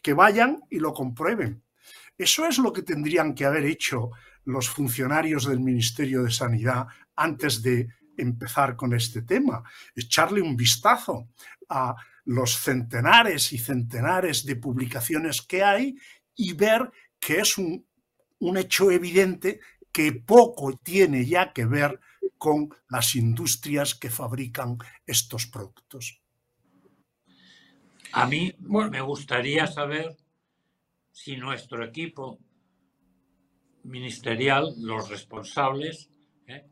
Que 0.00 0.14
vayan 0.14 0.60
y 0.70 0.78
lo 0.78 0.92
comprueben. 0.92 1.64
Eso 2.16 2.46
es 2.46 2.58
lo 2.58 2.72
que 2.72 2.82
tendrían 2.82 3.34
que 3.34 3.44
haber 3.44 3.64
hecho 3.64 4.10
los 4.44 4.68
funcionarios 4.68 5.46
del 5.46 5.60
Ministerio 5.60 6.22
de 6.22 6.30
Sanidad 6.30 6.86
antes 7.16 7.62
de 7.62 7.88
empezar 8.16 8.76
con 8.76 8.94
este 8.94 9.22
tema, 9.22 9.62
echarle 9.94 10.40
un 10.40 10.56
vistazo 10.56 11.28
a 11.68 11.96
los 12.24 12.58
centenares 12.58 13.52
y 13.52 13.58
centenares 13.58 14.44
de 14.44 14.56
publicaciones 14.56 15.42
que 15.42 15.62
hay 15.62 15.96
y 16.34 16.52
ver 16.52 16.90
que 17.18 17.40
es 17.40 17.58
un, 17.58 17.86
un 18.38 18.56
hecho 18.56 18.90
evidente 18.90 19.60
que 19.92 20.12
poco 20.12 20.76
tiene 20.82 21.24
ya 21.24 21.52
que 21.52 21.66
ver 21.66 22.00
con 22.38 22.68
las 22.88 23.14
industrias 23.14 23.94
que 23.94 24.10
fabrican 24.10 24.78
estos 25.06 25.46
productos. 25.46 26.20
A 28.12 28.26
mí 28.26 28.54
me 28.58 29.00
gustaría 29.00 29.66
saber 29.66 30.16
si 31.10 31.36
nuestro 31.36 31.84
equipo 31.84 32.38
ministerial, 33.84 34.74
los 34.78 35.08
responsables, 35.08 36.10
¿eh? 36.46 36.64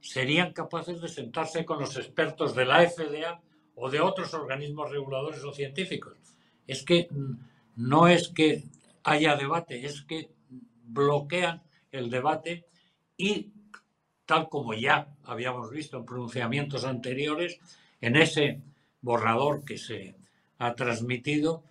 serían 0.00 0.52
capaces 0.52 1.00
de 1.00 1.08
sentarse 1.08 1.64
con 1.64 1.78
los 1.78 1.96
expertos 1.96 2.54
de 2.54 2.64
la 2.64 2.88
FDA 2.88 3.40
o 3.76 3.90
de 3.90 4.00
otros 4.00 4.34
organismos 4.34 4.90
reguladores 4.90 5.42
o 5.44 5.52
científicos. 5.52 6.14
Es 6.66 6.82
que 6.82 7.08
no 7.76 8.08
es 8.08 8.28
que 8.28 8.64
haya 9.02 9.36
debate, 9.36 9.84
es 9.84 10.02
que 10.02 10.30
bloquean 10.84 11.62
el 11.90 12.10
debate 12.10 12.66
y 13.16 13.52
tal 14.26 14.48
como 14.48 14.74
ya 14.74 15.08
habíamos 15.24 15.70
visto 15.70 15.98
en 15.98 16.06
pronunciamientos 16.06 16.84
anteriores, 16.84 17.58
en 18.00 18.16
ese 18.16 18.60
borrador 19.00 19.64
que 19.64 19.78
se 19.78 20.16
ha 20.58 20.74
transmitido, 20.74 21.64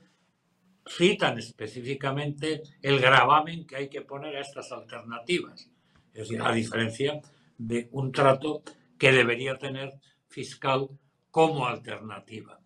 citan 0.86 1.38
específicamente 1.38 2.62
el 2.82 3.00
gravamen 3.00 3.66
que 3.66 3.76
hay 3.78 3.90
que 3.90 4.02
poner 4.02 4.36
a 4.36 4.42
estas 4.42 4.72
alternativas. 4.72 5.70
Es 6.14 6.28
decir, 6.28 6.42
a 6.42 6.52
diferencia 6.52 7.22
de 7.58 7.90
un 7.92 8.12
trato 8.12 8.64
que 8.98 9.12
debería 9.12 9.58
tener 9.58 9.94
fiscal 10.28 10.90
como 11.32 11.66
alternativa. 11.66 12.60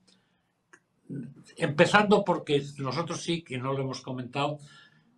Empezando 1.55 2.23
porque 2.25 2.61
nosotros 2.77 3.21
sí 3.21 3.41
que 3.41 3.57
no 3.57 3.73
lo 3.73 3.81
hemos 3.81 4.01
comentado, 4.01 4.59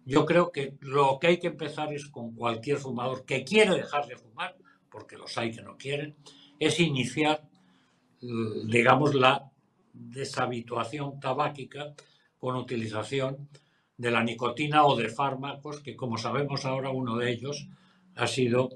yo 0.06 0.26
creo 0.26 0.52
que 0.52 0.78
lo 0.82 1.18
que 1.20 1.28
hay 1.28 1.39
que 1.39 1.47
empezar 1.47 1.93
es 1.93 2.08
con 2.08 2.36
cualquier 2.36 2.78
fumador 2.78 3.26
que 3.26 3.43
quiere 3.43 3.76
dejar 3.76 4.08
de 4.08 4.18
fumar, 4.18 4.56
porque 4.89 5.18
los 5.18 5.38
hay 5.38 5.52
que 5.52 5.62
no 5.62 5.78
quieren, 5.78 6.16
es 6.60 6.80
iniciar, 6.80 7.47
digamos, 8.20 9.16
la 9.16 9.52
deshabituación 9.93 11.20
tabáquica 11.20 11.93
con 12.40 12.56
utilización 12.56 13.50
de 13.98 14.12
la 14.12 14.24
nicotina 14.24 14.86
o 14.86 14.96
de 14.96 15.10
fármacos, 15.10 15.82
que 15.82 15.96
como 15.96 16.18
sabemos 16.18 16.66
ahora 16.66 16.90
uno 16.90 17.18
de 17.18 17.32
ellos 17.32 17.68
ha 18.16 18.28
sido 18.28 18.70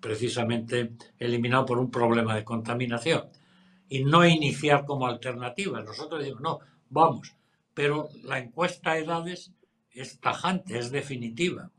precisamente 0.00 0.92
eliminado 1.18 1.66
por 1.66 1.78
un 1.78 1.90
problema 1.90 2.34
de 2.34 2.44
contaminación. 2.44 3.28
Y 3.88 4.04
no 4.04 4.26
iniciar 4.26 4.86
como 4.86 5.06
alternativa. 5.06 5.82
Nosotros 5.82 6.20
decimos, 6.20 6.40
no, 6.40 6.58
vamos, 6.88 7.34
pero 7.74 8.08
la 8.24 8.38
encuesta 8.38 8.94
de 8.94 9.00
edades 9.00 9.52
es 9.92 10.18
tajante, 10.18 10.78
es 10.78 10.90
definitiva. 10.90 11.70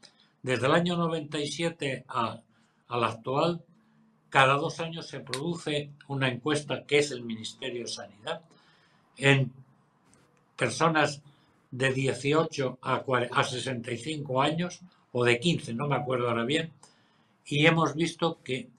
Desde 0.44 0.68
el 0.68 0.74
año 0.74 0.98
97 0.98 2.06
a, 2.08 2.40
al 2.88 3.04
actual, 3.04 3.64
cada 4.30 4.56
dos 4.56 4.80
años 4.80 5.08
se 5.08 5.20
produce 5.20 5.92
una 6.08 6.30
encuesta 6.30 6.86
que 6.86 7.00
es 7.00 7.12
el 7.12 7.24
Ministerio 7.24 7.82
de 7.82 7.88
Sanidad 7.88 8.42
en 9.18 9.52
personas 10.56 11.22
de 11.72 11.94
18 11.94 12.80
a, 12.82 13.04
a 13.32 13.44
65 13.44 14.42
años 14.42 14.82
o 15.14 15.24
de 15.24 15.40
15, 15.40 15.74
no 15.74 15.88
me 15.88 15.96
acuerdo 15.96 16.30
ahora 16.30 16.46
bien, 16.46 16.72
y 17.46 17.66
hemos 17.66 17.96
visto 17.96 18.42
que 18.44 18.70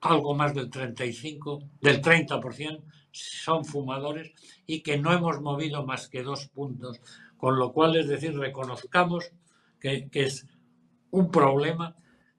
algo 0.00 0.34
más 0.34 0.54
del 0.54 0.70
35, 0.70 1.62
del 1.80 2.02
30% 2.02 2.82
son 3.10 3.64
fumadores 3.64 4.32
y 4.66 4.80
que 4.80 4.98
no 4.98 5.12
hemos 5.12 5.40
movido 5.40 5.84
más 5.84 6.08
que 6.08 6.22
dos 6.22 6.48
puntos, 6.48 7.00
con 7.36 7.58
lo 7.58 7.72
cual 7.72 7.96
es 7.96 8.08
decir, 8.08 8.36
reconozcamos 8.36 9.32
que, 9.80 10.08
que 10.08 10.24
es 10.24 10.46
un 11.10 11.30
problema 11.30 11.96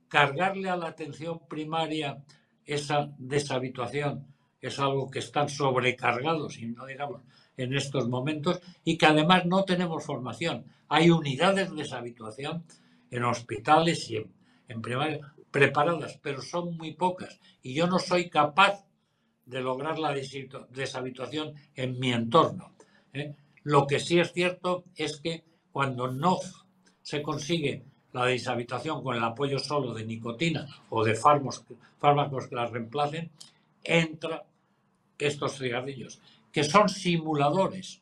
cargarle 0.08 0.70
a 0.70 0.78
la 0.78 0.88
atención 0.88 1.40
primaria 1.48 2.24
esa 2.66 3.12
deshabituación 3.18 4.28
es 4.62 4.80
algo 4.80 5.10
que 5.10 5.20
están 5.20 5.50
sobrecargados, 5.50 6.60
y 6.60 6.68
no 6.68 6.86
digamos 6.86 7.22
en 7.62 7.74
estos 7.76 8.08
momentos, 8.08 8.60
y 8.84 8.98
que 8.98 9.06
además 9.06 9.46
no 9.46 9.64
tenemos 9.64 10.04
formación. 10.04 10.66
Hay 10.88 11.10
unidades 11.10 11.70
de 11.70 11.78
deshabituación 11.78 12.64
en 13.12 13.24
hospitales 13.24 14.10
y 14.10 14.18
en 14.18 14.40
en 14.70 14.82
primaria 14.82 15.20
preparadas, 15.52 16.18
pero 16.22 16.42
son 16.42 16.78
muy 16.78 16.94
pocas 16.94 17.40
y 17.62 17.74
yo 17.74 17.88
no 17.88 18.00
soy 18.00 18.30
capaz 18.30 18.86
de 19.46 19.62
lograr 19.62 19.98
la 19.98 20.14
deshabituación 20.14 21.56
en 21.76 22.00
mi 22.00 22.14
entorno. 22.14 22.76
¿eh? 23.14 23.36
Lo 23.64 23.88
que 23.88 24.00
sí 24.00 24.20
es 24.20 24.32
cierto 24.32 24.86
es 24.96 25.20
que 25.20 25.44
cuando 25.72 26.12
no 26.12 26.38
se 27.02 27.24
consigue 27.24 27.84
la 28.14 28.26
deshabituación 28.26 29.04
con 29.04 29.18
el 29.18 29.24
apoyo 29.24 29.58
solo 29.58 29.94
de 29.94 30.06
nicotina 30.06 30.68
o 30.90 31.04
de 31.04 31.16
fármacos, 31.16 31.66
fármacos 31.98 32.48
que 32.48 32.56
la 32.56 32.68
reemplacen, 32.68 33.32
entra 33.84 34.46
estos 35.18 35.58
cigarrillos, 35.58 36.22
que 36.52 36.64
son 36.64 36.90
simuladores, 36.90 38.02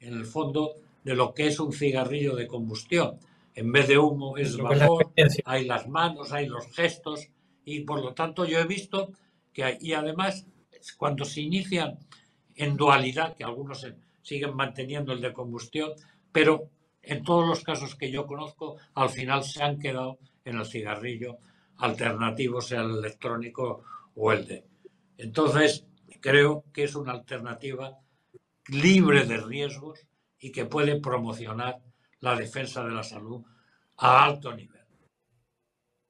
en 0.00 0.14
el 0.14 0.24
fondo, 0.24 0.74
de 1.02 1.14
lo 1.14 1.34
que 1.34 1.46
es 1.48 1.60
un 1.60 1.72
cigarrillo 1.72 2.34
de 2.34 2.46
combustión 2.46 3.18
en 3.54 3.70
vez 3.70 3.88
de 3.88 3.98
humo 3.98 4.36
es 4.36 4.56
vapor, 4.56 5.12
hay 5.44 5.64
las 5.64 5.88
manos, 5.88 6.32
hay 6.32 6.46
los 6.46 6.66
gestos 6.74 7.28
y 7.64 7.80
por 7.80 8.02
lo 8.02 8.12
tanto 8.12 8.44
yo 8.44 8.58
he 8.58 8.66
visto 8.66 9.12
que 9.52 9.64
hay, 9.64 9.78
y 9.80 9.92
además 9.92 10.46
cuando 10.96 11.24
se 11.24 11.40
inician 11.40 11.98
en 12.56 12.76
dualidad, 12.76 13.36
que 13.36 13.44
algunos 13.44 13.86
siguen 14.22 14.54
manteniendo 14.54 15.12
el 15.12 15.20
de 15.20 15.32
combustión, 15.32 15.92
pero 16.32 16.68
en 17.02 17.22
todos 17.22 17.46
los 17.46 17.62
casos 17.62 17.94
que 17.94 18.10
yo 18.10 18.26
conozco, 18.26 18.76
al 18.94 19.08
final 19.08 19.44
se 19.44 19.62
han 19.62 19.78
quedado 19.78 20.18
en 20.44 20.56
el 20.56 20.66
cigarrillo 20.66 21.38
alternativo, 21.78 22.60
sea 22.60 22.82
el 22.82 22.98
electrónico 22.98 23.82
o 24.16 24.32
el 24.32 24.46
de. 24.46 24.64
Entonces, 25.18 25.86
creo 26.24 26.64
que 26.72 26.84
es 26.84 26.94
una 26.94 27.12
alternativa 27.12 27.98
libre 28.68 29.26
de 29.26 29.36
riesgos 29.36 30.06
y 30.38 30.52
que 30.52 30.64
puede 30.64 30.98
promocionar 30.98 31.82
la 32.20 32.34
defensa 32.34 32.82
de 32.82 32.92
la 32.92 33.02
salud 33.02 33.42
a 33.98 34.24
alto 34.24 34.54
nivel. 34.54 34.80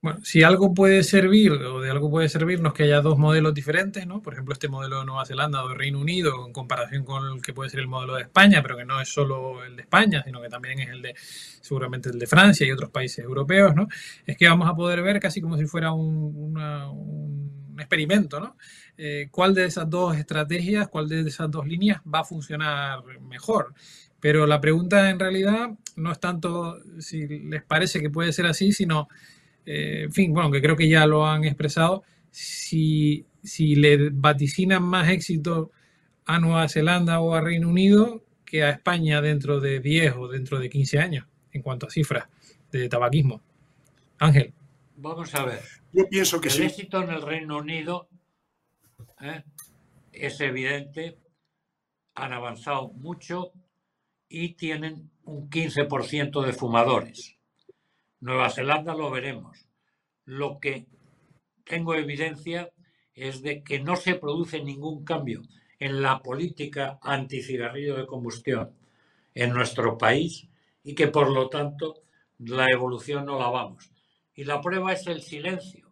Bueno, 0.01 0.21
si 0.23 0.45
algo 0.45 0.73
puede 0.73 1.03
servir 1.03 1.51
o 1.51 1.81
de 1.81 1.91
algo 1.91 2.11
puede 2.13 2.29
servirnos 2.29 2.75
que 2.75 2.85
haya 2.85 3.01
dos 3.01 3.19
modelos 3.19 3.55
diferentes, 3.55 4.07
¿no? 4.07 4.23
Por 4.23 4.35
ejemplo, 4.35 4.53
este 4.53 4.69
modelo 4.69 5.01
de 5.01 5.07
Nueva 5.07 5.27
Zelanda 5.27 5.65
o 5.65 5.69
de 5.71 5.75
Reino 5.75 5.99
Unido 5.99 6.47
en 6.47 6.53
comparación 6.53 7.05
con 7.05 7.35
el 7.35 7.43
que 7.43 7.53
puede 7.53 7.71
ser 7.71 7.81
el 7.81 7.89
modelo 7.89 8.15
de 8.15 8.23
España, 8.23 8.63
pero 8.63 8.77
que 8.77 8.85
no 8.85 9.01
es 9.01 9.09
solo 9.09 9.65
el 9.65 9.75
de 9.75 9.83
España, 9.83 10.23
sino 10.25 10.41
que 10.41 10.49
también 10.49 10.79
es 10.79 10.91
el 10.91 11.03
de 11.03 11.15
seguramente 11.17 12.11
el 12.11 12.21
de 12.21 12.27
Francia 12.29 12.65
y 12.65 12.71
otros 12.71 12.91
países 12.91 13.25
europeos, 13.25 13.75
¿no? 13.75 13.89
Es 14.25 14.37
que 14.37 14.49
vamos 14.49 14.69
a 14.69 14.77
poder 14.77 15.03
ver 15.03 15.19
casi 15.19 15.41
como 15.41 15.57
si 15.57 15.65
fuera 15.67 15.93
un, 15.93 16.57
un 16.57 17.64
un 17.75 17.81
experimento, 17.81 18.41
¿no? 18.41 18.57
Eh, 18.97 19.29
¿Cuál 19.31 19.55
de 19.55 19.67
esas 19.67 19.91
dos 19.91 20.17
estrategias, 20.17 20.89
cuál 20.89 21.09
de 21.09 21.21
esas 21.21 21.51
dos 21.51 21.67
líneas 21.67 22.01
va 22.03 22.21
a 22.21 22.25
funcionar 22.25 23.05
mejor? 23.21 23.75
Pero 24.21 24.47
la 24.47 24.61
pregunta 24.61 25.11
en 25.11 25.19
realidad 25.19 25.71
no 25.97 26.13
es 26.13 26.19
tanto 26.21 26.79
si 26.99 27.27
les 27.27 27.63
parece 27.63 28.01
que 28.01 28.11
puede 28.11 28.33
ser 28.33 28.47
así, 28.47 28.73
sino, 28.73 29.09
eh, 29.67 30.03
en 30.05 30.13
fin, 30.13 30.33
bueno, 30.33 30.51
que 30.51 30.63
creo 30.63 30.77
que 30.77 30.89
ya 30.89 31.07
lo 31.07 31.27
han 31.27 31.45
expresado, 31.45 32.05
si, 32.31 33.27
si 33.43 33.75
le 33.75 34.11
vaticinan 34.11 34.83
más 34.83 35.09
éxito 35.11 35.73
a 36.25 36.39
Nueva 36.39 36.69
Zelanda 36.69 37.21
o 37.21 37.35
a 37.35 37.41
Reino 37.41 37.69
Unido 37.69 38.25
que 38.45 38.63
a 38.63 38.71
España 38.71 39.21
dentro 39.21 39.61
de 39.61 39.81
10 39.81 40.15
o 40.17 40.29
dentro 40.29 40.59
de 40.59 40.71
15 40.71 40.99
años, 40.99 41.27
en 41.53 41.63
cuanto 41.63 41.87
a 41.87 41.91
cifras 41.91 42.25
de 42.71 42.89
tabaquismo. 42.89 43.43
Ángel. 44.19 44.53
Vamos 44.97 45.35
a 45.35 45.45
ver. 45.45 45.84
Yo 45.95 46.09
pienso 46.09 46.41
que 46.41 46.49
el 46.49 46.55
sí. 46.55 46.63
éxito 46.65 47.01
en 47.03 47.11
el 47.11 47.23
Reino 47.23 47.59
Unido 47.59 48.09
¿eh? 49.21 49.45
es 50.11 50.41
evidente, 50.41 51.21
han 52.17 52.33
avanzado 52.33 52.89
mucho 52.89 53.53
y 54.29 54.55
tienen 54.55 55.13
un 55.23 55.49
15% 55.49 56.45
de 56.45 56.53
fumadores. 56.53 57.37
Nueva 58.19 58.51
Zelanda 58.51 58.93
lo 58.97 59.09
veremos. 59.09 59.69
Lo 60.25 60.59
que 60.59 60.89
tengo 61.65 61.95
evidencia 61.95 62.73
es 63.15 63.43
de 63.43 63.63
que 63.63 63.79
no 63.79 63.95
se 63.95 64.17
produce 64.17 64.65
ningún 64.65 65.05
cambio 65.05 65.43
en 65.79 66.03
la 66.03 66.21
política 66.21 66.99
anticigarrillo 67.03 67.95
de 67.95 68.07
combustión 68.07 68.73
en 69.33 69.53
nuestro 69.53 69.97
país 69.97 70.49
y 70.83 70.97
que 70.97 71.07
por 71.07 71.31
lo 71.31 71.49
tanto 71.49 72.03
la 72.39 72.67
evolución 72.69 73.27
no 73.27 73.39
la 73.39 73.49
vamos. 73.49 73.93
Y 74.35 74.43
la 74.43 74.61
prueba 74.61 74.93
es 74.93 75.07
el 75.07 75.23
silencio. 75.23 75.84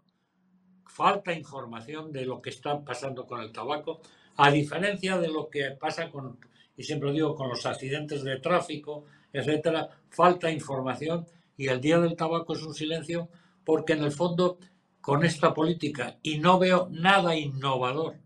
Falta 0.93 1.33
información 1.33 2.13
de 2.13 2.27
lo 2.27 2.43
que 2.43 2.51
está 2.51 2.85
pasando 2.85 3.27
con 3.27 3.41
el 3.41 3.51
tabaco, 3.51 4.03
a 4.37 4.51
diferencia 4.51 5.19
de 5.19 5.29
lo 5.29 5.49
que 5.49 5.71
pasa 5.71 6.11
con, 6.11 6.39
y 6.77 6.83
siempre 6.83 7.13
digo, 7.13 7.35
con 7.35 7.49
los 7.49 7.65
accidentes 7.65 8.23
de 8.23 8.39
tráfico, 8.41 9.07
etcétera, 9.33 9.89
falta 10.11 10.51
información 10.51 11.27
y 11.57 11.69
el 11.69 11.81
día 11.81 11.99
del 11.99 12.15
tabaco 12.15 12.53
es 12.53 12.63
un 12.63 12.75
silencio 12.75 13.31
porque 13.65 13.95
en 13.95 14.03
el 14.05 14.13
fondo 14.13 14.59
con 15.01 15.25
esta 15.25 15.55
política 15.55 16.19
y 16.23 16.39
no 16.39 16.59
veo 16.59 16.89
nada 16.91 17.37
innovador 17.37 18.17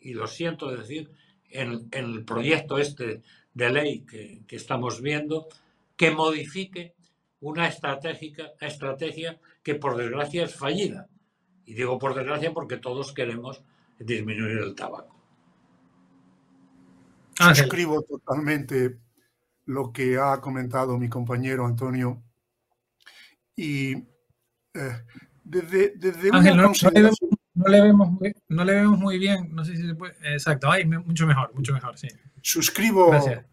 y 0.00 0.14
lo 0.14 0.26
siento 0.26 0.74
decir, 0.74 1.10
en, 1.50 1.88
en 1.92 2.04
el 2.14 2.24
proyecto 2.24 2.78
este 2.78 3.20
de 3.52 3.70
ley 3.70 4.00
que, 4.00 4.40
que, 4.46 4.56
estamos 4.56 5.02
viendo, 5.02 5.48
que 5.96 6.10
modifique 6.10 6.94
una 7.40 7.68
estratégica, 7.68 8.52
estrategia 8.58 9.38
que 9.62 9.74
por 9.74 9.98
desgracia 9.98 10.44
es 10.44 10.54
fallida. 10.54 11.08
Y 11.66 11.74
digo 11.74 11.98
por 11.98 12.14
desgracia 12.14 12.52
porque 12.52 12.76
todos 12.76 13.12
queremos 13.12 13.62
disminuir 13.98 14.58
el 14.58 14.74
tabaco. 14.74 15.14
Suscribo 17.36 18.02
totalmente 18.02 18.98
lo 19.66 19.92
que 19.92 20.18
ha 20.18 20.40
comentado 20.40 20.98
mi 20.98 21.08
compañero 21.08 21.66
Antonio. 21.66 22.22
Y 23.56 23.94
eh, 24.74 25.04
desde, 25.42 25.94
desde 25.96 26.30
Ángel, 26.32 26.54
una 26.54 26.62
no, 26.62 26.68
consideración... 26.68 27.30
no, 27.54 27.68
le 27.68 27.80
vemos, 27.80 28.10
no, 28.10 28.18
le 28.20 28.30
vemos, 28.30 28.42
no 28.48 28.64
le 28.64 28.74
vemos 28.74 28.98
muy 28.98 29.18
bien, 29.18 29.54
no 29.54 29.64
sé 29.64 29.76
si 29.76 29.86
se 29.86 29.94
puede. 29.94 30.14
Exacto, 30.22 30.70
ay, 30.70 30.84
mucho 30.84 31.26
mejor, 31.26 31.54
mucho 31.54 31.72
mejor, 31.72 31.96
sí. 31.98 32.08
Suscribo 32.42 33.10
Gracias. 33.10 33.46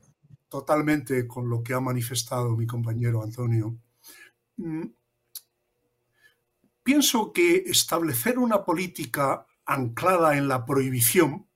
totalmente 0.49 1.27
con 1.27 1.49
lo 1.49 1.63
que 1.63 1.73
ha 1.73 1.79
manifestado 1.79 2.55
mi 2.57 2.67
compañero 2.67 3.23
Antonio. 3.23 3.77
Pienso 6.91 7.31
que 7.31 7.63
establecer 7.67 8.37
una 8.37 8.65
política 8.65 9.47
anclada 9.65 10.35
en 10.35 10.49
la 10.49 10.65
prohibición, 10.65 11.49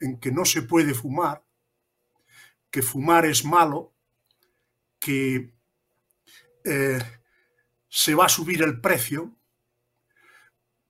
en 0.00 0.18
que 0.18 0.32
no 0.32 0.46
se 0.46 0.62
puede 0.62 0.94
fumar, 0.94 1.44
que 2.70 2.80
fumar 2.80 3.26
es 3.26 3.44
malo, 3.44 3.94
que 4.98 5.54
eh, 6.64 6.98
se 7.86 8.14
va 8.14 8.24
a 8.24 8.30
subir 8.30 8.62
el 8.62 8.80
precio, 8.80 9.38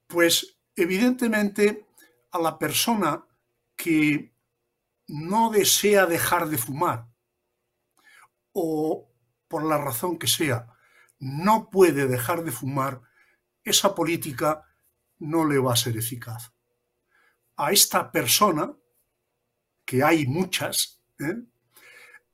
pues 0.07 0.61
evidentemente 0.77 1.89
a 2.31 2.39
la 2.39 2.61
persona 2.61 3.27
que 3.75 4.33
no 5.09 5.51
desea 5.51 6.07
dejar 6.07 6.49
de 6.49 6.59
fumar 6.59 7.09
o 8.53 9.13
por 9.49 9.65
la 9.65 9.77
razón 9.77 10.21
que 10.21 10.29
sea 10.29 10.73
no 11.19 11.69
puede 11.69 12.07
dejar 12.07 12.45
de 12.45 12.53
fumar, 12.53 13.03
esa 13.67 13.95
política 13.95 14.63
no 15.19 15.45
le 15.45 15.59
va 15.59 15.73
a 15.73 15.77
ser 15.77 15.97
eficaz. 15.97 16.53
A 17.57 17.73
esta 17.73 18.11
persona, 18.13 18.73
que 19.85 20.03
hay 20.03 20.27
muchas, 20.27 21.03
¿eh? 21.19 21.43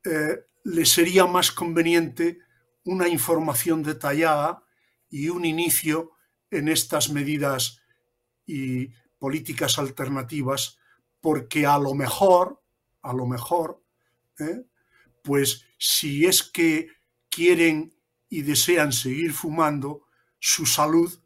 Eh, 0.05 0.45
le 0.65 0.85
sería 0.85 1.25
más 1.25 1.51
conveniente 1.51 2.39
una 2.85 3.07
información 3.07 3.81
detallada 3.83 4.63
y 5.09 5.29
un 5.29 5.45
inicio 5.45 6.11
en 6.51 6.67
estas 6.67 7.09
medidas 7.09 7.81
y 8.45 8.89
políticas 9.17 9.79
alternativas, 9.79 10.77
porque 11.19 11.65
a 11.65 11.79
lo 11.79 11.93
mejor, 11.95 12.61
a 13.01 13.13
lo 13.13 13.25
mejor, 13.25 13.81
¿eh? 14.39 14.65
pues 15.23 15.65
si 15.77 16.25
es 16.25 16.43
que 16.43 16.89
quieren 17.29 17.95
y 18.29 18.41
desean 18.41 18.91
seguir 18.91 19.33
fumando, 19.33 20.05
su 20.39 20.65
salud 20.65 21.22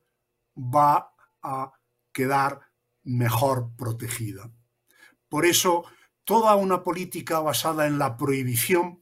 va 0.57 1.13
a 1.41 1.71
quedar 2.11 2.61
mejor 3.03 3.71
protegida. 3.77 4.51
Por 5.29 5.45
eso, 5.45 5.85
toda 6.23 6.55
una 6.55 6.83
política 6.83 7.39
basada 7.39 7.87
en 7.87 7.99
la 7.99 8.17
prohibición 8.17 9.01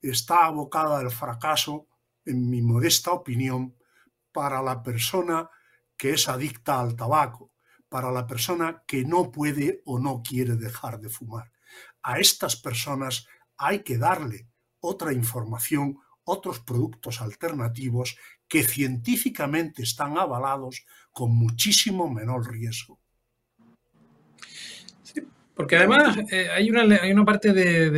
está 0.00 0.46
abocada 0.46 0.98
al 0.98 1.10
fracaso, 1.10 1.88
en 2.24 2.48
mi 2.48 2.62
modesta 2.62 3.12
opinión, 3.12 3.76
para 4.32 4.62
la 4.62 4.82
persona 4.82 5.50
que 5.96 6.12
es 6.12 6.28
adicta 6.28 6.80
al 6.80 6.96
tabaco, 6.96 7.52
para 7.88 8.10
la 8.10 8.26
persona 8.26 8.82
que 8.86 9.04
no 9.04 9.30
puede 9.30 9.82
o 9.84 9.98
no 9.98 10.22
quiere 10.22 10.56
dejar 10.56 11.00
de 11.00 11.08
fumar. 11.08 11.52
A 12.02 12.18
estas 12.18 12.56
personas 12.56 13.26
hay 13.56 13.82
que 13.82 13.98
darle 13.98 14.48
otra 14.80 15.12
información, 15.12 15.98
otros 16.24 16.60
productos 16.60 17.20
alternativos 17.20 18.16
que 18.52 18.64
científicamente 18.64 19.82
están 19.82 20.18
avalados 20.18 20.84
con 21.10 21.34
muchísimo 21.34 22.12
menor 22.12 22.52
riesgo. 22.52 22.98
Sí, 25.02 25.22
porque 25.54 25.76
además 25.76 26.18
eh, 26.30 26.48
hay, 26.54 26.70
una, 26.70 26.82
hay 26.96 27.12
una 27.12 27.24
parte 27.24 27.54
de, 27.54 27.90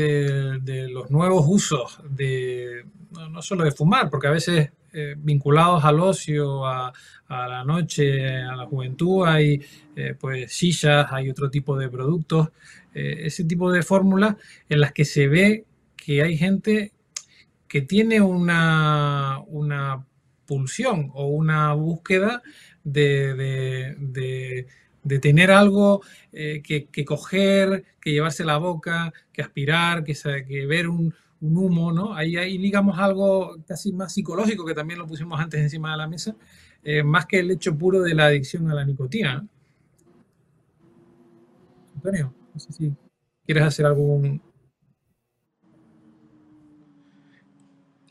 de, 0.60 0.88
los 0.90 1.10
nuevos 1.10 1.44
usos, 1.48 1.98
de, 2.08 2.86
no, 3.10 3.42
solo 3.42 3.64
de 3.64 3.72
fumar, 3.72 4.08
porque 4.08 4.28
a 4.28 4.30
veces 4.30 4.70
eh, 4.92 5.16
vinculados 5.18 5.84
al 5.84 5.98
ocio, 5.98 6.64
a, 6.64 6.92
la 7.28 7.64
noche, 7.64 8.40
a 8.40 8.54
la 8.54 8.66
juventud, 8.66 9.26
hay 9.26 9.60
eh, 9.96 10.14
pues 10.16 10.52
sillas, 10.52 11.08
hay 11.10 11.30
otro 11.30 11.50
tipo 11.50 11.76
de 11.76 11.88
productos, 11.88 12.50
ese 12.92 13.42
tipo 13.42 13.72
de 13.72 13.82
fórmulas 13.82 14.36
en 14.68 14.80
las 14.80 14.92
que 14.92 15.04
se 15.04 15.26
ve 15.26 15.64
que 15.96 16.22
hay 16.22 16.36
gente 16.36 16.92
que 17.66 17.80
tiene 17.80 18.20
una, 18.20 19.40
una 19.48 20.06
pulsión 20.46 21.10
o 21.14 21.26
una 21.26 21.72
búsqueda 21.72 22.42
de, 22.84 23.34
de, 23.34 24.66
de, 25.02 25.18
tener 25.18 25.50
algo 25.50 26.02
eh, 26.32 26.62
que, 26.62 26.86
que, 26.86 27.04
coger, 27.04 27.84
que 28.00 28.12
llevarse 28.12 28.44
la 28.44 28.58
boca, 28.58 29.12
que 29.32 29.42
aspirar, 29.42 30.04
que, 30.04 30.14
que 30.46 30.66
ver 30.66 30.88
un, 30.88 31.14
un, 31.40 31.56
humo, 31.56 31.92
¿no? 31.92 32.14
Ahí, 32.14 32.36
ahí 32.36 32.58
digamos 32.58 32.98
algo 32.98 33.56
casi 33.66 33.92
más 33.92 34.12
psicológico, 34.12 34.64
que 34.64 34.74
también 34.74 34.98
lo 34.98 35.06
pusimos 35.06 35.40
antes 35.40 35.60
encima 35.60 35.92
de 35.92 35.96
la 35.98 36.08
mesa, 36.08 36.36
eh, 36.82 37.02
más 37.02 37.26
que 37.26 37.40
el 37.40 37.50
hecho 37.50 37.76
puro 37.76 38.02
de 38.02 38.14
la 38.14 38.26
adicción 38.26 38.70
a 38.70 38.74
la 38.74 38.84
nicotina. 38.84 39.46
Antonio, 41.96 42.34
no 42.52 42.60
sé 42.60 42.72
si 42.72 42.92
quieres 43.46 43.64
hacer 43.64 43.86
algún... 43.86 44.42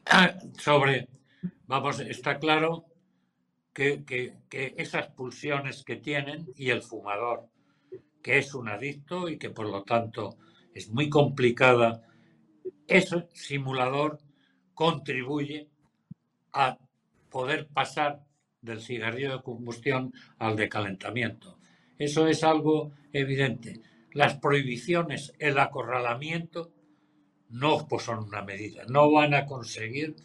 Ah, 0.05 0.33
sobre, 0.59 1.07
vamos, 1.67 1.99
está 1.99 2.39
claro 2.39 2.85
que, 3.73 4.03
que, 4.05 4.75
esas 4.77 5.07
pulsiones 5.07 5.83
que 5.83 5.95
tienen 5.95 6.47
y 6.55 6.69
el 6.69 6.81
fumador, 6.81 7.49
que 8.21 8.37
es 8.37 8.53
un 8.53 8.69
adicto 8.69 9.29
y 9.29 9.37
que 9.37 9.49
por 9.49 9.67
lo 9.69 9.83
tanto 9.83 10.37
es 10.73 10.89
muy 10.89 11.09
complicada, 11.09 12.03
ese 12.87 13.27
simulador 13.33 14.19
contribuye 14.73 15.69
a 16.53 16.77
poder 17.29 17.67
pasar 17.67 18.23
del 18.61 18.81
cigarrillo 18.81 19.37
de 19.37 19.43
combustión 19.43 20.13
al 20.37 20.55
de 20.55 20.69
calentamiento. 20.69 21.57
Eso 21.97 22.27
es 22.27 22.43
algo 22.43 22.91
evidente. 23.11 23.81
Las 24.13 24.35
prohibiciones, 24.35 25.33
el 25.39 25.57
acorralamiento, 25.57 26.71
no 27.49 27.87
pues 27.87 28.03
son 28.03 28.19
una 28.19 28.41
medida, 28.41 28.83
no 28.87 29.11
van 29.11 29.33
a 29.33 29.45
conseguir 29.45 30.15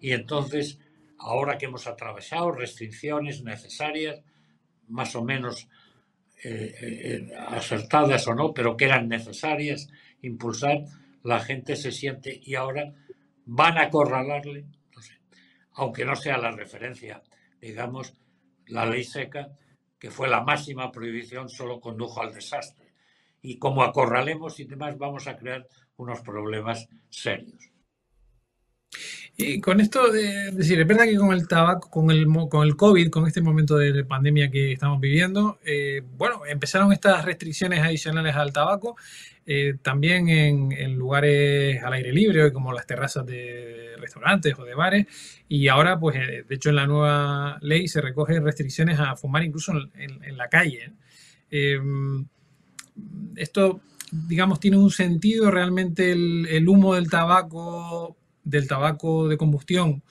y 0.00 0.12
entonces 0.12 0.78
ahora 1.18 1.58
que 1.58 1.66
hemos 1.66 1.86
atravesado 1.86 2.52
restricciones 2.52 3.42
necesarias, 3.42 4.22
más 4.88 5.14
o 5.16 5.24
menos 5.24 5.68
eh, 6.44 6.74
eh, 6.80 7.34
acertadas 7.48 8.26
o 8.28 8.34
no, 8.34 8.52
pero 8.52 8.76
que 8.76 8.84
eran 8.84 9.08
necesarias 9.08 9.88
impulsar, 10.22 10.84
la 11.22 11.40
gente 11.40 11.76
se 11.76 11.90
siente 11.92 12.40
y 12.42 12.54
ahora 12.54 12.94
van 13.46 13.78
a 13.78 13.84
acorralarle, 13.84 14.66
aunque 15.72 16.04
no 16.04 16.14
sea 16.14 16.38
la 16.38 16.50
referencia, 16.50 17.22
digamos, 17.60 18.14
la 18.66 18.86
ley 18.86 19.04
seca, 19.04 19.48
que 19.98 20.10
fue 20.10 20.28
la 20.28 20.42
máxima 20.42 20.92
prohibición, 20.92 21.48
solo 21.48 21.80
condujo 21.80 22.22
al 22.22 22.32
desastre. 22.32 22.92
Y 23.42 23.58
como 23.58 23.82
acorralemos 23.82 24.58
y 24.60 24.64
demás, 24.64 24.98
vamos 24.98 25.26
a 25.26 25.36
crear 25.36 25.66
unos 25.96 26.20
problemas 26.20 26.88
serios. 27.08 27.70
Y 29.38 29.60
con 29.60 29.80
esto, 29.80 30.10
de, 30.10 30.50
decir, 30.52 30.80
es 30.80 30.86
verdad 30.86 31.04
que 31.04 31.16
con 31.16 31.32
el 31.34 31.46
tabaco, 31.46 31.90
con 31.90 32.10
el, 32.10 32.26
con 32.48 32.66
el 32.66 32.74
COVID, 32.74 33.10
con 33.10 33.26
este 33.26 33.42
momento 33.42 33.76
de 33.76 34.02
pandemia 34.02 34.50
que 34.50 34.72
estamos 34.72 34.98
viviendo, 34.98 35.58
eh, 35.62 36.02
bueno, 36.16 36.46
empezaron 36.46 36.90
estas 36.90 37.22
restricciones 37.26 37.80
adicionales 37.82 38.34
al 38.34 38.54
tabaco, 38.54 38.96
eh, 39.44 39.74
también 39.82 40.30
en, 40.30 40.94
lugares 40.94 41.82
al 41.82 41.92
aire 41.92 42.12
libre, 42.14 42.50
como 42.50 42.72
las 42.72 42.86
terrazas 42.86 43.26
de 43.26 43.96
restaurantes 43.98 44.58
o 44.58 44.64
de 44.64 44.74
bares, 44.74 45.06
y 45.48 45.68
ahora, 45.68 46.00
pues, 46.00 46.16
eh, 46.16 46.44
de 46.48 46.54
hecho, 46.54 46.70
en 46.70 46.76
la 46.76 46.86
nueva 46.86 47.58
ley 47.60 47.88
se 47.88 48.00
recogen 48.00 48.42
restricciones 48.42 48.98
a 48.98 49.16
fumar 49.16 49.44
incluso 49.44 49.72
en, 49.72 50.36
la 50.38 50.48
calle. 50.48 50.92
esto, 53.36 53.80
digamos, 54.10 54.60
tiene 54.60 54.78
un 54.78 54.90
sentido 54.90 55.50
realmente 55.50 56.12
el, 56.12 56.46
el 56.48 56.68
humo 56.68 56.94
del 56.94 57.10
tabaco 57.10 58.16
del 58.46 58.68
tabaco 58.68 59.28
de 59.28 59.36
combustión 59.36 60.02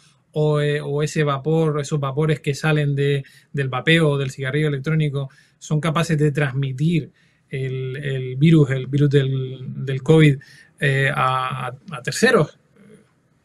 eh, 0.61 0.81
o, 0.83 1.01
ese 1.01 1.23
vapor, 1.23 1.79
esos 1.79 1.97
vapores 1.97 2.41
que 2.41 2.53
salen 2.53 2.93
de, 2.93 3.23
del 3.53 3.69
vapeo 3.69 4.09
o 4.09 4.17
del 4.17 4.31
cigarrillo 4.31 4.67
electrónico 4.67 5.29
son 5.57 5.79
capaces 5.79 6.17
de 6.17 6.33
transmitir 6.33 7.13
el, 7.47 8.36
virus, 8.38 8.69
el 8.71 8.88
virus 8.88 9.09
del, 9.11 10.01
COVID 10.03 10.38
eh, 10.81 11.09
a, 11.15 11.71
terceros. 12.03 12.59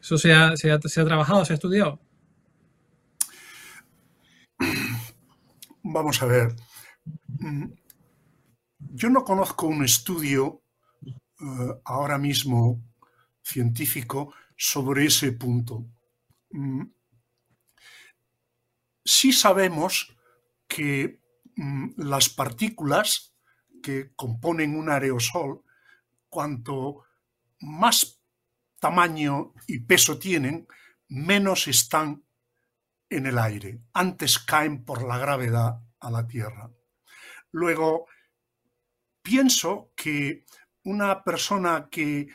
¿Eso 0.01 0.17
se 0.17 0.33
ha, 0.33 0.57
se, 0.57 0.69
ha, 0.69 0.79
trabajado, 0.79 1.45
se 1.45 1.53
ha 1.53 1.55
estudiado? 1.55 2.01
Vamos 5.83 6.21
a 6.21 6.25
ver. 6.25 6.53
Mm, 7.39 7.67
yo 8.79 9.09
no 9.09 9.23
conozco 9.23 9.67
un 9.67 9.85
estudio 9.85 10.61
eh, 11.05 11.15
ahora 11.85 12.17
mismo 12.17 12.83
científico 13.41 14.33
sobre 14.63 15.05
ese 15.05 15.31
punto. 15.31 15.87
Mm, 16.51 16.83
sí 19.03 19.33
sabemos 19.33 20.15
que 20.67 21.19
mm, 21.55 21.93
las 21.97 22.29
partículas 22.29 23.33
que 23.81 24.11
componen 24.15 24.75
un 24.75 24.91
aerosol, 24.91 25.63
cuanto 26.29 27.05
más 27.61 28.21
tamaño 28.79 29.55
y 29.65 29.79
peso 29.79 30.19
tienen, 30.19 30.67
menos 31.07 31.67
están 31.67 32.23
en 33.09 33.25
el 33.25 33.39
aire. 33.39 33.81
Antes 33.93 34.37
caen 34.37 34.85
por 34.85 35.01
la 35.01 35.17
gravedad 35.17 35.81
a 35.99 36.11
la 36.11 36.27
Tierra. 36.27 36.69
Luego, 37.49 38.05
pienso 39.23 39.91
que 39.95 40.45
una 40.83 41.23
persona 41.23 41.89
que 41.89 42.27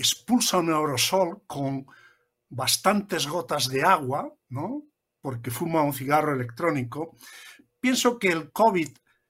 expulsa 0.00 0.58
un 0.58 0.72
aerosol 0.72 1.42
con 1.46 1.86
bastantes 2.48 3.26
gotas 3.26 3.68
de 3.68 3.82
agua, 3.82 4.32
¿no? 4.48 4.84
porque 5.20 5.50
fuma 5.50 5.82
un 5.82 5.92
cigarro 5.92 6.32
electrónico, 6.32 7.16
pienso 7.80 8.18
que 8.18 8.28
el 8.28 8.52
COVID, 8.52 8.88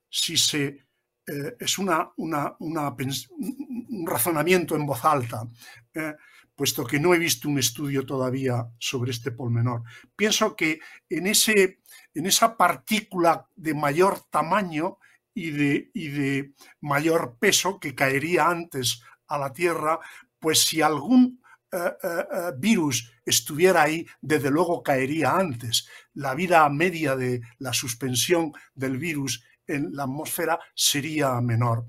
si 0.09 0.37
se 0.37 0.89
eh, 1.29 1.57
es 1.59 1.79
una, 1.79 2.11
un 2.17 4.07
razonamiento 4.07 4.77
en 4.77 4.87
voz 4.87 5.05
alta, 5.05 5.47
eh, 5.95 6.15
puesto 6.55 6.85
que 6.87 6.99
no 6.99 7.15
he 7.15 7.19
visto 7.19 7.49
un 7.49 7.59
estudio 7.59 8.07
todavía 8.07 8.67
sobre 8.79 9.11
este 9.11 9.31
polmenor. 9.31 9.83
Pienso 10.17 10.57
que 10.57 10.81
en, 11.09 11.27
ese, 11.27 11.81
en 12.15 12.27
esa 12.27 12.57
partícula 12.57 13.47
de 13.55 13.75
mayor 13.75 14.21
tamaño 14.31 14.99
y 15.35 15.51
de, 15.51 15.91
y 15.95 16.09
de 16.09 16.55
mayor 16.81 17.37
peso 17.39 17.79
que 17.79 17.95
caería 17.95 18.49
antes 18.49 19.03
a 19.29 19.39
la 19.39 19.53
Tierra, 19.53 20.01
pues 20.39 20.61
si 20.61 20.83
algún 20.83 21.41
eh, 21.71 21.77
eh, 21.77 22.09
eh, 22.33 22.53
virus 22.57 23.13
estuviera 23.27 23.83
ahí, 23.83 24.07
desde 24.23 24.51
luego 24.51 24.83
caería 24.83 25.37
antes. 25.37 25.87
La 26.15 26.35
vida 26.35 26.67
media 26.71 27.15
de 27.15 27.43
la 27.59 27.75
suspensión 27.75 28.53
del 28.75 28.97
virus 28.97 29.45
en 29.67 29.95
la 29.95 30.05
atmósfera 30.05 30.59
sería 30.75 31.39
menor. 31.43 31.85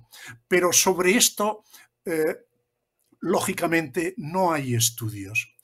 Pero 0.49 0.73
sobre 0.73 1.15
esto, 1.15 1.63
lógicamente, 3.21 4.15
no 4.17 4.51
hay 4.51 4.75
estudios. 4.75 5.55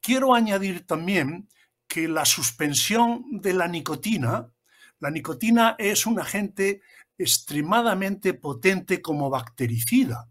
Quiero 0.00 0.34
añadir 0.34 0.86
también 0.86 1.48
que 1.88 2.06
la 2.06 2.24
suspensión 2.24 3.24
de 3.32 3.54
la 3.54 3.66
nicotina, 3.66 4.52
la 5.00 5.10
nicotina 5.10 5.74
es 5.78 6.06
un 6.06 6.20
agente 6.20 6.80
extremadamente 7.18 8.34
potente 8.34 9.02
como 9.02 9.30
bactericida 9.30 10.28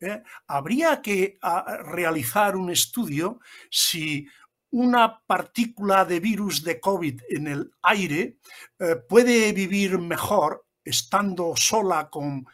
¿eh? 0.00 0.22
habría 0.46 1.00
que 1.02 1.38
realizar 1.84 2.56
un 2.56 2.70
estudio 2.70 3.40
si 3.70 4.26
una 4.70 5.20
partícula 5.26 6.04
de 6.04 6.20
virus 6.20 6.62
de 6.62 6.80
COVID 6.80 7.22
en 7.30 7.46
el 7.46 7.72
aire 7.82 8.38
eh, 8.78 8.96
puede 9.08 9.52
vivir 9.52 9.98
mejor 9.98 10.66
estando 10.84 11.54
sola 11.56 12.10
con 12.10 12.46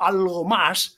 algo 0.00 0.44
más 0.44 0.96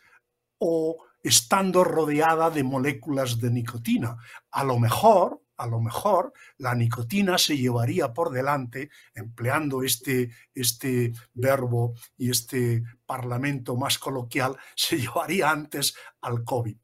o 0.59 1.05
estando 1.23 1.85
rodeada 1.85 2.51
de 2.51 2.65
moléculas 2.65 3.39
de 3.41 3.51
nicotina. 3.51 4.17
A 4.51 4.65
lo 4.65 4.79
mejor 4.79 5.43
a 5.59 5.67
lo 5.67 5.81
mejor 5.81 6.33
la 6.57 6.75
nicotina 6.75 7.37
se 7.37 7.57
llevaría 7.57 8.15
por 8.15 8.31
delante, 8.31 8.91
empleando 9.15 9.83
este, 9.83 10.31
este 10.55 11.13
verbo 11.35 11.95
y 12.17 12.31
este 12.31 12.83
parlamento 13.05 13.77
más 13.77 13.99
coloquial, 13.99 14.57
se 14.75 14.99
llevaría 14.99 15.51
antes 15.51 15.95
al 16.23 16.45
COVID. 16.45 16.77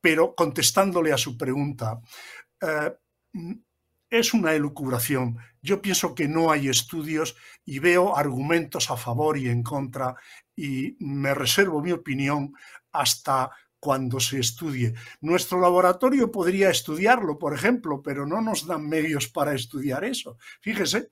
Pero 0.00 0.34
contestándole 0.34 1.12
a 1.12 1.18
su 1.18 1.36
pregunta, 1.36 2.00
eh, 2.60 2.94
es 4.10 4.32
una 4.32 4.52
elucubración. 4.54 5.38
Yo 5.60 5.82
pienso 5.82 6.14
que 6.14 6.28
no 6.28 6.50
hay 6.50 6.68
estudios 6.68 7.36
y 7.64 7.78
veo 7.78 8.16
argumentos 8.16 8.90
a 8.90 8.96
favor 8.96 9.36
y 9.36 9.48
en 9.48 9.62
contra 9.62 10.14
y 10.56 10.96
me 11.00 11.34
reservo 11.34 11.82
mi 11.82 11.92
opinión 11.92 12.54
hasta 12.92 13.50
cuando 13.80 14.20
se 14.20 14.40
estudie. 14.40 14.94
Nuestro 15.20 15.60
laboratorio 15.60 16.30
podría 16.30 16.70
estudiarlo, 16.70 17.38
por 17.38 17.54
ejemplo, 17.54 18.02
pero 18.02 18.26
no 18.26 18.40
nos 18.40 18.66
dan 18.66 18.88
medios 18.88 19.28
para 19.28 19.54
estudiar 19.54 20.04
eso. 20.04 20.36
Fíjese. 20.60 21.10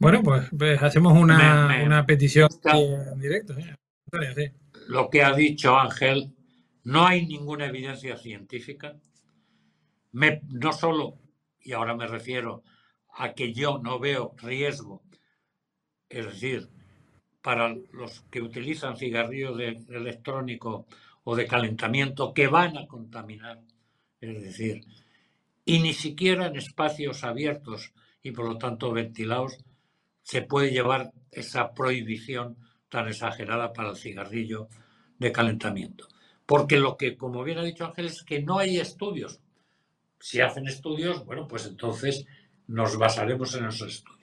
Bueno, 0.00 0.22
pues, 0.22 0.48
pues 0.56 0.80
hacemos 0.80 1.12
una, 1.18 2.04
petición 2.06 2.48
en 2.64 3.18
directo. 3.18 3.54
Lo 4.86 5.10
que 5.10 5.22
ha 5.24 5.32
dicho 5.34 5.76
Ángel, 5.76 6.34
no 6.84 7.06
hay 7.06 7.26
ninguna 7.26 7.66
evidencia 7.66 8.16
científica. 8.16 8.96
no 10.12 10.72
solo, 10.72 11.18
y 11.60 11.72
ahora 11.72 11.96
me 11.96 12.06
refiero 12.06 12.62
a 13.16 13.32
que 13.32 13.52
yo 13.52 13.78
no 13.82 13.98
veo 13.98 14.34
riesgo, 14.38 15.02
es 16.08 16.26
decir, 16.26 16.70
para 17.48 17.74
los 17.92 18.20
que 18.30 18.42
utilizan 18.42 18.98
cigarrillos 18.98 19.56
de, 19.56 19.68
electrónico 19.88 20.86
o 21.24 21.34
de 21.34 21.46
calentamiento 21.46 22.34
que 22.34 22.46
van 22.46 22.76
a 22.76 22.86
contaminar. 22.86 23.62
Es 24.20 24.42
decir, 24.42 24.84
y 25.64 25.78
ni 25.78 25.94
siquiera 25.94 26.48
en 26.48 26.56
espacios 26.56 27.24
abiertos 27.24 27.94
y 28.22 28.32
por 28.32 28.44
lo 28.44 28.58
tanto 28.58 28.92
ventilados 28.92 29.56
se 30.20 30.42
puede 30.42 30.72
llevar 30.72 31.10
esa 31.32 31.72
prohibición 31.72 32.58
tan 32.90 33.08
exagerada 33.08 33.72
para 33.72 33.92
el 33.92 33.96
cigarrillo 33.96 34.68
de 35.18 35.32
calentamiento. 35.32 36.06
Porque 36.44 36.76
lo 36.76 36.98
que, 36.98 37.16
como 37.16 37.44
bien 37.44 37.56
ha 37.56 37.64
dicho 37.64 37.86
Ángel, 37.86 38.04
es 38.08 38.24
que 38.24 38.42
no 38.42 38.58
hay 38.58 38.76
estudios. 38.78 39.40
Si 40.20 40.42
hacen 40.42 40.68
estudios, 40.68 41.24
bueno, 41.24 41.48
pues 41.48 41.64
entonces 41.64 42.26
nos 42.66 42.98
basaremos 42.98 43.54
en 43.54 43.64
esos 43.64 43.88
estudios 43.88 44.17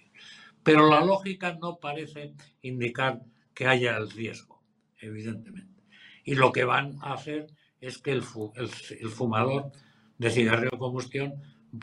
pero 0.65 0.89
la 0.89 0.99
lógica 1.05 1.55
no 1.61 1.77
parece 1.77 2.33
indicar 2.63 3.21
que 3.53 3.67
haya 3.67 3.95
el 3.97 4.09
riesgo, 4.09 4.63
evidentemente. 4.97 5.83
Y 6.23 6.33
lo 6.33 6.51
que 6.51 6.63
van 6.63 6.97
a 7.01 7.13
hacer 7.13 7.45
es 7.79 7.99
que 7.99 8.11
el, 8.11 8.23
fumador 8.23 9.71
de 10.17 10.31
cigarrillo 10.31 10.71
de 10.71 10.79
combustión 10.79 11.35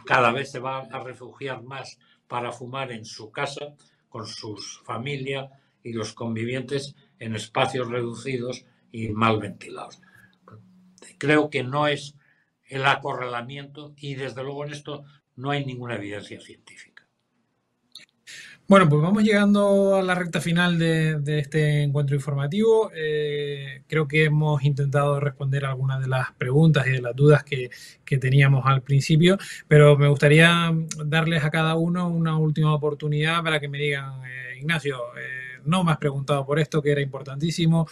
cada 0.05 0.33
vez 0.33 0.51
se 0.51 0.59
va 0.59 0.81
a 0.81 0.99
refugiar 0.99 1.63
más 1.63 1.97
para 2.27 2.51
fumar 2.51 2.91
en 2.91 3.05
su 3.05 3.31
casa, 3.31 3.77
con 4.09 4.27
su 4.27 4.57
familia 4.57 5.49
y 5.85 5.93
los 5.93 6.13
convivientes 6.13 6.97
en 7.21 7.37
espacios 7.37 7.89
reducidos 7.89 8.65
y 8.91 9.11
mal 9.11 9.39
ventilados. 9.39 10.01
Creo 11.19 11.51
que 11.51 11.63
no 11.63 11.87
es 11.87 12.17
el 12.67 12.85
acorralamiento 12.85 13.95
y 13.97 14.17
desde 14.17 14.43
luego 14.43 14.65
en 14.65 14.73
esto 14.73 15.05
no 15.37 15.51
hay 15.51 15.65
ninguna 15.65 15.95
evidencia 15.95 16.41
científica. 16.41 16.92
Bueno, 18.69 18.89
pues 18.89 19.03
vamos 19.03 19.23
llegando 19.23 19.97
a 19.97 20.03
la 20.03 20.15
recta 20.15 20.41
final 20.41 20.79
de, 20.79 21.21
este 21.39 21.83
encuentro 21.83 22.17
informativo. 22.17 22.91
Eh, 22.95 23.83
creo 23.87 24.09
que 24.09 24.25
hemos 24.25 24.63
intentado 24.65 25.21
responder 25.21 25.67
algunas 25.67 26.01
de 26.01 26.09
las 26.09 26.33
preguntas 26.33 26.87
y 26.87 26.91
de 26.93 27.03
las 27.03 27.15
dudas 27.15 27.45
que, 27.45 27.71
teníamos 28.21 28.67
al 28.67 28.83
principio, 28.83 29.39
pero 29.69 29.97
me 29.97 30.07
gustaría 30.07 30.71
darles 31.07 31.45
a 31.45 31.51
cada 31.51 31.77
uno 31.77 32.09
una 32.09 32.37
última 32.37 32.75
oportunidad 32.75 33.43
para 33.43 33.59
que 33.59 33.69
me 33.69 33.79
digan, 33.79 34.23
eh, 34.27 34.59
Ignacio, 34.59 34.99
eh, 35.17 35.61
no 35.65 35.83
me 35.83 35.93
has 35.93 35.99
preguntado 35.99 36.45
por 36.45 36.59
esto 36.59 36.83
que 36.83 36.93
era 36.93 37.01
importantísimo 37.01 37.87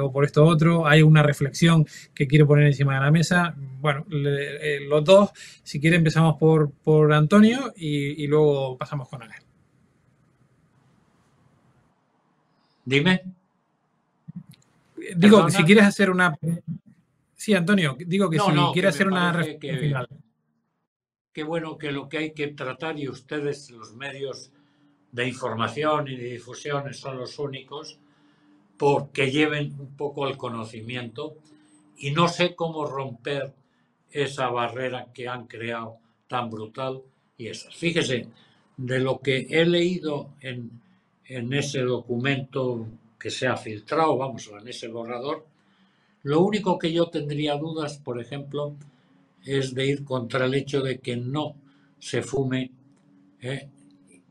o 0.00 0.12
por 0.12 0.24
esto 0.24 0.44
otro, 0.44 0.88
hay 0.88 1.02
una 1.02 1.22
reflexión 1.22 1.86
que 2.12 2.26
quiero 2.26 2.48
poner 2.48 2.66
encima 2.66 2.94
de 2.94 3.00
la 3.00 3.10
mesa. 3.12 3.54
Bueno, 3.80 4.04
los 4.08 5.04
dos, 5.04 5.30
si 5.62 5.80
quiere 5.80 5.96
empezamos 5.96 6.36
por, 6.36 6.72
por 6.82 7.12
Antonio 7.12 7.72
y, 7.76 8.24
y 8.24 8.26
luego 8.26 8.76
pasamos 8.76 9.08
con 9.08 9.22
Ángel. 9.22 9.49
Dime. 12.84 13.22
Digo, 15.16 15.48
si 15.50 15.62
quieres 15.64 15.84
hacer 15.84 16.10
una. 16.10 16.36
Sí, 17.34 17.54
Antonio, 17.54 17.96
digo 17.98 18.28
que 18.28 18.38
si 18.38 18.50
quieres 18.72 18.94
hacer 18.94 19.08
una 19.08 19.42
final. 19.60 20.08
Qué 21.32 21.44
bueno 21.44 21.78
que 21.78 21.92
lo 21.92 22.08
que 22.08 22.18
hay 22.18 22.32
que 22.32 22.48
tratar, 22.48 22.98
y 22.98 23.08
ustedes, 23.08 23.70
los 23.70 23.94
medios 23.94 24.50
de 25.12 25.28
información 25.28 26.08
y 26.08 26.16
de 26.16 26.32
difusión, 26.32 26.92
son 26.92 27.18
los 27.18 27.38
únicos, 27.38 27.98
porque 28.76 29.30
lleven 29.30 29.74
un 29.78 29.96
poco 29.96 30.26
el 30.26 30.36
conocimiento 30.36 31.36
y 31.96 32.10
no 32.10 32.28
sé 32.28 32.54
cómo 32.54 32.86
romper 32.86 33.54
esa 34.10 34.48
barrera 34.48 35.06
que 35.14 35.28
han 35.28 35.46
creado 35.46 35.98
tan 36.26 36.50
brutal 36.50 37.02
y 37.36 37.48
esa. 37.48 37.70
Fíjese, 37.70 38.28
de 38.76 38.98
lo 39.00 39.20
que 39.20 39.46
he 39.50 39.64
leído 39.66 40.30
en, 40.40 40.70
en 41.30 41.52
ese 41.52 41.82
documento 41.82 42.88
que 43.16 43.30
se 43.30 43.46
ha 43.46 43.56
filtrado, 43.56 44.16
vamos, 44.16 44.50
en 44.60 44.66
ese 44.66 44.88
borrador. 44.88 45.46
Lo 46.24 46.40
único 46.40 46.76
que 46.76 46.92
yo 46.92 47.08
tendría 47.08 47.54
dudas, 47.54 47.98
por 47.98 48.20
ejemplo, 48.20 48.74
es 49.44 49.72
de 49.72 49.86
ir 49.86 50.04
contra 50.04 50.46
el 50.46 50.54
hecho 50.54 50.82
de 50.82 50.98
que 50.98 51.16
no 51.16 51.54
se 52.00 52.22
fume, 52.22 52.72
¿eh? 53.40 53.68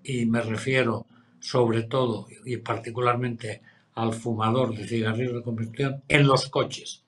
y 0.03 0.25
me 0.25 0.41
refiero 0.41 1.05
sobre 1.39 1.83
todo 1.83 2.27
y 2.43 2.57
particularmente 2.57 3.61
al 3.95 4.13
fumador 4.13 4.75
de 4.75 4.85
cigarrillos 4.85 5.35
de 5.35 5.43
combustión 5.43 6.03
en 6.09 6.27
los 6.27 6.49
coches. 6.49 7.05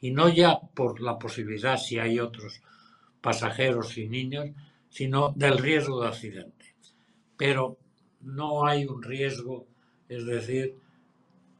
Y 0.00 0.12
no 0.12 0.30
ya 0.30 0.58
por 0.58 1.02
la 1.02 1.18
posibilidad, 1.18 1.76
si 1.76 1.98
hay 1.98 2.20
otros 2.20 2.62
pasajeros 3.20 3.98
y 3.98 4.08
niños, 4.08 4.46
sino 4.88 5.34
del 5.36 5.58
riesgo 5.58 6.00
de 6.00 6.08
accidente. 6.08 6.74
Pero 7.36 7.76
no 8.26 8.66
hay 8.66 8.84
un 8.86 9.02
riesgo, 9.02 9.66
es 10.08 10.26
decir, 10.26 10.76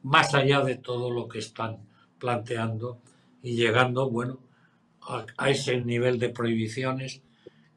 más 0.03 0.33
allá 0.33 0.61
de 0.61 0.75
todo 0.75 1.09
lo 1.09 1.27
que 1.27 1.39
están 1.39 1.77
planteando 2.19 3.01
y 3.41 3.55
llegando, 3.55 4.09
bueno, 4.09 4.39
a, 5.01 5.49
ese 5.49 5.79
nivel 5.81 6.19
de 6.19 6.29
prohibiciones 6.29 7.21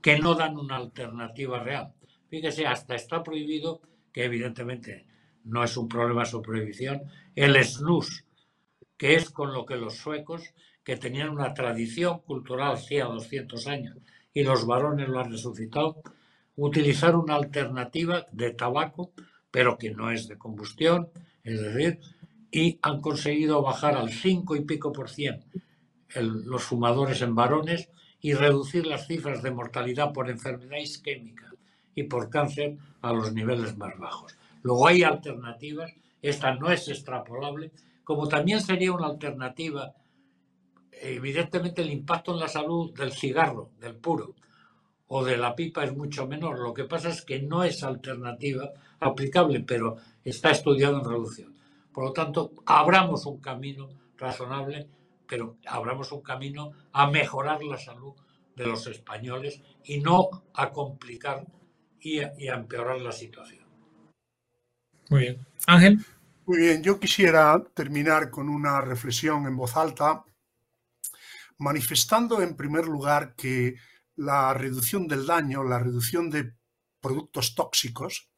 que 0.02 0.18
no 0.18 0.34
dan 0.34 0.56
una 0.56 0.76
alternativa 0.76 1.62
real. 1.62 1.92
Fíjese, 2.28 2.66
hasta 2.66 2.96
está 2.96 3.22
prohibido, 3.22 3.80
que 4.12 4.24
evidentemente 4.24 5.06
no 5.44 5.62
es 5.62 5.76
un 5.76 5.88
problema 5.88 6.24
su 6.24 6.42
prohibición, 6.42 7.02
el 7.36 7.62
snus, 7.62 8.24
que 8.96 9.14
es 9.14 9.30
con 9.30 9.54
lo 9.54 9.64
que 9.64 9.76
los 9.76 9.96
suecos, 9.96 10.52
que 10.82 10.96
tenían 10.96 11.28
una 11.28 11.54
tradición 11.54 12.20
cultural 12.20 12.72
hacía 12.72 13.04
200 13.04 13.66
años, 13.68 13.96
y 14.34 14.42
los 14.42 14.66
varones 14.66 15.08
lo 15.08 15.20
han 15.20 15.30
resucitado, 15.30 16.02
utilizar 16.56 17.16
una 17.16 17.36
alternativa 17.36 18.26
de 18.32 18.52
tabaco, 18.52 19.12
pero 19.50 19.78
que 19.78 19.90
no 19.90 20.10
es 20.10 20.28
de 20.28 20.38
combustión, 20.38 21.08
es 21.42 21.60
decir, 21.60 22.00
y 22.50 22.78
han 22.82 23.00
conseguido 23.00 23.62
bajar 23.62 23.96
al 23.96 24.10
5 24.10 24.56
y 24.56 24.60
pico 24.62 24.92
por 24.92 25.08
cien 25.08 25.44
los 26.14 26.64
fumadores 26.64 27.22
en 27.22 27.34
varones 27.34 27.88
y 28.20 28.34
reducir 28.34 28.86
las 28.86 29.06
cifras 29.06 29.42
de 29.42 29.52
mortalidad 29.52 30.12
por 30.12 30.28
enfermedad 30.28 30.78
isquémica 30.78 31.54
y 31.94 32.04
por 32.04 32.28
cáncer 32.28 32.76
a 33.00 33.12
los 33.12 33.32
niveles 33.32 33.76
más 33.76 33.96
bajos. 33.98 34.36
Luego 34.62 34.88
hay 34.88 35.04
alternativas, 35.04 35.92
esta 36.20 36.54
no 36.54 36.70
es 36.70 36.88
extrapolable, 36.88 37.70
como 38.04 38.28
también 38.28 38.60
sería 38.60 38.92
una 38.92 39.06
alternativa, 39.06 39.94
evidentemente 40.90 41.82
el 41.82 41.90
impacto 41.90 42.32
en 42.32 42.40
la 42.40 42.48
salud 42.48 42.92
del 42.92 43.12
cigarro, 43.12 43.70
del 43.80 43.94
puro, 43.96 44.34
o 45.12 45.24
de 45.24 45.36
la 45.36 45.56
pipa 45.56 45.84
es 45.84 45.94
mucho 45.94 46.26
menor. 46.26 46.60
Lo 46.60 46.72
que 46.72 46.84
pasa 46.84 47.08
es 47.08 47.22
que 47.22 47.42
no 47.42 47.64
es 47.64 47.82
alternativa 47.82 48.70
aplicable, 49.00 49.60
pero 49.60 49.96
está 50.24 50.50
estudiado 50.52 50.98
en 50.98 51.04
reducción. 51.04 51.54
Por 51.92 52.04
lo 52.04 52.12
tanto, 52.12 52.52
abramos 52.64 53.26
un 53.26 53.40
camino 53.40 53.88
razonable, 54.16 54.86
pero 55.26 55.56
abramos 55.66 56.12
un 56.12 56.22
camino 56.22 56.70
a 56.92 57.10
mejorar 57.10 57.60
la 57.64 57.76
salud 57.76 58.14
de 58.54 58.66
los 58.66 58.86
españoles 58.86 59.60
y 59.84 59.98
no 59.98 60.28
a 60.54 60.70
complicar 60.70 61.44
y 61.98 62.20
a, 62.20 62.32
y 62.38 62.46
a 62.46 62.54
empeorar 62.54 63.00
la 63.00 63.12
situación. 63.12 63.64
Muy 65.08 65.20
bien. 65.22 65.46
Ángel. 65.66 65.98
Muy 66.46 66.58
bien, 66.58 66.82
yo 66.84 67.00
quisiera 67.00 67.60
terminar 67.74 68.30
con 68.30 68.48
una 68.48 68.80
reflexión 68.80 69.46
en 69.46 69.56
voz 69.56 69.76
alta, 69.76 70.24
manifestando 71.58 72.42
en 72.42 72.56
primer 72.56 72.86
lugar 72.86 73.34
que 73.34 73.74
la 74.20 74.52
reducción 74.52 75.08
del 75.08 75.24
daño, 75.24 75.64
la 75.64 75.78
reducción 75.78 76.28
de 76.28 76.52
productos 77.00 77.54
tóxicos 77.54 78.30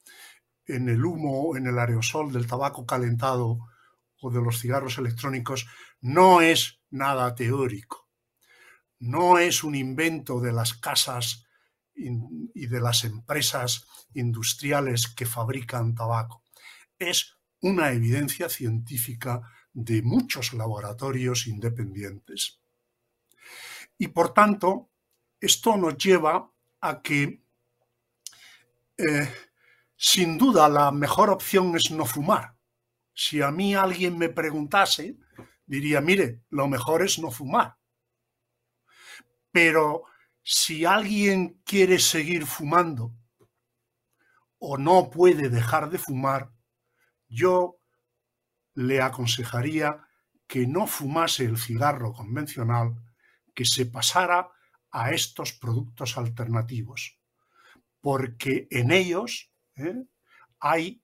en 0.64 0.88
el 0.88 1.04
humo, 1.04 1.56
en 1.56 1.66
el 1.66 1.76
aerosol 1.76 2.32
del 2.32 2.46
tabaco 2.46 2.86
calentado 2.86 3.58
o 4.20 4.30
de 4.30 4.40
los 4.40 4.60
cigarros 4.60 4.98
electrónicos, 4.98 5.66
no 6.00 6.40
es 6.40 6.80
nada 6.90 7.34
teórico. 7.34 8.08
No 9.00 9.38
es 9.38 9.64
un 9.64 9.74
invento 9.74 10.40
de 10.40 10.52
las 10.52 10.74
casas 10.74 11.46
y 11.94 12.66
de 12.68 12.80
las 12.80 13.02
empresas 13.02 13.84
industriales 14.14 15.08
que 15.08 15.26
fabrican 15.26 15.96
tabaco. 15.96 16.44
Es 16.96 17.38
una 17.60 17.90
evidencia 17.90 18.48
científica 18.48 19.42
de 19.72 20.00
muchos 20.02 20.52
laboratorios 20.52 21.48
independientes. 21.48 22.60
Y 23.98 24.08
por 24.08 24.32
tanto, 24.32 24.91
esto 25.42 25.76
nos 25.76 25.98
lleva 25.98 26.48
a 26.80 27.02
que, 27.02 27.42
eh, 28.96 29.34
sin 29.96 30.38
duda, 30.38 30.68
la 30.68 30.92
mejor 30.92 31.30
opción 31.30 31.74
es 31.74 31.90
no 31.90 32.06
fumar. 32.06 32.56
Si 33.12 33.42
a 33.42 33.50
mí 33.50 33.74
alguien 33.74 34.16
me 34.16 34.28
preguntase, 34.28 35.18
diría, 35.66 36.00
mire, 36.00 36.44
lo 36.50 36.68
mejor 36.68 37.02
es 37.02 37.18
no 37.18 37.32
fumar. 37.32 37.76
Pero 39.50 40.04
si 40.44 40.84
alguien 40.84 41.60
quiere 41.64 41.98
seguir 41.98 42.46
fumando 42.46 43.12
o 44.58 44.78
no 44.78 45.10
puede 45.10 45.50
dejar 45.50 45.90
de 45.90 45.98
fumar, 45.98 46.52
yo 47.28 47.80
le 48.74 49.02
aconsejaría 49.02 50.06
que 50.46 50.68
no 50.68 50.86
fumase 50.86 51.44
el 51.46 51.58
cigarro 51.58 52.12
convencional, 52.12 52.94
que 53.54 53.64
se 53.64 53.86
pasara 53.86 54.52
a 54.92 55.10
estos 55.10 55.52
productos 55.52 56.16
alternativos, 56.18 57.18
porque 58.00 58.68
en 58.70 58.92
ellos 58.92 59.50
¿eh? 59.76 60.04
hay 60.60 61.02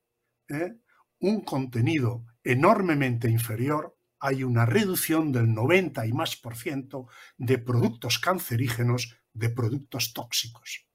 ¿eh? 0.48 0.76
un 1.20 1.40
contenido 1.40 2.24
enormemente 2.44 3.30
inferior, 3.30 3.96
hay 4.20 4.44
una 4.44 4.66
reducción 4.66 5.32
del 5.32 5.52
90 5.52 6.06
y 6.06 6.12
más 6.12 6.36
por 6.36 6.56
ciento 6.56 7.08
de 7.36 7.58
productos 7.58 8.18
cancerígenos, 8.18 9.16
de 9.32 9.50
productos 9.50 10.12
tóxicos. 10.12 10.86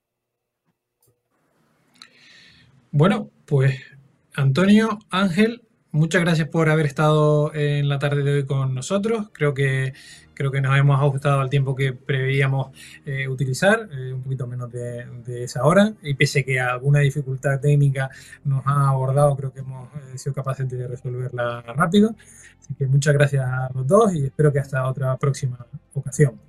Bueno, 2.91 3.31
pues 3.45 3.81
Antonio, 4.35 4.99
Ángel, 5.09 5.67
muchas 5.93 6.21
gracias 6.21 6.49
por 6.49 6.69
haber 6.69 6.85
estado 6.85 7.53
en 7.55 7.87
la 7.87 7.99
tarde 7.99 8.23
de 8.23 8.33
hoy 8.33 8.45
con 8.45 8.75
nosotros. 8.75 9.29
Creo 9.31 9.53
que 9.53 9.93
creo 10.33 10.51
que 10.51 10.61
nos 10.61 10.77
hemos 10.77 10.99
ajustado 10.99 11.39
al 11.39 11.49
tiempo 11.49 11.75
que 11.75 11.93
preveíamos 11.93 12.71
eh, 13.05 13.27
utilizar, 13.27 13.87
eh, 13.91 14.13
un 14.13 14.23
poquito 14.23 14.47
menos 14.47 14.71
de, 14.71 15.43
esa 15.43 15.63
hora, 15.63 15.93
y 16.01 16.15
pese 16.15 16.43
que 16.43 16.59
alguna 16.59 16.99
dificultad 16.99 17.59
técnica 17.59 18.09
nos 18.43 18.65
ha 18.65 18.89
abordado, 18.89 19.35
creo 19.35 19.53
que 19.53 19.59
hemos 19.59 19.89
eh, 19.95 20.17
sido 20.17 20.33
capaces 20.33 20.67
de 20.69 20.87
resolverla 20.87 21.61
rápido. 21.61 22.15
Así 22.59 22.73
que 22.75 22.87
muchas 22.87 23.13
gracias 23.13 23.45
a 23.45 23.69
los 23.73 23.85
dos 23.85 24.13
y 24.15 24.25
espero 24.25 24.51
que 24.51 24.59
hasta 24.59 24.87
otra 24.87 25.15
próxima 25.17 25.65
ocasión. 25.93 26.39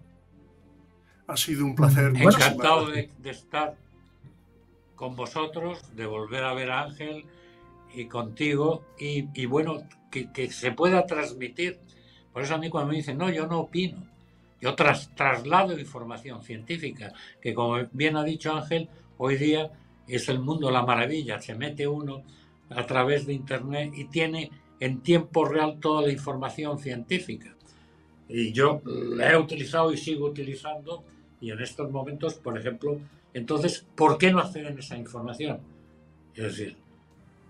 Ha 1.26 1.36
sido 1.36 1.64
un 1.64 1.74
placer. 1.74 2.12
Encantado 2.14 2.86
de, 2.90 3.10
estar 3.24 3.74
con 4.94 5.16
vosotros, 5.16 5.94
de 5.94 6.06
volver 6.06 6.44
a 6.44 6.54
ver 6.54 6.70
a 6.70 6.82
Ángel 6.82 7.24
y 7.94 8.06
contigo, 8.06 8.84
y, 8.98 9.46
bueno, 9.46 9.82
que, 10.10 10.30
que 10.32 10.50
se 10.50 10.72
pueda 10.72 11.06
transmitir 11.06 11.80
por 12.34 12.42
eso 12.42 12.56
a 12.56 12.58
mí 12.58 12.68
cuando 12.68 12.90
me 12.90 12.96
dicen, 12.96 13.16
no, 13.16 13.30
yo 13.30 13.46
no 13.46 13.60
opino, 13.60 14.04
yo 14.60 14.74
tras, 14.74 15.14
traslado 15.14 15.78
información 15.78 16.42
científica, 16.42 17.12
que 17.40 17.54
como 17.54 17.78
bien 17.92 18.16
ha 18.16 18.24
dicho 18.24 18.52
Ángel, 18.52 18.88
hoy 19.18 19.36
día 19.36 19.70
es 20.08 20.28
el 20.28 20.40
mundo 20.40 20.68
la 20.72 20.82
maravilla. 20.82 21.40
Se 21.40 21.54
mete 21.54 21.86
uno 21.86 22.24
a 22.70 22.84
través 22.86 23.24
de 23.26 23.34
Internet 23.34 23.92
y 23.94 24.06
tiene 24.06 24.50
en 24.80 25.00
tiempo 25.00 25.44
real 25.44 25.78
toda 25.78 26.02
la 26.02 26.10
información 26.10 26.80
científica. 26.80 27.54
Y 28.28 28.50
yo 28.50 28.82
la 28.84 29.30
he 29.30 29.38
utilizado 29.38 29.92
y 29.92 29.96
sigo 29.96 30.26
utilizando 30.26 31.04
y 31.40 31.52
en 31.52 31.60
estos 31.60 31.88
momentos, 31.92 32.34
por 32.34 32.58
ejemplo, 32.58 32.98
entonces, 33.32 33.86
¿por 33.94 34.18
qué 34.18 34.32
no 34.32 34.40
acceden 34.40 34.76
a 34.76 34.80
esa 34.80 34.96
información? 34.96 35.60
Es 36.34 36.42
decir, 36.42 36.76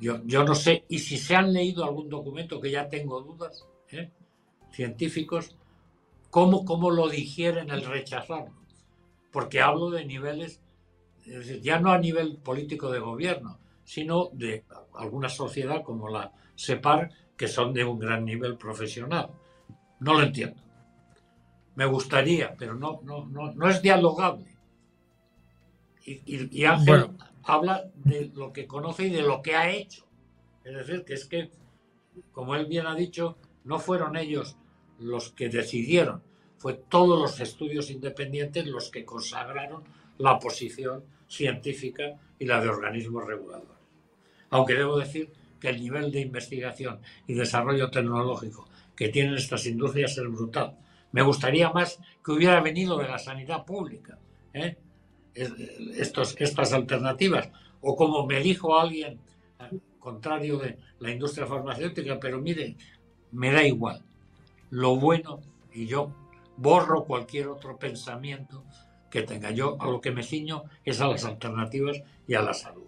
yo, 0.01 0.21
yo 0.25 0.45
no 0.45 0.55
sé, 0.55 0.85
y 0.89 0.99
si 0.99 1.17
se 1.19 1.37
han 1.37 1.53
leído 1.53 1.85
algún 1.85 2.09
documento, 2.09 2.61
que 2.61 2.71
ya 2.71 2.89
tengo 2.89 3.21
dudas, 3.21 3.67
¿eh? 3.91 4.11
científicos, 4.73 5.57
¿cómo, 6.31 6.65
¿cómo 6.65 6.91
lo 6.91 7.09
digieren 7.09 7.71
el 7.71 7.85
rechazarlo? 7.85 8.55
Porque 9.31 9.61
hablo 9.61 9.91
de 9.91 10.05
niveles, 10.05 10.61
ya 11.63 11.81
no 11.81 11.93
a 11.93 11.99
nivel 11.99 12.37
político 12.39 12.91
de 12.91 12.99
gobierno, 12.99 13.59
sino 13.85 14.31
de 14.33 14.65
alguna 14.95 15.29
sociedad 15.29 15.83
como 15.83 16.09
la 16.09 16.33
SEPAR, 16.55 17.11
que 17.37 17.49
son 17.49 17.73
de 17.73 17.85
un 17.85 17.99
gran 17.99 18.25
nivel 18.25 18.57
profesional. 18.57 19.31
No 20.01 20.15
lo 20.15 20.23
entiendo. 20.23 20.61
Me 21.75 21.87
gustaría, 21.87 22.55
pero 22.57 22.75
no, 22.75 23.01
no, 23.03 23.27
no, 23.27 23.53
no 23.53 23.69
es 23.69 23.83
dialogable. 23.83 24.55
Y, 26.05 26.61
y, 26.61 26.65
Ángel 26.65 27.09
habla 27.45 27.91
de 27.95 28.31
lo 28.35 28.53
que 28.53 28.67
conoce 28.67 29.07
y 29.07 29.11
de 29.11 29.23
lo 29.23 29.43
que 29.43 29.55
ha 29.55 29.71
hecho. 29.71 30.07
Es 30.65 30.75
decir, 30.75 31.05
que 31.05 31.15
es 31.15 31.27
que, 31.27 31.51
como 32.33 32.55
él 32.55 32.67
bien 32.67 32.87
ha 32.87 32.95
dicho, 32.95 33.37
no 33.65 33.79
fueron 33.79 34.17
ellos 34.17 34.57
los 34.99 35.31
que 35.31 35.49
decidieron, 35.49 36.23
fue 36.57 36.75
todos 36.75 37.21
los 37.21 37.41
estudios 37.41 37.91
independientes 37.91 38.67
los 38.67 38.91
que 38.91 39.05
consagraron 39.05 39.85
la 40.19 40.39
posición 40.39 41.05
científica 41.29 42.19
y 42.39 42.47
la 42.47 42.61
de 42.61 42.69
organismos 42.69 43.27
reguladores. 43.27 43.71
Aunque 44.51 44.75
debo 44.75 44.99
decir 44.99 45.31
que 45.61 45.69
el 45.69 45.81
nivel 45.81 46.13
de 46.13 46.21
investigación 46.21 47.01
y 47.27 47.35
desarrollo 47.35 47.91
tecnológico 47.91 48.69
que 48.95 49.09
tienen 49.09 49.35
estas 49.35 49.67
industrias 49.67 50.17
es 50.17 50.31
brutal. 50.31 50.79
Me 51.13 51.23
gustaría 51.23 51.71
más 51.71 51.99
que 52.25 52.33
hubiera 52.33 52.61
venido 52.61 52.99
de 52.99 53.09
la 53.09 53.19
sanidad 53.19 53.65
pública 53.65 54.19
¿eh? 54.53 54.77
Estos, 55.35 56.37
estas 56.39 56.73
alternativas. 56.73 57.51
O 57.81 57.97
como 57.97 58.27
me 58.27 58.41
dijo 58.41 58.79
alguien, 58.79 59.19
contrario 59.99 60.59
de 60.59 60.79
la 61.01 61.11
industria 61.11 61.47
farmacéutica, 61.47 62.21
pero 62.21 62.41
mire, 62.41 62.77
me 63.33 63.51
da 63.51 63.63
igual. 63.63 64.03
Lo 64.71 64.97
bueno, 64.97 65.41
y 65.73 65.87
yo 65.87 66.11
borro 66.57 67.05
cualquier 67.05 67.49
otro 67.49 67.77
pensamiento 67.79 68.65
que 69.11 69.23
tenga. 69.23 69.51
Yo 69.51 69.77
a 69.81 69.87
lo 69.87 70.01
que 70.01 70.11
me 70.11 70.23
ciño 70.23 70.65
es 70.85 71.01
a 71.01 71.09
las 71.09 71.25
alternativas 71.25 72.03
y 72.27 72.35
a 72.35 72.43
la 72.43 72.55
salud. 72.55 72.87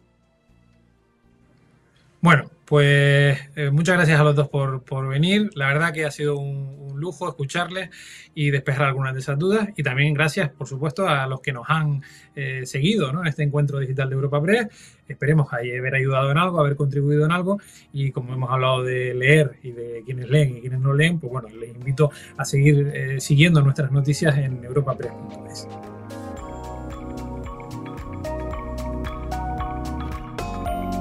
Bueno, 2.26 2.50
pues 2.64 3.38
eh, 3.54 3.70
muchas 3.70 3.94
gracias 3.94 4.18
a 4.18 4.24
los 4.24 4.34
dos 4.34 4.48
por, 4.48 5.08
venir. 5.08 5.48
La 5.54 5.68
verdad 5.68 5.92
que 5.92 6.04
ha 6.04 6.10
sido 6.10 6.36
un, 6.36 6.98
lujo 6.98 7.28
escucharles 7.28 7.90
y 8.34 8.50
despejar 8.50 8.86
algunas 8.86 9.14
de 9.14 9.20
esas 9.20 9.38
dudas. 9.38 9.68
Y 9.76 9.84
también 9.84 10.12
gracias, 10.12 10.50
por 10.50 10.66
supuesto, 10.66 11.08
a 11.08 11.28
los 11.28 11.40
que 11.40 11.52
nos 11.52 11.66
han 11.68 12.02
eh, 12.34 12.62
seguido 12.66 13.10
en 13.10 13.28
este 13.28 13.44
encuentro 13.44 13.78
digital 13.78 14.08
de 14.08 14.16
Europa 14.16 14.42
Press. 14.42 14.66
Esperemos 15.06 15.52
haber 15.52 15.94
ayudado 15.94 16.32
en 16.32 16.38
algo, 16.38 16.58
haber 16.58 16.74
contribuido 16.74 17.24
en 17.26 17.30
algo. 17.30 17.60
Y 17.92 18.10
como 18.10 18.34
hemos 18.34 18.50
hablado 18.50 18.82
de 18.82 19.14
leer 19.14 19.60
y 19.62 19.70
de 19.70 20.02
quienes 20.04 20.28
leen 20.28 20.56
y 20.56 20.60
quienes 20.62 20.80
no 20.80 20.94
leen, 20.94 21.20
pues 21.20 21.32
bueno, 21.32 21.46
les 21.50 21.76
invito 21.76 22.10
a 22.36 22.44
seguir 22.44 22.90
eh, 22.92 23.20
siguiendo 23.20 23.62
nuestras 23.62 23.92
noticias 23.92 24.36
en 24.36 24.64
europapress.es. 24.64 25.68